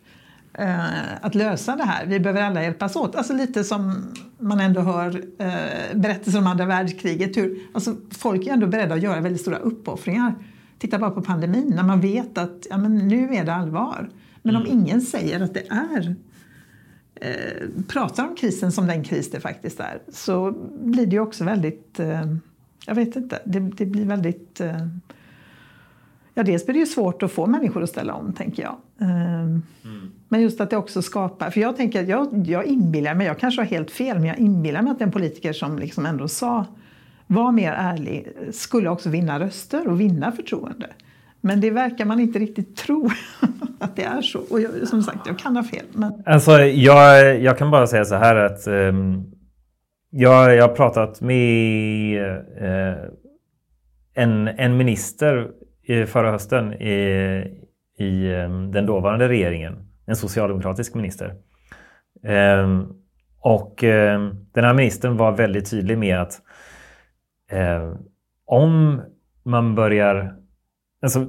eh, 0.53 1.25
att 1.25 1.35
lösa 1.35 1.77
det 1.77 1.85
här. 1.85 2.07
Vi 2.07 2.21
behöver 2.21 2.43
alla 2.43 2.63
hjälpas 2.63 2.97
åt. 2.97 3.17
Alltså 3.17 3.33
lite 3.33 3.65
som 3.65 4.13
man 4.39 4.61
ändå 4.61 4.81
hör 4.81 5.23
eh, 5.39 5.99
berättelser 5.99 6.39
om 6.39 6.47
andra 6.47 6.67
världskriget. 6.67 7.37
Hur, 7.37 7.59
alltså 7.75 7.97
folk 8.11 8.47
är 8.47 8.53
ändå 8.53 8.67
beredda 8.67 8.95
att 8.95 9.03
göra 9.03 9.21
väldigt 9.21 9.41
stora 9.41 9.57
uppoffringar. 9.57 10.35
Titta 10.79 10.99
bara 10.99 11.11
på 11.11 11.23
pandemin, 11.23 11.73
när 11.77 11.83
man 11.83 12.01
vet 12.01 12.39
att 12.39 12.67
ja, 12.71 12.79
men 12.79 12.99
nu 12.99 13.35
är 13.35 13.45
det 13.45 13.55
allvar. 13.55 14.11
Men 14.43 14.57
mm. 14.57 14.67
om 14.67 14.79
ingen 14.79 15.01
säger 15.01 15.41
att 15.41 15.55
det 15.55 15.67
är 15.71 16.17
eh, 17.15 17.69
pratar 17.89 18.29
om 18.29 18.35
krisen 18.35 18.73
som 18.73 18.87
den 18.87 19.05
kris 19.05 19.31
det 19.31 19.41
faktiskt 19.41 19.81
är 19.81 20.03
så 20.09 20.53
blir 20.81 21.07
det 21.07 21.13
ju 21.13 21.21
också 21.21 21.45
väldigt, 21.45 22.01
eh, 22.01 22.25
jag 22.87 22.95
vet 22.95 23.17
inte, 23.17 23.39
det, 23.45 23.61
det 23.61 23.87
blir 23.87 24.05
väldigt 24.05 24.61
eh, 24.61 24.87
Ja, 26.35 26.43
dels 26.43 26.67
blir 26.67 26.75
det 26.75 26.81
ju 26.81 26.87
svårt 26.87 27.23
att 27.23 27.33
få 27.33 27.47
människor 27.47 27.83
att 27.83 27.89
ställa 27.89 28.15
om, 28.15 28.33
tänker 28.33 28.63
jag. 28.63 28.77
Mm. 29.01 29.63
Men 30.33 30.41
just 30.41 30.61
att 30.61 30.71
det 30.71 30.77
också 30.77 31.03
skapar... 31.03 31.51
För 31.51 31.61
jag 31.61 31.77
tänker 31.77 32.03
att 32.03 32.09
jag, 32.09 32.47
jag 32.47 32.65
inbillar 32.65 33.15
mig, 33.15 33.27
jag 33.27 33.39
kanske 33.39 33.61
har 33.61 33.67
helt 33.67 33.91
fel, 33.91 34.19
men 34.19 34.27
jag 34.29 34.39
inbillar 34.39 34.83
mig 34.83 34.93
att 34.93 35.01
en 35.01 35.11
politiker 35.11 35.53
som 35.53 35.79
liksom 35.79 36.07
ändå 36.07 36.29
sa 36.29 36.67
var 37.27 37.53
mer 37.53 37.73
ärlig 37.73 38.29
skulle 38.53 38.91
också 38.91 39.11
vinna 39.11 39.41
röster 39.41 39.89
och 39.89 40.01
vinna 40.01 40.33
förtroende. 40.33 40.87
Men 41.41 41.61
det 41.61 41.71
verkar 41.71 42.05
man 42.05 42.21
inte 42.21 42.39
riktigt 42.39 42.77
tro 42.77 43.11
att 43.79 43.97
det 43.97 44.03
är 44.03 44.23
så. 44.23 44.41
Och 44.51 44.61
jag, 44.61 44.89
som 44.89 45.03
sagt, 45.03 45.27
jag 45.27 45.39
kan 45.39 45.57
ha 45.57 45.63
fel. 45.63 45.85
Men... 45.93 46.23
Alltså, 46.27 46.53
jag, 46.61 47.41
jag 47.41 47.59
kan 47.59 47.71
bara 47.71 47.87
säga 47.87 48.05
så 48.05 48.15
här 48.15 48.37
att 48.37 48.67
um, 48.67 49.25
jag, 50.11 50.55
jag 50.55 50.69
har 50.69 50.75
pratat 50.75 51.21
med 51.21 52.23
uh, 52.63 53.11
en, 54.15 54.49
en 54.49 54.77
minister 54.77 55.51
förra 56.07 56.31
hösten 56.31 56.73
i, 56.73 56.97
i 57.99 58.33
um, 58.33 58.73
den 58.73 58.87
dåvarande 58.87 59.29
regeringen 59.29 59.90
en 60.11 60.17
socialdemokratisk 60.17 60.95
minister. 60.95 61.35
Eh, 62.25 62.83
och 63.41 63.85
eh, 63.85 64.31
den 64.53 64.65
här 64.65 64.75
ministern 64.75 65.17
var 65.17 65.33
väldigt 65.33 65.71
tydlig 65.71 65.99
med 65.99 66.21
att 66.21 66.43
eh, 67.51 67.93
om 68.47 69.03
man 69.45 69.75
börjar 69.75 70.37
Alltså, 71.03 71.21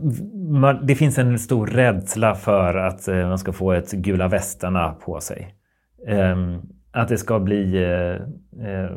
man, 0.49 0.85
det 0.85 0.95
finns 0.95 1.17
en 1.17 1.39
stor 1.39 1.67
rädsla 1.67 2.35
för 2.35 2.75
att 2.75 3.07
eh, 3.07 3.27
man 3.27 3.37
ska 3.37 3.53
få 3.53 3.71
ett 3.71 3.91
gula 3.91 4.27
västarna 4.27 4.93
på 4.93 5.19
sig. 5.19 5.55
Ehm, 6.07 6.61
att 6.91 7.07
det 7.07 7.17
ska 7.17 7.39
bli 7.39 7.83
eh, 7.83 8.15
eh, 8.67 8.91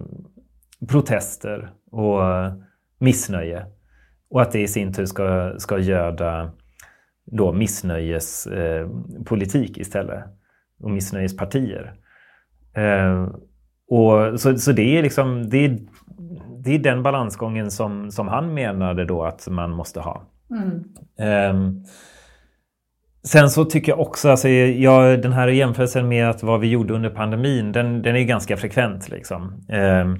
protester 0.88 1.70
och 1.90 2.24
eh, 2.24 2.52
missnöje. 2.98 3.66
Och 4.30 4.42
att 4.42 4.52
det 4.52 4.60
i 4.60 4.68
sin 4.68 4.92
tur 4.92 5.06
ska, 5.06 5.54
ska 5.58 5.78
göda 5.78 6.52
då 7.26 7.52
missnöjespolitik 7.52 9.76
eh, 9.76 9.80
istället 9.80 10.24
och 10.80 10.90
missnöjespartier. 10.90 11.94
Eh, 12.76 13.28
och 13.88 14.40
så, 14.40 14.58
så 14.58 14.72
det 14.72 14.98
är 14.98 15.02
liksom 15.02 15.50
det 15.50 15.64
är, 15.64 15.78
det 16.64 16.74
är 16.74 16.78
den 16.78 17.02
balansgången 17.02 17.70
som, 17.70 18.10
som 18.10 18.28
han 18.28 18.54
menade 18.54 19.04
då 19.04 19.24
att 19.24 19.48
man 19.48 19.70
måste 19.70 20.00
ha. 20.00 20.22
Mm. 20.50 20.84
Eh, 21.18 21.54
Sen 23.26 23.50
så 23.50 23.64
tycker 23.64 23.92
jag 23.92 24.00
också, 24.00 24.30
alltså, 24.30 24.48
jag, 24.48 25.22
den 25.22 25.32
här 25.32 25.48
jämförelsen 25.48 26.08
med 26.08 26.30
att 26.30 26.42
vad 26.42 26.60
vi 26.60 26.68
gjorde 26.68 26.94
under 26.94 27.10
pandemin, 27.10 27.72
den, 27.72 28.02
den 28.02 28.16
är 28.16 28.24
ganska 28.24 28.56
frekvent. 28.56 29.08
Liksom. 29.08 29.66
Eh, 29.68 30.14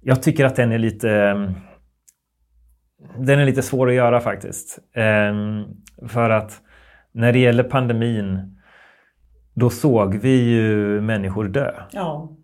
jag 0.00 0.22
tycker 0.22 0.44
att 0.44 0.56
den 0.56 0.72
är 0.72 0.78
lite 0.78 1.08
den 3.18 3.40
är 3.40 3.44
lite 3.44 3.62
svår 3.62 3.88
att 3.88 3.94
göra 3.94 4.20
faktiskt. 4.20 4.78
För 6.08 6.30
att 6.30 6.62
när 7.12 7.32
det 7.32 7.38
gäller 7.38 7.62
pandemin, 7.62 8.58
då 9.54 9.70
såg 9.70 10.14
vi 10.14 10.50
ju 10.50 11.00
människor 11.00 11.48
dö. 11.48 11.72
Ja. 11.92 12.36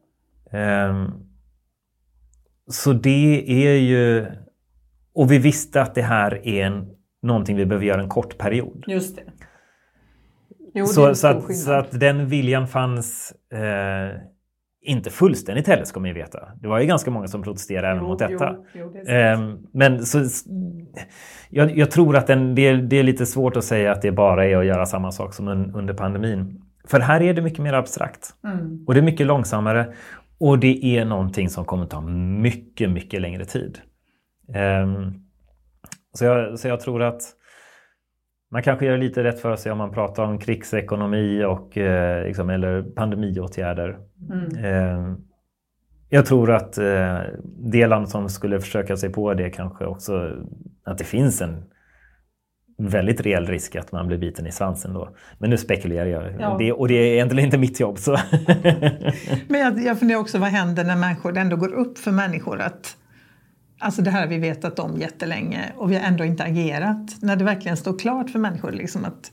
Eh, 0.50 1.08
så 2.70 2.92
det 2.92 3.44
är 3.66 3.76
ju... 3.76 4.26
Och 5.14 5.32
vi 5.32 5.38
visste 5.38 5.82
att 5.82 5.94
det 5.94 6.02
här 6.02 6.46
är 6.46 6.66
en, 6.66 6.90
någonting 7.22 7.56
vi 7.56 7.66
behöver 7.66 7.86
göra 7.86 8.02
en 8.02 8.08
kort 8.08 8.38
period. 8.38 8.84
Just 8.86 9.16
det. 9.16 9.22
Jo, 10.74 10.86
så, 10.86 11.08
det 11.08 11.14
så, 11.14 11.26
att, 11.26 11.56
så 11.56 11.72
att 11.72 12.00
den 12.00 12.26
viljan 12.26 12.68
fanns 12.68 13.34
eh, 13.52 14.20
inte 14.82 15.10
fullständigt 15.10 15.66
heller 15.66 15.84
ska 15.84 16.00
man 16.00 16.08
ju 16.08 16.14
veta. 16.14 16.48
Det 16.60 16.68
var 16.68 16.80
ju 16.80 16.86
ganska 16.86 17.10
många 17.10 17.28
som 17.28 17.42
protesterade 17.42 17.88
även 17.88 18.04
mot 18.04 18.18
detta. 18.18 18.56
Jo, 18.72 18.92
jo, 18.94 19.12
eh, 19.12 19.40
men 19.72 20.06
så, 20.06 20.24
jag, 21.50 21.76
jag, 21.78 21.90
tror 21.90 22.16
att 22.16 22.26
den, 22.26 22.54
det, 22.54 22.66
är, 22.66 22.74
det, 22.74 22.96
är, 22.96 23.02
lite 23.02 23.26
svårt 23.26 23.56
att 23.56 23.64
säga 23.64 23.92
att 23.92 24.02
det 24.02 24.12
bara 24.12 24.46
är 24.46 24.56
att 24.56 24.66
göra 24.66 24.86
samma 24.86 25.12
sak 25.12 25.34
som 25.34 25.48
un, 25.48 25.74
under 25.74 25.94
pandemin. 25.94 26.62
För 26.84 27.00
här 27.00 27.22
är 27.22 27.34
det 27.34 27.42
mycket 27.42 27.60
mer 27.60 27.72
abstrakt. 27.72 28.34
Mm. 28.44 28.84
Och 28.86 28.94
det 28.94 29.00
är 29.00 29.04
mycket 29.04 29.26
långsammare. 29.26 29.94
Och 30.38 30.58
det 30.58 30.84
är 30.84 31.04
någonting 31.04 31.48
som 31.48 31.64
kommer 31.64 31.86
ta 31.86 32.00
mycket, 32.00 32.90
mycket 32.90 33.20
längre 33.20 33.44
tid. 33.44 33.78
Um, 34.84 35.24
så, 36.14 36.24
jag, 36.24 36.58
så 36.58 36.68
jag 36.68 36.80
tror 36.80 37.02
att 37.02 37.22
man 38.50 38.62
kanske 38.62 38.86
gör 38.86 38.98
lite 38.98 39.24
rätt 39.24 39.40
för 39.40 39.56
sig 39.56 39.72
om 39.72 39.78
man 39.78 39.92
pratar 39.92 40.22
om 40.22 40.38
krigsekonomi 40.38 41.44
och, 41.44 41.78
eh, 41.78 42.24
liksom, 42.24 42.50
eller 42.50 42.82
pandemiåtgärder. 42.82 43.98
Mm. 44.30 44.64
Eh, 44.64 45.16
jag 46.08 46.26
tror 46.26 46.50
att 46.50 46.78
eh, 46.78 47.18
det 47.58 47.86
land 47.86 48.08
som 48.08 48.28
skulle 48.28 48.60
försöka 48.60 48.96
sig 48.96 49.12
på 49.12 49.34
det 49.34 49.50
kanske 49.50 49.84
också 49.84 50.36
att 50.84 50.98
det 50.98 51.04
finns 51.04 51.40
en 51.40 51.64
väldigt 52.78 53.20
reell 53.20 53.46
risk 53.46 53.76
att 53.76 53.92
man 53.92 54.06
blir 54.06 54.18
biten 54.18 54.46
i 54.46 54.52
svansen 54.52 54.94
då. 54.94 55.16
Men 55.38 55.50
nu 55.50 55.56
spekulerar 55.56 56.06
jag. 56.06 56.40
Ja. 56.40 56.56
Det, 56.58 56.72
och 56.72 56.88
det 56.88 56.94
är 56.94 57.12
egentligen 57.12 57.44
inte 57.44 57.58
mitt 57.58 57.80
jobb. 57.80 57.98
Så. 57.98 58.12
Men 59.48 59.60
jag, 59.60 59.82
jag 59.82 59.98
funderar 59.98 60.20
också 60.20 60.38
vad 60.38 60.48
händer 60.48 60.84
när 60.84 60.96
människor, 60.96 61.32
det 61.32 61.40
ändå 61.40 61.56
går 61.56 61.72
upp 61.72 61.98
för 61.98 62.10
människor 62.10 62.60
att 62.60 62.96
Alltså 63.82 64.02
det 64.02 64.10
här 64.10 64.20
har 64.20 64.26
vi 64.26 64.38
vetat 64.38 64.78
om 64.78 64.98
jättelänge 65.00 65.72
och 65.76 65.90
vi 65.90 65.96
har 65.96 66.02
ändå 66.02 66.24
inte 66.24 66.44
agerat. 66.44 67.16
När 67.22 67.36
det 67.36 67.44
verkligen 67.44 67.76
står 67.76 67.98
klart 67.98 68.30
för 68.30 68.38
människor 68.38 68.72
liksom 68.72 69.04
att 69.04 69.32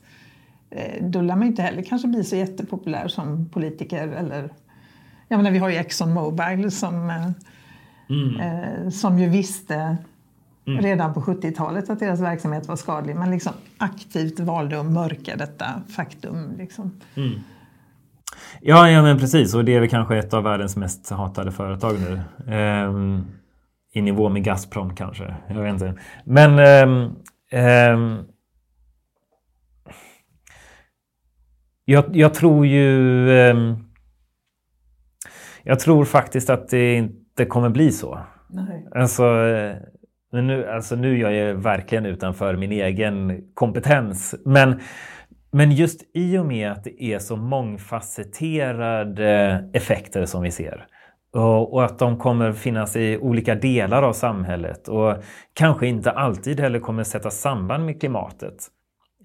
eh, 0.70 1.04
då 1.06 1.20
lär 1.20 1.36
man 1.36 1.46
inte 1.46 1.62
heller 1.62 1.82
kanske 1.82 2.08
bli 2.08 2.24
så 2.24 2.36
jättepopulär 2.36 3.08
som 3.08 3.48
politiker. 3.48 4.08
Eller, 4.08 4.50
jag 5.28 5.36
menar, 5.36 5.50
vi 5.50 5.58
har 5.58 5.68
ju 5.68 5.76
Exxon 5.76 6.12
Mobil 6.14 6.70
som, 6.70 7.10
eh, 7.10 7.30
Mm. 8.10 8.40
eh, 8.40 8.90
som 8.90 9.18
ju 9.18 9.28
visste 9.28 9.96
redan 10.64 11.14
på 11.14 11.20
70-talet 11.22 11.90
att 11.90 11.98
deras 12.00 12.20
verksamhet 12.20 12.68
var 12.68 12.76
skadlig 12.76 13.16
men 13.16 13.30
liksom 13.30 13.52
aktivt 13.78 14.40
valde 14.40 14.80
att 14.80 14.86
mörka 14.86 15.36
detta 15.36 15.66
faktum. 15.88 16.52
Liksom. 16.58 16.92
Ja, 18.60 18.90
ja, 18.90 19.02
men 19.02 19.18
precis. 19.18 19.54
Och 19.54 19.64
det 19.64 19.74
är 19.74 19.80
väl 19.80 19.88
kanske 19.88 20.18
ett 20.18 20.34
av 20.34 20.42
världens 20.42 20.76
mest 20.76 21.10
hatade 21.10 21.52
företag 21.52 21.96
nu. 22.00 22.20
Ehm, 22.54 23.26
I 23.92 24.02
nivå 24.02 24.28
med 24.28 24.44
Gazprom 24.44 24.96
kanske. 24.96 25.34
Jag 25.48 25.62
vet 25.62 25.72
inte. 25.72 25.94
Men 26.24 26.58
ehm, 26.58 27.10
ehm, 27.50 28.18
jag, 31.84 32.16
jag 32.16 32.34
tror 32.34 32.66
ju... 32.66 33.30
ehm, 33.40 33.76
jag 35.62 35.80
tror 35.80 36.04
faktiskt 36.04 36.50
att 36.50 36.68
det 36.68 36.94
inte 36.94 37.44
kommer 37.44 37.68
bli 37.68 37.92
så. 37.92 38.20
Nej. 38.50 38.86
Alltså, 38.94 39.24
eh, 39.24 39.76
men 40.32 40.46
nu, 40.46 40.68
alltså 40.68 40.96
nu 40.96 41.14
är 41.14 41.18
jag 41.18 41.32
ju 41.32 41.54
verkligen 41.54 42.06
utanför 42.06 42.56
min 42.56 42.72
egen 42.72 43.42
kompetens. 43.54 44.34
Men, 44.44 44.80
men 45.50 45.72
just 45.72 46.02
i 46.14 46.38
och 46.38 46.46
med 46.46 46.72
att 46.72 46.84
det 46.84 47.04
är 47.04 47.18
så 47.18 47.36
mångfacetterade 47.36 49.64
effekter 49.72 50.24
som 50.24 50.42
vi 50.42 50.50
ser 50.50 50.86
och, 51.30 51.84
att 51.84 51.98
de 51.98 52.18
kommer 52.18 52.52
finnas 52.52 52.96
i 52.96 53.18
olika 53.18 53.54
delar 53.54 54.02
av 54.02 54.12
samhället 54.12 54.88
och 54.88 55.14
kanske 55.52 55.86
inte 55.86 56.10
alltid 56.10 56.60
heller 56.60 56.80
kommer 56.80 57.04
sätta 57.04 57.30
samband 57.30 57.86
med 57.86 58.00
klimatet. 58.00 58.68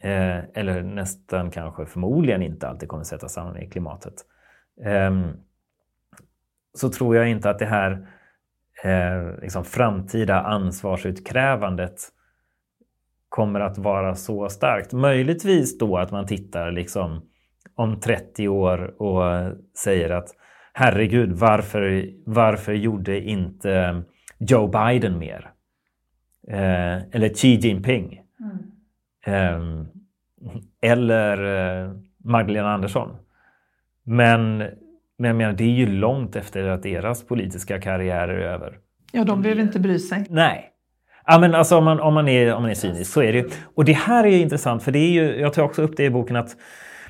Eh, 0.02 0.38
eller 0.54 0.82
nästan 0.82 1.52
kanske 1.52 1.86
förmodligen 1.86 2.42
inte 2.42 2.68
alltid 2.68 2.90
kommer 2.90 3.04
sätta 3.04 3.28
samband 3.28 3.58
med 3.58 3.72
klimatet. 3.72 4.14
Ehm, 4.86 5.32
så 6.74 6.90
tror 6.90 7.16
jag 7.16 7.30
inte 7.30 7.50
att 7.50 7.60
det 7.60 7.66
här 7.66 8.08
eh, 8.84 9.42
liksom 9.42 9.64
framtida 9.64 10.42
ansvarsutkrävandet 10.42 11.96
kommer 13.30 13.60
att 13.60 13.78
vara 13.78 14.16
så 14.16 14.50
starkt. 14.50 14.94
Möjligtvis 14.94 15.78
då 15.78 15.98
att 15.98 16.12
man 16.12 16.26
tittar 16.26 16.72
liksom 16.72 17.22
om 17.76 18.00
30 18.00 18.48
år 18.48 19.02
och 19.02 19.54
säger 19.78 20.10
att 20.10 20.30
herregud, 20.74 21.32
varför, 21.32 22.10
varför 22.26 22.74
gjorde 22.74 23.22
inte 23.22 24.04
Joe 24.40 24.68
Biden 24.68 25.20
mer? 25.20 25.50
Eh, 26.48 26.98
eller 27.12 27.34
Xi 27.34 27.48
Jinping? 27.48 28.22
Eh, 29.26 29.60
eller 30.82 31.44
eh, 31.84 31.92
Magdalena 32.24 32.74
Andersson? 32.74 33.16
Men, 34.04 34.58
men 35.18 35.28
jag 35.28 35.36
menar, 35.36 35.54
det 35.54 35.64
är 35.64 35.68
ju 35.68 35.88
långt 35.88 36.36
efter 36.36 36.68
att 36.68 36.84
deras 36.84 37.28
politiska 37.28 37.82
karriär 37.82 38.28
är 38.28 38.40
över. 38.40 38.78
Ja, 39.12 39.24
de 39.24 39.42
behöver 39.42 39.62
inte 39.62 39.80
bry 39.80 40.00
sig. 40.00 40.26
Nej. 40.30 40.70
Ja, 41.26 41.40
men 41.40 41.56
alltså, 41.56 41.78
om, 41.78 41.84
man, 41.84 42.00
om, 42.00 42.14
man 42.14 42.28
är, 42.28 42.54
om 42.54 42.62
man 42.62 42.72
är 42.72 42.76
cynisk 42.76 43.14
så 43.14 43.22
är 43.22 43.34
det. 43.34 43.54
Och 43.76 43.86
det 43.86 43.94
här 43.94 44.24
är 44.24 44.30
ju 44.30 44.40
intressant 44.40 44.84
för 44.84 44.92
det 44.92 45.00
är 45.00 45.12
ju, 45.12 45.40
jag 45.40 45.54
tar 45.54 45.64
också 45.64 45.82
upp 45.82 45.98
det 45.98 46.04
i 46.04 46.10
boken 46.10 46.36
att 46.36 46.58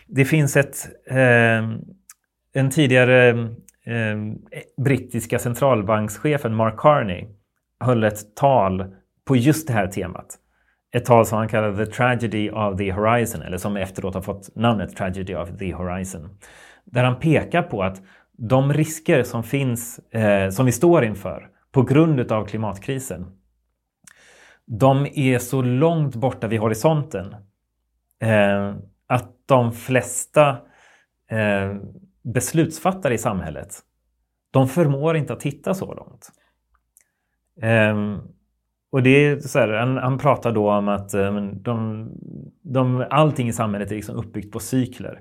det 0.07 0.25
finns 0.25 0.57
ett, 0.57 0.89
eh, 1.09 1.69
den 2.53 2.69
tidigare 2.69 3.29
eh, 3.85 4.17
brittiska 4.83 5.39
centralbankschefen 5.39 6.55
Mark 6.55 6.77
Carney 6.77 7.27
höll 7.79 8.03
ett 8.03 8.35
tal 8.35 8.85
på 9.25 9.35
just 9.35 9.67
det 9.67 9.73
här 9.73 9.87
temat. 9.87 10.39
Ett 10.95 11.05
tal 11.05 11.25
som 11.25 11.37
han 11.37 11.47
kallade 11.47 11.85
The 11.85 11.91
Tragedy 11.91 12.49
of 12.49 12.77
the 12.77 12.91
Horizon 12.91 13.41
eller 13.41 13.57
som 13.57 13.77
efteråt 13.77 14.13
har 14.13 14.21
fått 14.21 14.55
namnet 14.55 14.95
Tragedy 14.95 15.35
of 15.35 15.49
the 15.59 15.73
Horizon. 15.73 16.29
Där 16.85 17.03
han 17.03 17.19
pekar 17.19 17.61
på 17.61 17.83
att 17.83 18.01
de 18.37 18.73
risker 18.73 19.23
som 19.23 19.43
finns, 19.43 19.99
eh, 19.99 20.49
som 20.49 20.65
vi 20.65 20.71
står 20.71 21.03
inför 21.03 21.49
på 21.71 21.81
grund 21.81 22.31
av 22.31 22.45
klimatkrisen 22.45 23.25
de 24.65 25.07
är 25.13 25.39
så 25.39 25.61
långt 25.61 26.15
borta 26.15 26.47
vid 26.47 26.59
horisonten 26.59 27.35
eh, 28.21 28.75
att 29.07 29.31
de 29.45 29.71
flesta 29.71 30.49
eh, 31.29 31.75
beslutsfattare 32.23 33.13
i 33.13 33.17
samhället 33.17 33.83
de 34.53 34.67
förmår 34.67 35.17
inte 35.17 35.33
att 35.33 35.39
titta 35.39 35.73
så 35.73 35.93
långt. 35.93 36.29
Eh, 37.61 38.23
och 38.91 39.03
det 39.03 39.09
är 39.09 39.39
så 39.39 39.59
här, 39.59 39.69
han, 39.69 39.97
han 39.97 40.17
pratar 40.17 40.51
då 40.51 40.71
om 40.71 40.87
att 40.87 41.13
um, 41.13 41.63
de, 41.63 42.09
de, 42.63 43.05
allting 43.09 43.47
i 43.47 43.53
samhället 43.53 43.91
är 43.91 43.95
liksom 43.95 44.15
uppbyggt 44.15 44.51
på 44.51 44.59
cykler. 44.59 45.19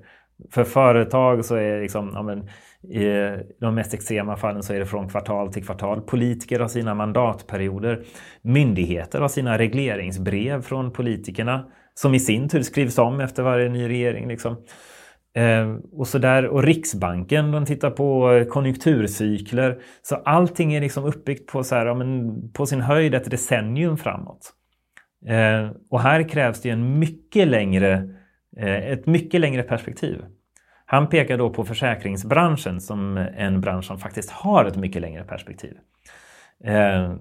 För 0.50 0.64
företag 0.64 1.44
så 1.44 1.54
är 1.54 1.74
det 1.74 1.80
liksom, 1.80 2.10
ja, 2.14 2.22
men, 2.22 2.48
i 2.92 3.38
de 3.60 3.74
mest 3.74 3.94
extrema 3.94 4.36
fallen 4.36 4.62
så 4.62 4.74
är 4.74 4.78
det 4.78 4.86
från 4.86 5.08
kvartal 5.08 5.52
till 5.52 5.64
kvartal. 5.64 6.00
Politiker 6.00 6.60
har 6.60 6.68
sina 6.68 6.94
mandatperioder. 6.94 8.04
Myndigheter 8.42 9.20
har 9.20 9.28
sina 9.28 9.58
regleringsbrev 9.58 10.62
från 10.62 10.92
politikerna 10.92 11.66
som 11.94 12.14
i 12.14 12.20
sin 12.20 12.48
tur 12.48 12.62
skrivs 12.62 12.98
om 12.98 13.20
efter 13.20 13.42
varje 13.42 13.68
ny 13.68 13.88
regering. 13.88 14.28
Liksom. 14.28 14.56
Eh, 15.34 15.74
och, 15.92 16.08
så 16.08 16.18
där. 16.18 16.46
och 16.46 16.62
Riksbanken 16.62 17.52
de 17.52 17.66
tittar 17.66 17.90
på 17.90 18.44
konjunkturcykler. 18.50 19.78
Så 20.02 20.16
allting 20.16 20.74
är 20.74 20.80
liksom 20.80 21.04
uppbyggt 21.04 21.52
på, 21.52 21.64
så 21.64 21.74
här, 21.74 21.86
ja, 21.86 21.94
men, 21.94 22.32
på 22.52 22.66
sin 22.66 22.80
höjd 22.80 23.14
ett 23.14 23.30
decennium 23.30 23.96
framåt. 23.96 24.52
Eh, 25.26 25.70
och 25.90 26.00
här 26.00 26.28
krävs 26.28 26.60
det 26.60 26.70
en 26.70 26.98
mycket 26.98 27.48
längre, 27.48 28.08
eh, 28.56 28.90
ett 28.92 29.06
mycket 29.06 29.40
längre 29.40 29.62
perspektiv. 29.62 30.24
Han 30.84 31.08
pekar 31.08 31.38
då 31.38 31.50
på 31.50 31.64
försäkringsbranschen 31.64 32.80
som 32.80 33.16
en 33.16 33.60
bransch 33.60 33.84
som 33.84 33.98
faktiskt 33.98 34.30
har 34.30 34.64
ett 34.64 34.76
mycket 34.76 35.02
längre 35.02 35.24
perspektiv. 35.24 35.74
Eh, 36.64 37.14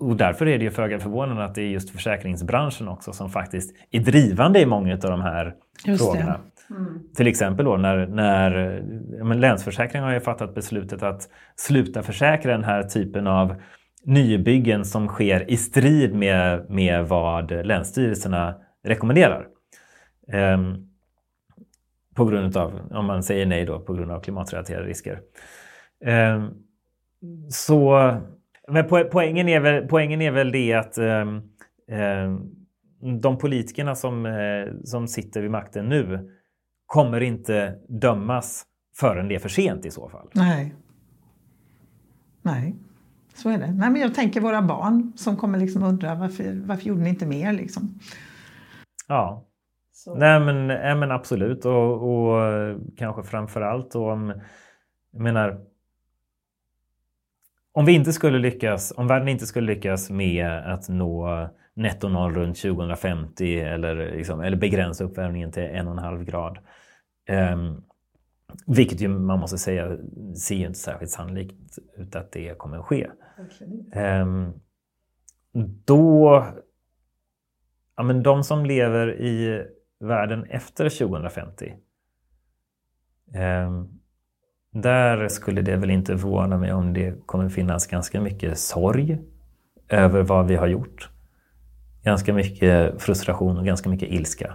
och 0.00 0.16
därför 0.16 0.46
är 0.46 0.58
det 0.58 0.64
ju 0.64 0.70
föga 0.70 0.98
förvånande 0.98 1.44
att 1.44 1.54
det 1.54 1.62
är 1.62 1.68
just 1.68 1.90
försäkringsbranschen 1.90 2.88
också 2.88 3.12
som 3.12 3.30
faktiskt 3.30 3.76
är 3.90 4.00
drivande 4.00 4.60
i 4.60 4.66
många 4.66 4.94
av 4.94 5.00
de 5.00 5.20
här 5.20 5.54
Just 5.84 6.04
frågorna. 6.04 6.40
Mm. 6.70 7.00
Till 7.14 7.26
exempel 7.26 7.64
då 7.64 7.76
när, 7.76 8.06
när 8.06 8.82
men 9.24 10.02
har 10.02 10.12
ju 10.12 10.20
fattat 10.20 10.54
beslutet 10.54 11.02
att 11.02 11.28
sluta 11.56 12.02
försäkra 12.02 12.52
den 12.52 12.64
här 12.64 12.82
typen 12.82 13.26
av 13.26 13.54
nybyggen 14.04 14.84
som 14.84 15.08
sker 15.08 15.50
i 15.50 15.56
strid 15.56 16.14
med, 16.14 16.70
med 16.70 17.08
vad 17.08 17.66
länsstyrelserna 17.66 18.54
rekommenderar. 18.84 19.46
Ehm, 20.32 20.88
på 22.14 22.24
grund 22.24 22.56
av, 22.56 22.80
om 22.90 23.06
man 23.06 23.22
säger 23.22 23.46
nej 23.46 23.64
då, 23.64 23.80
på 23.80 23.94
grund 23.94 24.10
av 24.10 24.20
klimatrelaterade 24.20 24.86
risker. 24.86 25.20
Ehm, 26.04 26.48
så, 27.48 28.10
men 28.68 28.84
poängen 28.88 29.48
är 29.48 29.60
väl, 29.60 29.88
poängen 29.88 30.22
är 30.22 30.30
väl 30.30 30.52
det 30.52 30.72
att 30.72 30.98
ehm, 30.98 31.42
ehm 31.90 32.56
de 33.22 33.38
politikerna 33.38 33.94
som, 33.94 34.26
eh, 34.26 34.74
som 34.84 35.08
sitter 35.08 35.42
vid 35.42 35.50
makten 35.50 35.88
nu 35.88 36.30
kommer 36.86 37.20
inte 37.20 37.78
dömas 37.88 38.64
förrän 38.96 39.28
det 39.28 39.34
är 39.34 39.38
för 39.38 39.48
sent 39.48 39.86
i 39.86 39.90
så 39.90 40.08
fall. 40.08 40.28
Nej. 40.32 40.74
Nej, 42.42 42.76
så 43.34 43.48
är 43.48 43.58
det. 43.58 43.72
Nej, 43.72 43.90
men 43.90 44.00
jag 44.00 44.14
tänker 44.14 44.40
våra 44.40 44.62
barn 44.62 45.12
som 45.16 45.36
kommer 45.36 45.58
liksom 45.58 45.82
undra 45.82 46.14
varför, 46.14 46.62
varför 46.64 46.84
gjorde 46.84 47.00
ni 47.00 47.08
inte 47.08 47.26
mer? 47.26 47.52
Liksom. 47.52 47.98
Ja. 49.08 49.44
Så. 49.92 50.14
Nej, 50.14 50.40
men, 50.40 50.66
nej 50.66 50.94
men 50.94 51.10
absolut 51.10 51.64
och, 51.64 52.02
och 52.02 52.40
kanske 52.96 53.22
framför 53.22 53.60
allt 53.60 53.94
om 53.94 54.40
jag 55.12 55.22
menar 55.22 55.60
om 57.72 57.84
vi 57.84 57.92
inte 57.92 58.12
skulle 58.12 58.38
lyckas, 58.38 58.92
om 58.96 59.06
världen 59.06 59.28
inte 59.28 59.46
skulle 59.46 59.74
lyckas 59.74 60.10
med 60.10 60.48
att 60.48 60.88
nå 60.88 61.48
netto 61.76 62.08
noll 62.08 62.34
runt 62.34 62.56
2050 62.56 63.60
eller, 63.60 63.96
liksom, 64.16 64.40
eller 64.40 64.56
begränsa 64.56 65.04
uppvärmningen 65.04 65.52
till 65.52 65.62
en 65.62 65.86
och 65.86 65.92
en 65.92 65.98
halv 65.98 66.24
grad. 66.24 66.58
Um, 67.52 67.84
vilket 68.66 69.00
ju 69.00 69.08
man 69.08 69.38
måste 69.38 69.58
säga 69.58 69.96
ser 70.36 70.54
ju 70.54 70.66
inte 70.66 70.78
särskilt 70.78 71.10
sannolikt 71.10 71.78
ut 71.96 72.16
att 72.16 72.32
det 72.32 72.58
kommer 72.58 72.78
att 72.78 72.84
ske. 72.84 73.10
Um, 74.22 74.60
då... 75.84 76.44
Ja, 77.96 78.02
men 78.02 78.22
de 78.22 78.44
som 78.44 78.66
lever 78.66 79.20
i 79.20 79.64
världen 80.00 80.44
efter 80.44 80.88
2050 80.88 81.74
um, 83.66 84.00
där 84.70 85.28
skulle 85.28 85.62
det 85.62 85.76
väl 85.76 85.90
inte 85.90 86.18
förvåna 86.18 86.58
mig 86.58 86.72
om 86.72 86.92
det 86.92 87.26
kommer 87.26 87.48
finnas 87.48 87.86
ganska 87.86 88.20
mycket 88.20 88.58
sorg 88.58 89.18
över 89.88 90.22
vad 90.22 90.48
vi 90.48 90.56
har 90.56 90.66
gjort. 90.66 91.10
Ganska 92.06 92.34
mycket 92.34 93.02
frustration 93.02 93.58
och 93.58 93.64
ganska 93.64 93.88
mycket 93.88 94.08
ilska. 94.08 94.54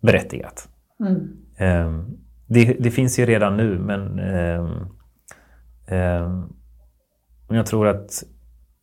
Berättigat. 0.00 0.68
Mm. 1.00 1.86
Um, 1.86 2.18
det, 2.46 2.76
det, 2.80 2.90
finns 2.90 3.18
ju 3.18 3.26
redan 3.26 3.56
nu 3.56 3.78
men 3.78 4.20
um, 5.88 6.56
jag 7.48 7.66
tror 7.66 7.88
att 7.88 8.22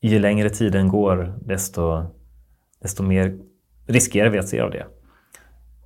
ju 0.01 0.19
längre 0.19 0.49
tiden 0.49 0.87
går 0.87 1.35
desto, 1.41 2.05
desto 2.81 3.03
mer 3.03 3.37
riskerar 3.87 4.29
vi 4.29 4.39
att 4.39 4.47
se 4.47 4.59
av 4.59 4.71
det. 4.71 4.85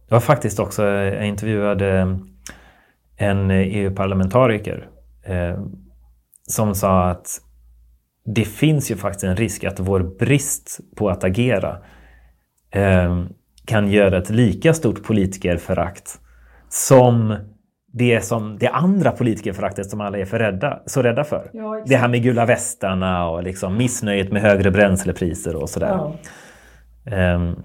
Det 0.08 0.16
var 0.16 0.20
faktiskt 0.20 0.60
också, 0.60 0.84
jag 0.86 1.28
intervjuade 1.28 2.20
en 3.18 3.52
EU-parlamentariker 3.52 4.90
eh, 5.24 5.64
som 6.48 6.76
sa 6.76 7.10
att 7.10 7.42
det 8.36 8.46
finns 8.46 8.92
ju 8.92 8.96
faktiskt 8.96 9.24
en 9.24 9.36
risk 9.36 9.64
att 9.64 9.80
vår 9.80 10.00
brist 10.20 10.80
på 10.96 11.10
att 11.10 11.24
agera 11.24 11.78
eh, 12.72 13.24
kan 13.66 13.92
göra 13.92 14.18
ett 14.18 14.30
lika 14.30 14.74
stort 14.74 15.04
politikerförakt 15.04 16.20
som 16.70 17.36
det, 17.94 18.26
som 18.26 18.58
det 18.58 18.68
andra 18.68 19.12
politikerföraktet 19.12 19.90
som 19.90 20.02
alla 20.02 20.18
är 20.18 20.26
för 20.26 20.40
rädda, 20.40 20.80
så 20.86 21.02
rädda 21.02 21.24
för. 21.24 21.50
Ja, 21.54 21.84
det 21.86 21.96
här 21.96 22.08
med 22.08 22.24
gula 22.24 22.46
västarna 22.46 23.30
och 23.30 23.44
liksom 23.44 23.78
missnöjet 23.78 24.32
med 24.32 24.42
högre 24.42 24.72
bränslepriser 24.72 25.56
och 25.56 25.70
sådär. 25.70 26.14
Ja. 27.06 27.36
Um, 27.36 27.64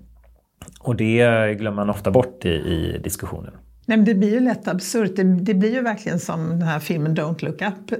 och 0.80 0.96
det 0.96 1.54
glömmer 1.58 1.76
man 1.76 1.90
ofta 1.90 2.10
bort 2.10 2.44
i, 2.44 2.48
i 2.48 3.00
diskussionen. 3.04 3.52
Nej, 3.86 3.96
men 3.96 4.04
det 4.04 4.14
blir 4.14 4.32
ju 4.32 4.40
lätt 4.40 4.68
absurt. 4.68 5.16
Det, 5.16 5.22
det, 5.22 5.54
blir 5.54 5.74
ju 5.74 5.80
verkligen 5.80 6.18
som 6.18 6.48
den 6.48 6.62
här 6.62 6.78
filmen 6.78 7.16
Don't 7.16 7.44
look 7.44 7.62
up. 7.62 7.98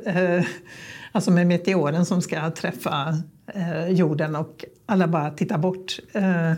Alltså 1.14 1.30
med 1.30 1.46
meteoren 1.46 2.06
som 2.06 2.22
ska 2.22 2.50
träffa 2.50 3.18
eh, 3.54 3.88
jorden 3.88 4.36
och 4.36 4.64
alla 4.86 5.08
bara 5.08 5.30
tittar 5.30 5.58
bort. 5.58 5.98
Eh, 6.12 6.52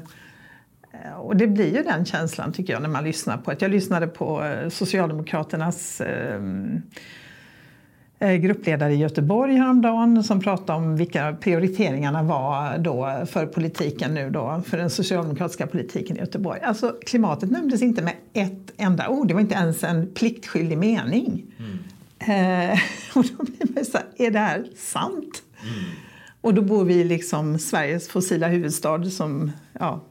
och 1.17 1.37
det 1.37 1.47
blir 1.47 1.77
ju 1.77 1.83
den 1.83 2.05
känslan 2.05 2.53
tycker 2.53 2.73
jag 2.73 2.83
när 2.83 2.89
man 2.89 3.05
lyssnar 3.05 3.37
på 3.37 3.51
det. 3.51 3.63
Jag 3.63 3.71
lyssnade 3.71 4.07
på 4.07 4.45
eh, 4.45 4.69
Socialdemokraternas 4.69 6.01
eh, 6.01 6.41
eh, 8.19 8.35
gruppledare 8.35 8.93
i 8.93 8.97
Göteborg 8.97 9.55
häromdagen 9.57 10.25
som 10.25 10.41
pratade 10.41 10.79
om 10.79 10.97
vilka 10.97 11.37
prioriteringarna 11.41 12.23
var 12.23 12.79
då 12.79 13.27
för 13.27 13.47
politiken 13.47 14.15
nu 14.15 14.31
då, 14.31 14.63
för 14.67 14.79
den 14.79 14.91
socialdemokratiska 14.91 15.67
politiken 15.67 16.17
i 16.17 16.21
Göteborg. 16.21 16.61
Alltså 16.61 16.95
klimatet 17.07 17.51
nämndes 17.51 17.83
inte 17.83 18.03
med 18.03 18.15
ett 18.33 18.73
enda 18.77 19.09
ord, 19.09 19.29
det 19.29 19.35
var 19.35 19.41
inte 19.41 19.55
ens 19.55 19.85
en 19.85 20.15
pliktskyldig 20.15 20.79
mening. 20.79 21.45
Mm. 21.59 21.79
Eh, 22.19 22.79
och 23.15 23.25
då 23.25 23.45
blir 23.45 23.75
man 23.75 23.85
så 23.85 23.99
här, 23.99 24.27
är 24.27 24.31
det 24.31 24.39
här 24.39 24.65
sant? 24.77 25.43
Mm. 25.63 25.85
Och 26.41 26.55
då 26.55 26.63
bor 26.63 26.85
vi 26.85 26.95
i 26.95 27.05
liksom 27.05 27.59
Sveriges 27.59 28.09
fossila 28.09 28.49
huvudstad 28.49 29.05
som, 29.05 29.53
ja, 29.73 30.05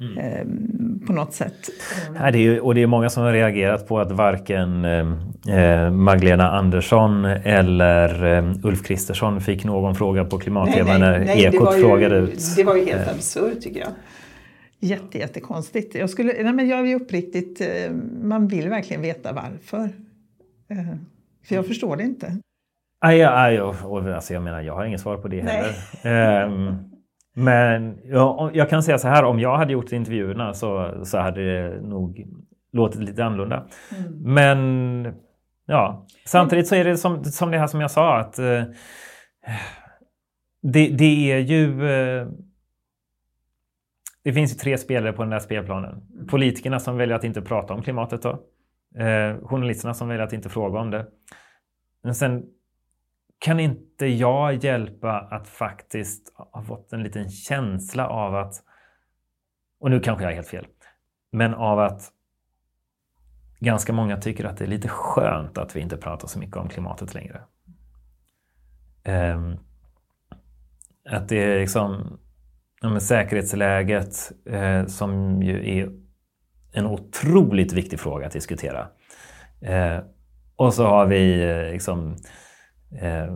Mm. 0.00 0.18
Ehm, 0.18 1.00
på 1.06 1.12
något 1.12 1.34
sätt. 1.34 1.70
Ja, 2.14 2.30
det 2.30 2.38
är 2.38 2.42
ju, 2.42 2.60
och 2.60 2.74
det 2.74 2.82
är 2.82 2.86
många 2.86 3.10
som 3.10 3.22
har 3.22 3.32
reagerat 3.32 3.88
på 3.88 3.98
att 3.98 4.12
varken 4.12 4.84
eh, 4.84 5.90
Magdalena 5.90 6.50
Andersson 6.50 7.24
eller 7.24 8.36
eh, 8.38 8.54
Ulf 8.62 8.82
Kristersson 8.82 9.40
fick 9.40 9.64
någon 9.64 9.94
fråga 9.94 10.24
på 10.24 10.38
klimat-tv 10.38 10.98
när 10.98 11.18
nej, 11.18 11.44
Ekot 11.44 11.74
frågade 11.74 12.16
ut. 12.16 12.56
Det 12.56 12.64
var 12.64 12.76
ju 12.76 12.84
helt 12.84 13.08
eh. 13.08 13.14
absurt 13.14 13.60
tycker 13.60 13.80
jag. 13.80 13.90
Jätte, 14.80 15.18
jättekonstigt. 15.18 15.94
Jag, 15.94 16.10
skulle, 16.10 16.42
nej, 16.42 16.52
men 16.52 16.68
jag 16.68 16.90
är 16.90 16.94
uppriktigt, 16.94 17.60
eh, 17.60 17.92
man 18.22 18.48
vill 18.48 18.68
verkligen 18.68 19.02
veta 19.02 19.32
varför. 19.32 19.90
Eh, 20.70 20.96
för 21.48 21.54
jag 21.54 21.66
förstår 21.66 21.96
det 21.96 22.02
inte. 22.02 22.32
Aj, 23.00 23.22
aj, 23.22 23.60
och, 23.60 23.76
och, 23.84 24.06
alltså 24.08 24.34
jag 24.34 24.42
menar, 24.42 24.60
jag 24.60 24.74
har 24.74 24.84
inget 24.84 25.00
svar 25.00 25.16
på 25.16 25.28
det 25.28 25.40
heller. 25.40 26.44
Um, 26.44 26.90
men 27.34 27.98
ja, 28.04 28.50
jag 28.54 28.70
kan 28.70 28.82
säga 28.82 28.98
så 28.98 29.08
här, 29.08 29.24
om 29.24 29.40
jag 29.40 29.56
hade 29.56 29.72
gjort 29.72 29.92
intervjuerna 29.92 30.54
så, 30.54 31.00
så 31.04 31.18
hade 31.18 31.44
det 31.44 31.80
nog 31.80 32.26
låtit 32.72 33.00
lite 33.00 33.24
annorlunda. 33.24 33.66
Mm. 33.98 34.34
Men 34.34 35.14
ja, 35.66 36.06
samtidigt 36.24 36.68
så 36.68 36.74
är 36.74 36.84
det 36.84 36.96
som, 36.96 37.24
som 37.24 37.50
det 37.50 37.58
här 37.58 37.66
som 37.66 37.80
jag 37.80 37.90
sa 37.90 38.18
att 38.18 38.38
eh, 38.38 38.62
det, 40.62 40.88
det, 40.88 41.32
är 41.32 41.38
ju... 41.38 41.90
Eh, 41.90 42.28
det 44.24 44.32
finns 44.32 44.52
ju 44.52 44.56
tre 44.56 44.78
spelare 44.78 45.12
på 45.12 45.22
den 45.22 45.30
där 45.30 45.38
spelplanen. 45.38 46.02
Politikerna 46.30 46.80
som 46.80 46.96
väljer 46.96 47.16
att 47.16 47.24
inte 47.24 47.42
prata 47.42 47.74
om 47.74 47.82
klimatet 47.82 48.22
då. 48.22 48.38
Eh, 48.94 49.46
journalisterna 49.46 49.94
som 49.94 50.08
väljer 50.08 50.24
att 50.24 50.32
inte 50.32 50.48
fråga 50.48 50.78
om 50.78 50.90
det. 50.90 51.06
Men 52.02 52.14
sen 52.14 52.44
kan 53.38 53.60
inte 53.60 54.06
jag 54.06 54.64
hjälpa 54.64 55.20
att 55.20 55.48
faktiskt 55.48 56.32
ha 56.36 56.62
fått 56.62 56.92
en 56.92 57.02
liten 57.02 57.30
känsla 57.30 58.08
av 58.08 58.34
att, 58.34 58.54
och 59.80 59.90
nu 59.90 60.00
kanske 60.00 60.24
jag 60.24 60.30
är 60.30 60.36
helt 60.36 60.48
fel, 60.48 60.66
men 61.32 61.54
av 61.54 61.78
att 61.78 62.12
ganska 63.60 63.92
många 63.92 64.16
tycker 64.16 64.44
att 64.44 64.56
det 64.56 64.64
är 64.64 64.68
lite 64.68 64.88
skönt 64.88 65.58
att 65.58 65.76
vi 65.76 65.80
inte 65.80 65.96
pratar 65.96 66.28
så 66.28 66.38
mycket 66.38 66.56
om 66.56 66.68
klimatet 66.68 67.14
längre. 67.14 67.42
Ehm, 69.04 69.56
att 71.10 71.28
det 71.28 71.36
är 71.36 71.60
liksom 71.60 72.18
ja, 72.80 73.00
säkerhetsläget 73.00 74.32
eh, 74.46 74.86
som 74.86 75.42
ju 75.42 75.78
är 75.78 76.07
en 76.72 76.86
otroligt 76.86 77.72
viktig 77.72 78.00
fråga 78.00 78.26
att 78.26 78.32
diskutera. 78.32 78.88
Eh, 79.60 79.98
och 80.56 80.74
så 80.74 80.86
har 80.86 81.06
vi 81.06 81.42
eh, 81.42 81.72
liksom 81.72 82.16
Eh, 82.90 83.34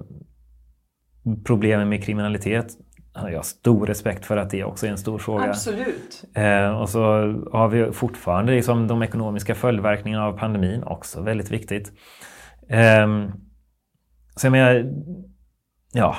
problemen 1.44 1.88
med 1.88 2.04
kriminalitet 2.04 2.66
har 3.12 3.30
jag 3.30 3.44
stor 3.44 3.86
respekt 3.86 4.26
för 4.26 4.36
att 4.36 4.50
det 4.50 4.64
också 4.64 4.86
är 4.86 4.90
en 4.90 4.98
stor 4.98 5.18
fråga. 5.18 5.44
Absolut. 5.44 6.24
Eh, 6.34 6.80
och 6.80 6.88
så 6.88 7.02
har 7.52 7.68
vi 7.68 7.92
fortfarande 7.92 8.52
liksom 8.52 8.88
de 8.88 9.02
ekonomiska 9.02 9.54
följdverkningarna 9.54 10.24
av 10.24 10.38
pandemin, 10.38 10.82
också 10.82 11.22
väldigt 11.22 11.50
viktigt. 11.50 11.92
Eh, 12.68 13.28
så 14.36 14.46
jag 14.46 14.52
menar, 14.52 14.92
ja. 15.92 16.16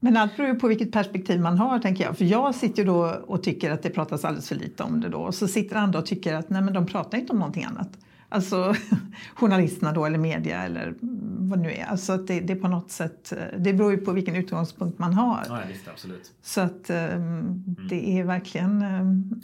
Men 0.00 0.16
allt 0.16 0.36
beror 0.36 0.48
ju 0.48 0.54
på 0.54 0.68
vilket 0.68 0.92
perspektiv 0.92 1.40
man 1.40 1.58
har, 1.58 1.78
tänker 1.78 2.04
jag. 2.04 2.18
För 2.18 2.24
jag 2.24 2.54
sitter 2.54 2.84
då 2.84 3.04
och 3.26 3.42
tycker 3.42 3.70
att 3.70 3.82
det 3.82 3.90
pratas 3.90 4.24
alldeles 4.24 4.48
för 4.48 4.56
lite 4.56 4.82
om 4.82 5.00
det 5.00 5.08
då. 5.08 5.18
Och 5.18 5.34
så 5.34 5.48
sitter 5.48 5.76
andra 5.76 5.98
och 5.98 6.06
tycker 6.06 6.34
att 6.34 6.50
nej, 6.50 6.62
men 6.62 6.74
de 6.74 6.86
pratar 6.86 7.18
inte 7.18 7.32
om 7.32 7.38
någonting 7.38 7.64
annat. 7.64 7.98
Alltså 8.28 8.74
journalisterna 9.34 9.92
då 9.92 10.04
eller 10.04 10.18
media 10.18 10.62
eller 10.62 10.94
vad 11.38 11.58
det 11.58 11.62
nu 11.62 11.72
är. 11.72 11.84
Alltså 11.84 12.12
att 12.12 12.26
det, 12.26 12.40
det 12.40 12.54
på 12.54 12.68
något 12.68 12.90
sätt, 12.90 13.32
det 13.58 13.72
beror 13.72 13.90
ju 13.90 13.98
på 13.98 14.12
vilken 14.12 14.36
utgångspunkt 14.36 14.98
man 14.98 15.14
har. 15.14 15.40
Ja, 15.48 15.58
visst, 15.68 15.88
absolut. 15.88 16.32
Så 16.42 16.60
att 16.60 16.90
um, 16.90 17.64
det 17.88 18.18
är 18.18 18.24
verkligen... 18.24 18.82
Um... 18.82 19.40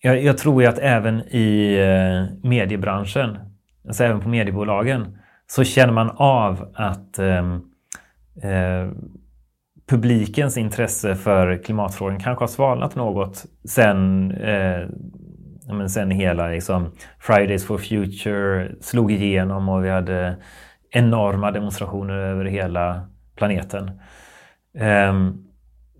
Jag, 0.00 0.22
jag, 0.22 0.38
tror 0.38 0.62
ju 0.62 0.68
att 0.68 0.78
även 0.78 1.20
i 1.20 1.78
mediebranschen, 2.42 3.38
alltså 3.86 4.04
även 4.04 4.20
på 4.20 4.28
mediebolagen, 4.28 5.18
så 5.46 5.64
känner 5.64 5.92
man 5.92 6.10
av 6.10 6.72
att 6.74 7.18
um, 7.18 7.52
uh, 8.44 8.92
publikens 9.92 10.56
intresse 10.56 11.14
för 11.14 11.62
klimatfrågan 11.64 12.20
kanske 12.20 12.42
har 12.42 12.48
svalnat 12.48 12.94
något 12.96 13.44
sen 13.64 14.30
eh, 14.30 14.88
men 15.68 15.90
sen 15.90 16.10
hela 16.10 16.48
liksom, 16.48 16.92
Fridays 17.18 17.66
for 17.66 17.78
Future 17.78 18.72
slog 18.80 19.12
igenom 19.12 19.68
och 19.68 19.84
vi 19.84 19.90
hade 19.90 20.36
enorma 20.90 21.50
demonstrationer 21.50 22.14
över 22.14 22.44
hela 22.44 23.08
planeten. 23.36 23.90
Eh, 24.78 25.12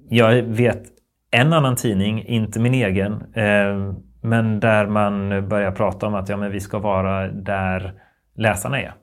jag 0.09 0.43
vet 0.43 0.83
en 1.31 1.53
annan 1.53 1.77
tidning, 1.77 2.25
inte 2.25 2.61
min 2.61 2.75
egen, 2.75 3.13
eh, 3.35 3.95
men 4.21 4.61
där 4.61 4.87
man 4.87 5.49
börjar 5.49 5.73
prata 5.73 6.07
om 6.07 6.15
att 6.15 6.29
ja, 6.29 6.37
men 6.37 6.53
vi 6.53 6.61
ska 6.61 6.79
vara 6.79 7.29
där 7.29 7.93
läsarna 8.37 8.81
är. 8.81 8.95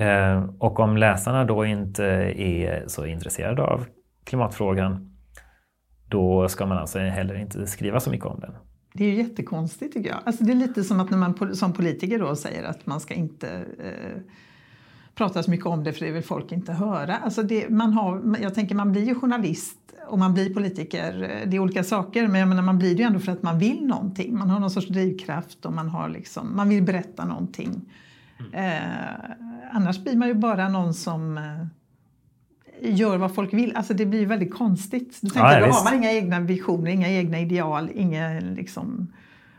Eh, 0.00 0.44
och 0.58 0.80
om 0.80 0.96
läsarna 0.96 1.44
då 1.44 1.64
inte 1.64 2.04
är 2.36 2.84
så 2.86 3.06
intresserade 3.06 3.62
av 3.62 3.86
klimatfrågan, 4.24 5.16
då 6.08 6.48
ska 6.48 6.66
man 6.66 6.78
alltså 6.78 6.98
heller 6.98 7.34
inte 7.34 7.66
skriva 7.66 8.00
så 8.00 8.10
mycket 8.10 8.26
om 8.26 8.40
den. 8.40 8.52
Det 8.92 9.04
är 9.04 9.08
ju 9.08 9.14
jättekonstigt 9.14 9.92
tycker 9.92 10.10
jag. 10.10 10.18
Alltså 10.24 10.44
det 10.44 10.52
är 10.52 10.56
lite 10.56 10.84
som 10.84 11.00
att 11.00 11.10
när 11.10 11.18
man 11.18 11.54
som 11.54 11.72
politiker 11.72 12.18
då 12.18 12.36
säger 12.36 12.64
att 12.64 12.86
man 12.86 13.00
ska 13.00 13.14
inte 13.14 13.48
eh, 13.78 14.20
prata 15.14 15.42
så 15.42 15.50
mycket 15.50 15.66
om 15.66 15.84
det 15.84 15.92
för 15.92 16.06
det 16.06 16.12
vill 16.12 16.22
folk 16.22 16.52
inte 16.52 16.72
höra. 16.72 17.16
Alltså 17.16 17.42
det, 17.42 17.68
man 17.68 17.92
har, 17.92 18.36
jag 18.42 18.54
tänker 18.54 18.74
man 18.74 18.92
blir 18.92 19.04
ju 19.04 19.14
journalist 19.14 19.78
och 20.08 20.18
man 20.18 20.34
blir 20.34 20.54
politiker. 20.54 21.42
Det 21.46 21.56
är 21.56 21.60
olika 21.60 21.84
saker 21.84 22.28
men 22.28 22.40
jag 22.40 22.48
menar, 22.48 22.62
man 22.62 22.78
blir 22.78 22.94
det 22.94 23.02
ju 23.02 23.06
ändå 23.06 23.18
för 23.18 23.32
att 23.32 23.42
man 23.42 23.58
vill 23.58 23.86
någonting. 23.86 24.38
Man 24.38 24.50
har 24.50 24.60
någon 24.60 24.70
sorts 24.70 24.88
drivkraft 24.88 25.66
och 25.66 25.72
man, 25.72 25.88
har 25.88 26.08
liksom, 26.08 26.56
man 26.56 26.68
vill 26.68 26.82
berätta 26.82 27.24
någonting. 27.24 27.82
Mm. 28.40 28.64
Eh, 28.64 29.30
annars 29.72 30.04
blir 30.04 30.16
man 30.16 30.28
ju 30.28 30.34
bara 30.34 30.68
någon 30.68 30.94
som 30.94 31.38
eh, 31.38 31.66
gör 32.80 33.16
vad 33.16 33.34
folk 33.34 33.54
vill. 33.54 33.76
Alltså 33.76 33.94
det 33.94 34.06
blir 34.06 34.26
väldigt 34.26 34.54
konstigt. 34.54 35.18
Du 35.22 35.28
tänker, 35.28 35.60
ja, 35.60 35.66
då 35.66 35.72
har 35.72 35.84
man 35.84 35.94
inga 35.94 36.12
egna 36.12 36.40
visioner, 36.40 36.90
inga 36.90 37.08
egna 37.08 37.40
ideal, 37.40 37.90
inga 37.94 38.40
liksom... 38.40 39.12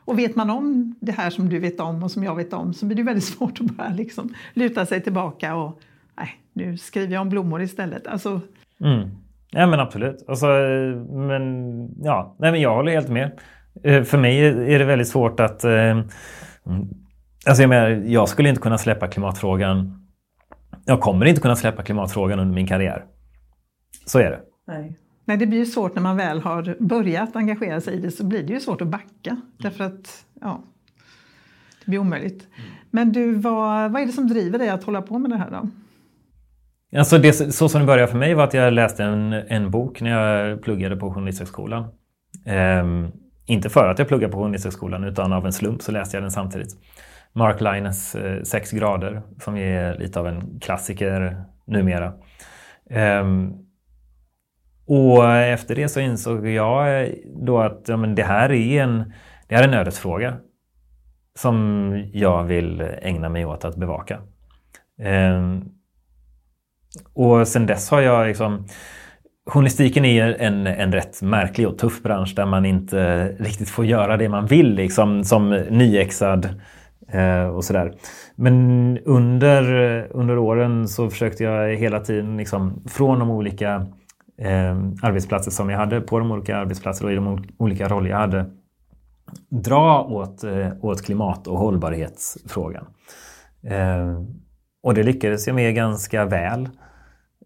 Och 0.06 0.20
vet 0.20 0.36
man 0.36 0.50
om 0.50 0.96
det 1.00 1.12
här 1.12 1.30
som 1.30 1.50
du 1.50 1.60
vet 1.60 1.80
om 1.80 2.04
och 2.04 2.12
som 2.12 2.24
jag 2.24 2.36
vet 2.36 2.54
om 2.54 2.74
så 2.74 2.86
blir 2.86 2.98
det 2.98 3.04
väldigt 3.04 3.24
svårt 3.38 3.62
att 3.62 3.68
bara 3.68 3.90
liksom 3.90 4.34
luta 4.54 4.86
sig 4.86 5.02
tillbaka 5.02 5.56
och 5.56 5.80
nej, 6.18 6.30
nu 6.54 6.78
skriver 6.78 7.14
jag 7.14 7.22
om 7.22 7.30
blommor 7.30 7.62
istället. 7.62 8.08
Alltså... 8.08 8.42
Mm. 8.84 9.10
Ja 9.52 9.68
men 9.68 9.80
absolut. 9.80 10.26
Alltså, 10.28 10.48
men, 11.10 11.90
ja, 12.04 12.36
nej, 12.40 12.52
men 12.52 12.62
jag 12.62 12.76
håller 12.76 12.92
helt 12.92 13.10
med. 13.10 13.40
Eh, 13.84 14.04
för 14.04 14.18
mig 14.18 14.46
är 14.46 14.80
det 14.80 14.86
väldigt 14.86 15.08
svårt 15.08 15.40
att... 15.40 15.64
Eh, 15.64 16.02
alltså 17.46 17.64
jag, 17.64 17.70
menar, 17.70 17.90
jag 17.90 18.30
skulle 18.30 18.50
inte 18.50 18.62
kunna 18.62 18.78
släppa 18.78 19.08
klimatfrågan 19.08 20.02
jag 20.86 21.02
kommer 21.02 21.26
inte 21.26 21.42
kunna 21.42 21.56
släppa 21.56 21.84
klimatfrågan 21.84 22.40
under 22.40 22.56
min 22.56 22.68
karriär. 22.68 23.06
Så 24.06 24.20
är 24.20 24.32
det. 24.32 24.40
Nej. 24.68 24.98
Nej, 25.26 25.38
det 25.38 25.48
blir 25.48 25.60
ju 25.60 25.66
svårt 25.66 25.96
när 25.96 26.02
man 26.02 26.18
väl 26.18 26.42
har 26.42 26.76
börjat 26.80 27.36
engagera 27.36 27.82
sig 27.82 27.94
i 27.94 28.00
det 28.00 28.12
så 28.12 28.26
blir 28.26 28.44
det 28.44 28.54
ju 28.54 28.60
svårt 28.60 28.82
att 28.82 28.88
backa. 28.88 29.42
Därför 29.58 29.84
att 29.84 30.26
ja, 30.42 30.64
det 31.86 31.90
blir 31.90 32.00
omöjligt. 32.00 32.48
Men 32.92 33.12
du, 33.12 33.34
vad, 33.36 33.92
vad 33.92 34.02
är 34.02 34.06
det 34.06 34.12
som 34.12 34.28
driver 34.28 34.60
dig 34.60 34.70
att 34.70 34.84
hålla 34.84 35.02
på 35.02 35.20
med 35.20 35.32
det 35.32 35.38
här 35.38 35.52
då? 35.52 35.70
Alltså 37.00 37.18
det, 37.18 37.34
så 37.34 37.70
som 37.70 37.82
det 37.82 37.88
började 37.88 38.12
för 38.12 38.18
mig 38.18 38.34
var 38.34 38.44
att 38.44 38.54
jag 38.54 38.74
läste 38.74 39.04
en, 39.04 39.34
en 39.34 39.72
bok 39.72 40.02
när 40.02 40.12
jag 40.12 40.62
pluggade 40.62 40.96
på 40.96 41.14
Journalisthögskolan. 41.14 41.86
Ehm, 42.46 43.12
inte 43.46 43.70
för 43.70 43.88
att 43.88 44.00
jag 44.00 44.08
pluggade 44.08 44.34
på 44.34 44.40
Journalisthögskolan 44.40 45.04
utan 45.04 45.34
av 45.34 45.46
en 45.46 45.54
slump 45.54 45.82
så 45.82 45.92
läste 45.92 46.18
jag 46.18 46.24
den 46.24 46.32
samtidigt. 46.32 46.78
Mark 47.34 47.62
Lines 47.62 48.16
eh, 48.16 48.44
Sex 48.44 48.72
grader 48.72 49.22
som 49.40 49.58
är 49.58 49.98
lite 49.98 50.20
av 50.20 50.28
en 50.28 50.60
klassiker 50.60 51.44
numera. 51.66 52.14
Um, 53.22 53.54
och 54.88 55.28
efter 55.28 55.76
det 55.76 55.90
så 55.90 56.00
insåg 56.00 56.48
jag 56.48 57.10
då 57.46 57.60
att 57.60 57.84
ja, 57.88 57.98
men 57.98 58.16
det 58.16 58.24
här 58.24 58.52
är 58.52 58.84
en, 58.84 59.14
det 59.48 59.56
här 59.56 59.64
är 59.64 59.68
en 59.68 59.74
ödesfråga 59.74 60.38
som 61.36 62.10
jag 62.14 62.44
vill 62.44 62.82
ägna 63.02 63.30
mig 63.30 63.46
åt 63.46 63.66
att 63.66 63.76
bevaka. 63.76 64.20
Um, 65.36 65.72
och 67.14 67.48
sen 67.48 67.66
dess 67.66 67.90
har 67.90 68.02
jag 68.02 68.28
liksom 68.28 68.66
Journalistiken 69.46 70.06
är 70.06 70.42
en, 70.42 70.68
en 70.68 70.92
rätt 70.92 71.22
märklig 71.22 71.68
och 71.68 71.78
tuff 71.78 72.04
bransch 72.04 72.34
där 72.36 72.46
man 72.46 72.66
inte 72.66 73.28
riktigt 73.40 73.70
får 73.70 73.86
göra 73.86 74.18
det 74.18 74.30
man 74.30 74.46
vill 74.46 74.76
liksom, 74.76 75.24
som 75.24 75.50
nyexad 75.50 76.46
Eh, 76.46 76.56
Eh, 77.12 77.48
och 77.48 77.64
sådär. 77.64 77.94
Men 78.36 78.98
under, 78.98 79.64
under 80.12 80.38
åren 80.38 80.88
så 80.88 81.10
försökte 81.10 81.44
jag 81.44 81.76
hela 81.76 82.00
tiden 82.00 82.38
liksom, 82.38 82.84
från 82.88 83.20
de 83.20 83.32
olika 83.32 83.88
eh, 84.38 84.78
arbetsplatser 85.02 85.52
som 85.52 85.70
jag 85.70 85.78
hade 85.78 86.02
på 86.02 86.20
de 86.20 86.32
olika 86.32 86.58
arbetsplatser 86.58 87.06
och 87.06 87.12
i 87.12 87.16
de 87.16 87.46
olika 87.58 87.88
roller 87.88 88.10
jag 88.10 88.18
hade 88.18 88.46
dra 89.50 90.04
åt, 90.04 90.44
eh, 90.44 90.72
åt 90.82 91.02
klimat 91.02 91.48
och 91.48 91.58
hållbarhetsfrågan. 91.58 92.86
Eh, 93.64 94.22
och 94.84 94.94
det 94.94 95.04
lyckades 95.04 95.48
jag 95.48 95.56
med 95.56 95.76
ganska 95.76 96.26
väl. 96.26 96.70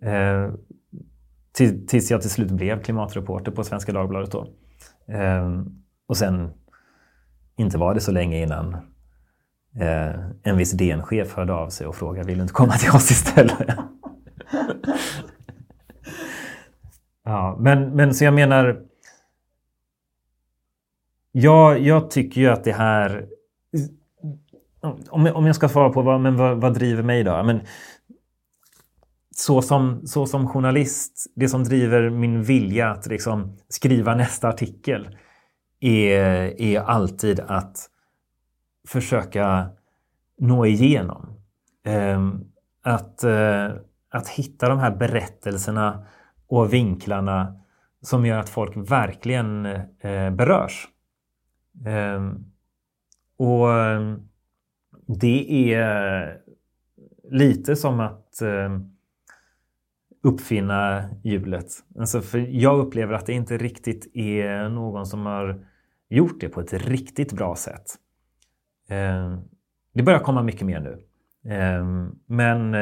Eh, 0.02 0.52
tills 1.88 2.12
jag 2.12 2.22
till 2.22 2.30
slut 2.30 2.52
blev 2.52 2.84
klimatreporter 2.84 3.52
på 3.52 3.64
Svenska 3.64 3.92
Dagbladet. 3.92 4.32
Då. 4.32 4.48
Eh, 5.14 5.62
och 6.08 6.18
sen 6.18 6.52
inte 7.58 7.78
var 7.78 7.94
det 7.94 8.00
så 8.00 8.12
länge 8.12 8.44
innan 8.44 8.78
eh, 9.80 10.16
en 10.44 10.58
viss 10.58 10.72
DN-chef 10.72 11.36
hörde 11.36 11.54
av 11.54 11.70
sig 11.70 11.88
och 11.88 11.96
frågade 11.96 12.28
vill 12.28 12.38
du 12.38 12.42
inte 12.42 12.54
komma 12.54 12.74
till 12.74 12.90
oss 12.90 13.12
istället? 13.12 13.54
ja, 17.24 17.58
men, 17.60 17.96
men 17.96 18.14
så 18.14 18.26
jag 18.26 18.34
menar 18.34 18.82
jag, 21.32 21.80
jag 21.80 22.12
tycker 22.12 22.42
ju 22.42 22.48
att 22.48 22.64
det 22.64 22.74
här 22.74 23.28
om, 25.10 25.28
om 25.34 25.46
jag 25.46 25.56
ska 25.56 25.70
svara 25.70 25.90
på 25.90 26.02
vad, 26.02 26.22
men 26.22 26.38
vad, 26.38 26.62
vad 26.62 26.74
driver 26.74 27.04
mig 27.04 27.24
då? 27.24 27.44
Men, 27.44 27.62
så 29.36 29.62
som, 29.62 30.08
så 30.08 30.26
som 30.26 30.48
journalist, 30.48 31.32
det 31.36 31.50
som 31.50 31.64
driver 31.64 32.10
min 32.10 32.44
vilja 32.44 32.90
att 32.90 33.08
liksom 33.08 33.58
skriva 33.70 34.16
nästa 34.16 34.48
artikel 34.48 35.18
är, 35.80 36.62
är 36.62 36.80
alltid 36.80 37.40
att 37.40 37.90
försöka 38.88 39.70
nå 40.38 40.66
igenom. 40.66 41.40
Ehm, 41.84 42.44
att, 42.82 43.24
eh, 43.24 43.72
att 44.10 44.28
hitta 44.30 44.70
de 44.70 44.80
här 44.80 44.96
berättelserna 44.96 46.06
och 46.48 46.74
vinklarna 46.74 47.60
som 48.02 48.26
gör 48.26 48.40
att 48.40 48.50
folk 48.50 48.92
verkligen 48.92 49.66
eh, 50.00 50.32
berörs. 50.32 50.88
Ehm, 51.86 52.46
och 53.38 53.74
ehm, 53.74 54.28
det 55.08 55.74
är 55.74 56.38
lite 57.32 57.76
som 57.76 58.00
att 58.00 58.42
eh, 58.42 58.80
uppfinna 60.24 61.10
hjulet. 61.24 61.68
Alltså 62.00 62.22
för 62.22 62.38
jag 62.38 62.80
upplever 62.80 63.14
att 63.14 63.26
det 63.26 63.34
inte 63.34 63.58
riktigt 63.58 64.16
är 64.16 64.70
någon 64.70 65.06
som 65.06 65.26
har 65.26 65.66
gjort 66.10 66.40
det 66.40 66.50
på 66.50 66.62
ett 66.62 66.74
riktigt 66.74 67.34
bra 67.34 67.56
sätt. 67.56 67.96
Eh, 68.90 69.38
det 69.94 70.04
börjar 70.04 70.20
komma 70.20 70.44
mycket 70.44 70.66
mer 70.66 70.80
nu. 70.80 71.02
Ehm, 71.54 72.06
eh, 72.06 72.12
men 72.26 72.76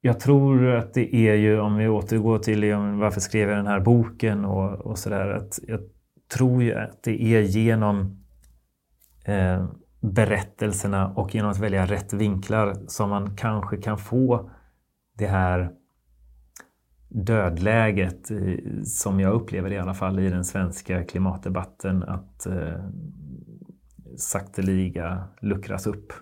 jag 0.00 0.20
tror 0.20 0.66
att 0.66 0.94
det 0.94 1.14
är 1.14 1.34
ju, 1.34 1.60
om 1.60 1.76
vi 1.76 1.88
återgår 1.88 2.38
till 2.38 2.60
liksom, 2.60 2.98
varför 2.98 3.20
skrev 3.20 3.48
jag 3.48 3.58
den 3.58 3.66
här 3.66 3.80
boken 3.80 4.44
och, 4.44 4.72
och 4.72 4.98
sådär, 4.98 5.28
att 5.28 5.58
jag 5.68 5.80
tror 6.32 6.62
ju 6.62 6.74
att 6.74 7.02
det 7.02 7.22
är 7.22 7.40
genom 7.40 8.24
eh, 9.24 9.66
berättelserna 10.00 11.12
och 11.14 11.34
genom 11.34 11.50
att 11.50 11.58
välja 11.58 11.86
rätt 11.86 12.12
vinklar 12.12 12.76
som 12.86 13.10
man 13.10 13.36
kanske 13.36 13.76
kan 13.76 13.98
få 13.98 14.50
det 15.18 15.26
här 15.26 15.70
dödläget 17.08 18.30
eh, 18.30 18.82
som 18.84 19.20
jag 19.20 19.32
upplever 19.32 19.68
det 19.68 19.74
i 19.74 19.78
alla 19.78 19.94
fall 19.94 20.18
i 20.18 20.30
den 20.30 20.44
svenska 20.44 21.04
klimatdebatten 21.04 22.02
att 22.02 22.46
eh, 22.46 22.84
sakteliga 24.20 25.24
luckras 25.40 25.86
upp. 25.86 26.12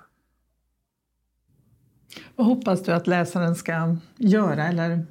Vad 2.36 2.46
hoppas 2.46 2.82
du 2.82 2.92
att 2.92 3.06
läsaren 3.06 3.54
ska 3.54 3.96
göra 4.16 4.66
eller 4.66 5.06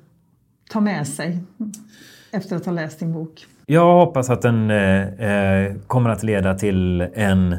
ta 0.69 0.79
med 0.79 1.07
sig 1.07 1.39
efter 2.31 2.55
att 2.55 2.65
ha 2.65 2.73
läst 2.73 2.99
din 2.99 3.13
bok? 3.13 3.45
Jag 3.65 4.05
hoppas 4.05 4.29
att 4.29 4.41
den 4.41 4.71
eh, 4.71 5.03
eh, 5.07 5.75
kommer 5.87 6.09
att 6.09 6.23
leda 6.23 6.55
till 6.55 7.01
en 7.01 7.57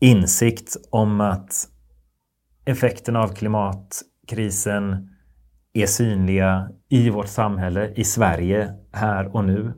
insikt 0.00 0.76
om 0.90 1.20
att 1.20 1.68
effekterna 2.64 3.22
av 3.22 3.28
klimatkrisen 3.28 5.10
är 5.72 5.86
synliga 5.86 6.70
i 6.88 7.10
vårt 7.10 7.28
samhälle, 7.28 7.92
i 7.96 8.04
Sverige, 8.04 8.72
här 8.92 9.36
och 9.36 9.44
nu. 9.44 9.72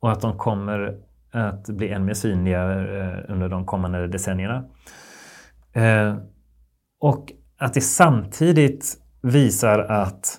Och 0.00 0.12
att 0.12 0.20
de 0.20 0.38
kommer 0.38 0.98
att 1.30 1.68
bli 1.68 1.88
än 1.88 2.04
mer 2.04 2.14
synliga 2.14 2.70
eh, 2.70 3.18
under 3.28 3.48
de 3.48 3.66
kommande 3.66 4.06
decennierna. 4.06 4.64
Eh, 5.72 6.16
och 7.00 7.32
att 7.58 7.74
det 7.74 7.80
samtidigt 7.80 8.96
visar 9.22 9.78
att 9.78 10.38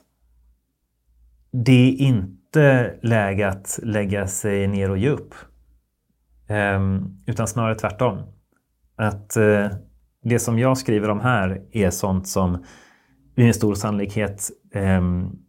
det 1.51 1.89
är 1.89 2.01
inte 2.01 2.93
läge 3.01 3.47
att 3.47 3.79
lägga 3.83 4.27
sig 4.27 4.67
ner 4.67 4.91
och 4.91 4.97
ge 4.97 5.09
upp. 5.09 5.33
Eh, 6.47 6.79
utan 7.25 7.47
snarare 7.47 7.75
tvärtom. 7.75 8.17
Att 8.95 9.37
det 10.23 10.39
som 10.39 10.59
jag 10.59 10.77
skriver 10.77 11.09
om 11.09 11.19
här 11.19 11.61
är 11.71 11.89
sånt 11.89 12.27
som 12.27 12.65
vi 13.35 13.45
med 13.45 13.55
stor 13.55 13.75
sannolikhet 13.75 14.49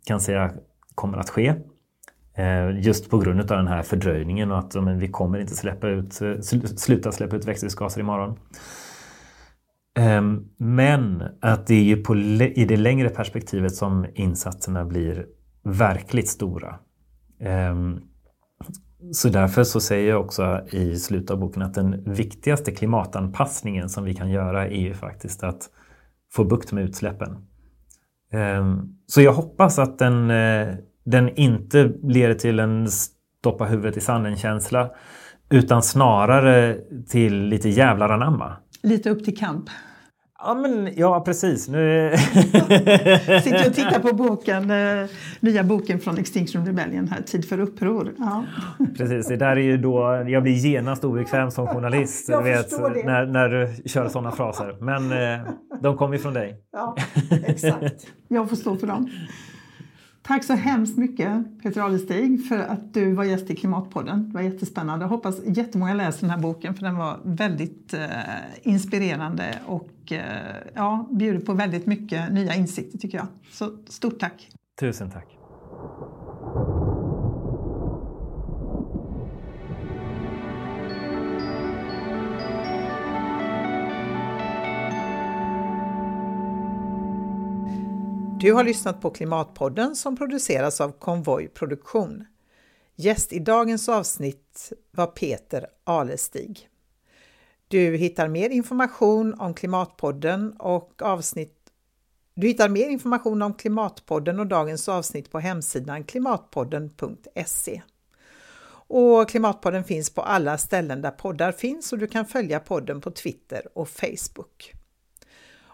kan 0.07 0.21
säga 0.21 0.53
kommer 0.95 1.19
att 1.19 1.31
ske. 1.31 1.55
Eh, 2.35 2.81
just 2.81 3.11
på 3.11 3.19
grund 3.19 3.41
av 3.41 3.47
den 3.47 3.69
här 3.69 3.83
fördröjningen 3.83 4.53
och 4.53 4.59
att 4.59 4.75
men, 4.75 4.99
vi 4.99 5.09
kommer 5.09 5.39
inte 5.39 5.57
släppa 5.57 5.89
ut, 5.89 6.21
eh, 6.23 6.41
sluta 6.77 7.13
släppa 7.13 7.37
ut 7.37 7.45
växthusgaser 7.45 8.01
imorgon. 8.01 8.39
Ehm, 9.95 10.49
men 10.57 11.23
att 11.41 11.67
det 11.67 11.75
är 11.75 11.83
ju 11.83 11.97
på, 11.97 12.17
i 12.17 12.65
det 12.69 12.77
längre 12.77 13.09
perspektivet 13.09 13.75
som 13.75 14.07
insatserna 14.15 14.85
blir 14.85 15.27
verkligt 15.63 16.29
stora. 16.29 16.79
Ehm, 17.41 18.01
så 19.13 19.29
därför 19.29 19.65
så 19.65 19.81
säger 19.81 20.11
jag 20.11 20.21
också 20.21 20.61
i 20.71 20.97
slutet 20.97 21.31
av 21.31 21.39
boken 21.39 21.63
att 21.63 21.75
den 21.75 22.13
viktigaste 22.13 22.73
klimatanpassningen 22.73 23.89
som 23.89 24.05
vi 24.05 24.15
kan 24.15 24.31
göra 24.31 24.67
är 24.67 24.81
ju 24.81 24.95
faktiskt 24.95 25.43
att 25.43 25.71
få 26.33 26.45
bukt 26.45 26.73
med 26.73 26.85
utsläppen. 26.85 27.47
Ehm, 28.33 28.97
så 29.07 29.23
jag 29.23 29.33
hoppas 29.33 29.79
att 29.79 29.99
den, 29.99 30.31
eh, 30.31 30.75
den 31.05 31.29
inte 31.29 31.93
leder 32.03 32.35
till 32.35 32.59
en 32.59 32.89
stoppa 32.91 33.65
huvudet 33.65 33.97
i 33.97 34.01
sanden-känsla 34.01 34.91
utan 35.51 35.83
snarare 35.83 36.77
till 37.09 37.43
lite 37.43 37.69
jävlar 37.69 38.09
anamma. 38.09 38.57
Lite 38.83 39.11
upp 39.11 39.25
till 39.25 39.37
kamp. 39.37 39.71
Ja, 40.45 40.55
men, 40.55 40.91
ja 40.97 41.21
precis. 41.21 41.69
Nu... 41.69 42.13
Sitter 43.43 43.69
och 43.69 43.75
tittar 43.75 43.99
på 43.99 44.15
boken, 44.15 44.71
eh, 44.71 45.07
nya 45.41 45.65
boken 45.65 46.01
från 46.01 46.19
Extinction 46.19 46.67
Rebellion, 46.67 47.09
här, 47.09 47.23
Tid 47.23 47.49
för 47.49 47.61
uppror. 47.61 48.15
Ja. 48.19 48.45
Precis, 48.97 49.29
det 49.29 49.37
där 49.37 49.57
är 49.57 49.61
ju 49.61 49.77
då 49.77 50.25
jag 50.29 50.43
blir 50.43 50.53
genast 50.53 51.05
obekväm 51.05 51.51
som 51.51 51.67
journalist 51.75 52.29
jag 52.29 52.43
vet, 52.43 52.71
när, 53.05 53.27
när 53.27 53.49
du 53.49 53.89
kör 53.89 54.09
sådana 54.09 54.31
fraser. 54.31 54.77
Men 54.81 55.13
eh, 55.13 55.47
de 55.83 55.97
kommer 55.97 56.15
ju 56.15 56.23
från 56.23 56.35
dig. 56.35 56.57
Ja, 56.73 56.97
exakt. 57.47 58.07
Jag 58.29 58.49
får 58.49 58.57
stå 58.57 58.77
för 58.77 58.87
dem. 58.87 59.11
Tack 60.23 60.45
så 60.45 60.53
hemskt 60.53 60.99
mycket 60.99 61.63
Peter 61.63 61.81
Alestig 61.81 62.47
för 62.47 62.59
att 62.59 62.95
du 62.95 63.13
var 63.13 63.25
gäst 63.25 63.51
i 63.51 63.57
Klimatpodden. 63.57 64.29
Det 64.29 64.35
var 64.35 64.41
jättespännande. 64.41 65.05
Jag 65.05 65.11
hoppas 65.11 65.41
jättemånga 65.45 65.95
läser 65.95 66.21
den 66.21 66.31
här 66.31 66.39
boken 66.39 66.75
för 66.75 66.83
den 66.83 66.97
var 66.97 67.21
väldigt 67.25 67.95
eh, 67.95 68.09
inspirerande 68.63 69.59
och 69.67 70.13
eh, 70.13 70.23
ja, 70.75 71.09
bjuder 71.11 71.41
på 71.41 71.53
väldigt 71.53 71.87
mycket 71.87 72.33
nya 72.33 72.55
insikter 72.55 72.99
tycker 72.99 73.19
jag. 73.19 73.27
Så 73.53 73.71
stort 73.89 74.19
tack! 74.19 74.49
Tusen 74.81 75.11
tack! 75.11 75.27
Du 88.43 88.53
har 88.53 88.65
lyssnat 88.65 89.01
på 89.01 89.11
Klimatpodden 89.11 89.97
som 89.97 90.17
produceras 90.17 90.81
av 90.81 90.93
Konvoj 90.93 91.49
Produktion. 91.49 92.25
Gäst 92.97 93.33
i 93.33 93.39
dagens 93.39 93.89
avsnitt 93.89 94.73
var 94.91 95.07
Peter 95.07 95.67
Alestig. 95.85 96.69
Du 97.69 97.97
hittar 97.97 98.29
mer 98.29 98.51
information 98.51 99.35
om 99.41 99.55
Klimatpodden 99.55 100.53
och 100.59 101.03
avsnitt 101.03 101.59
du 102.35 102.47
hittar 102.47 102.69
mer 102.69 102.89
information 102.89 103.43
om 103.43 103.55
Klimatpodden 103.55 104.41
och 104.41 104.47
dagens 104.47 104.89
avsnitt 104.89 105.31
på 105.31 105.39
hemsidan 105.39 106.05
klimatpodden.se. 106.05 107.83
Och 108.89 109.29
Klimatpodden 109.29 109.85
finns 109.85 110.11
på 110.11 110.23
alla 110.23 110.59
ställen 110.59 111.03
där 111.03 111.11
poddar 111.11 111.53
finns 111.53 111.93
och 111.93 111.99
du 111.99 112.07
kan 112.07 112.27
följa 112.27 112.61
podden 112.61 113.01
på 113.01 113.11
Twitter 113.11 113.79
och 113.79 113.89
Facebook. 113.89 114.82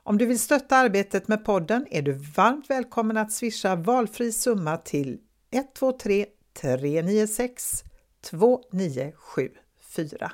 Om 0.09 0.18
du 0.18 0.26
vill 0.26 0.39
stötta 0.39 0.76
arbetet 0.76 1.28
med 1.28 1.44
podden 1.44 1.86
är 1.90 2.02
du 2.02 2.12
varmt 2.12 2.70
välkommen 2.70 3.16
att 3.16 3.32
swisha 3.32 3.76
valfri 3.76 4.32
summa 4.32 4.76
till 4.76 5.18
123 5.51 6.26
396 6.60 7.85
2974. 8.30 10.32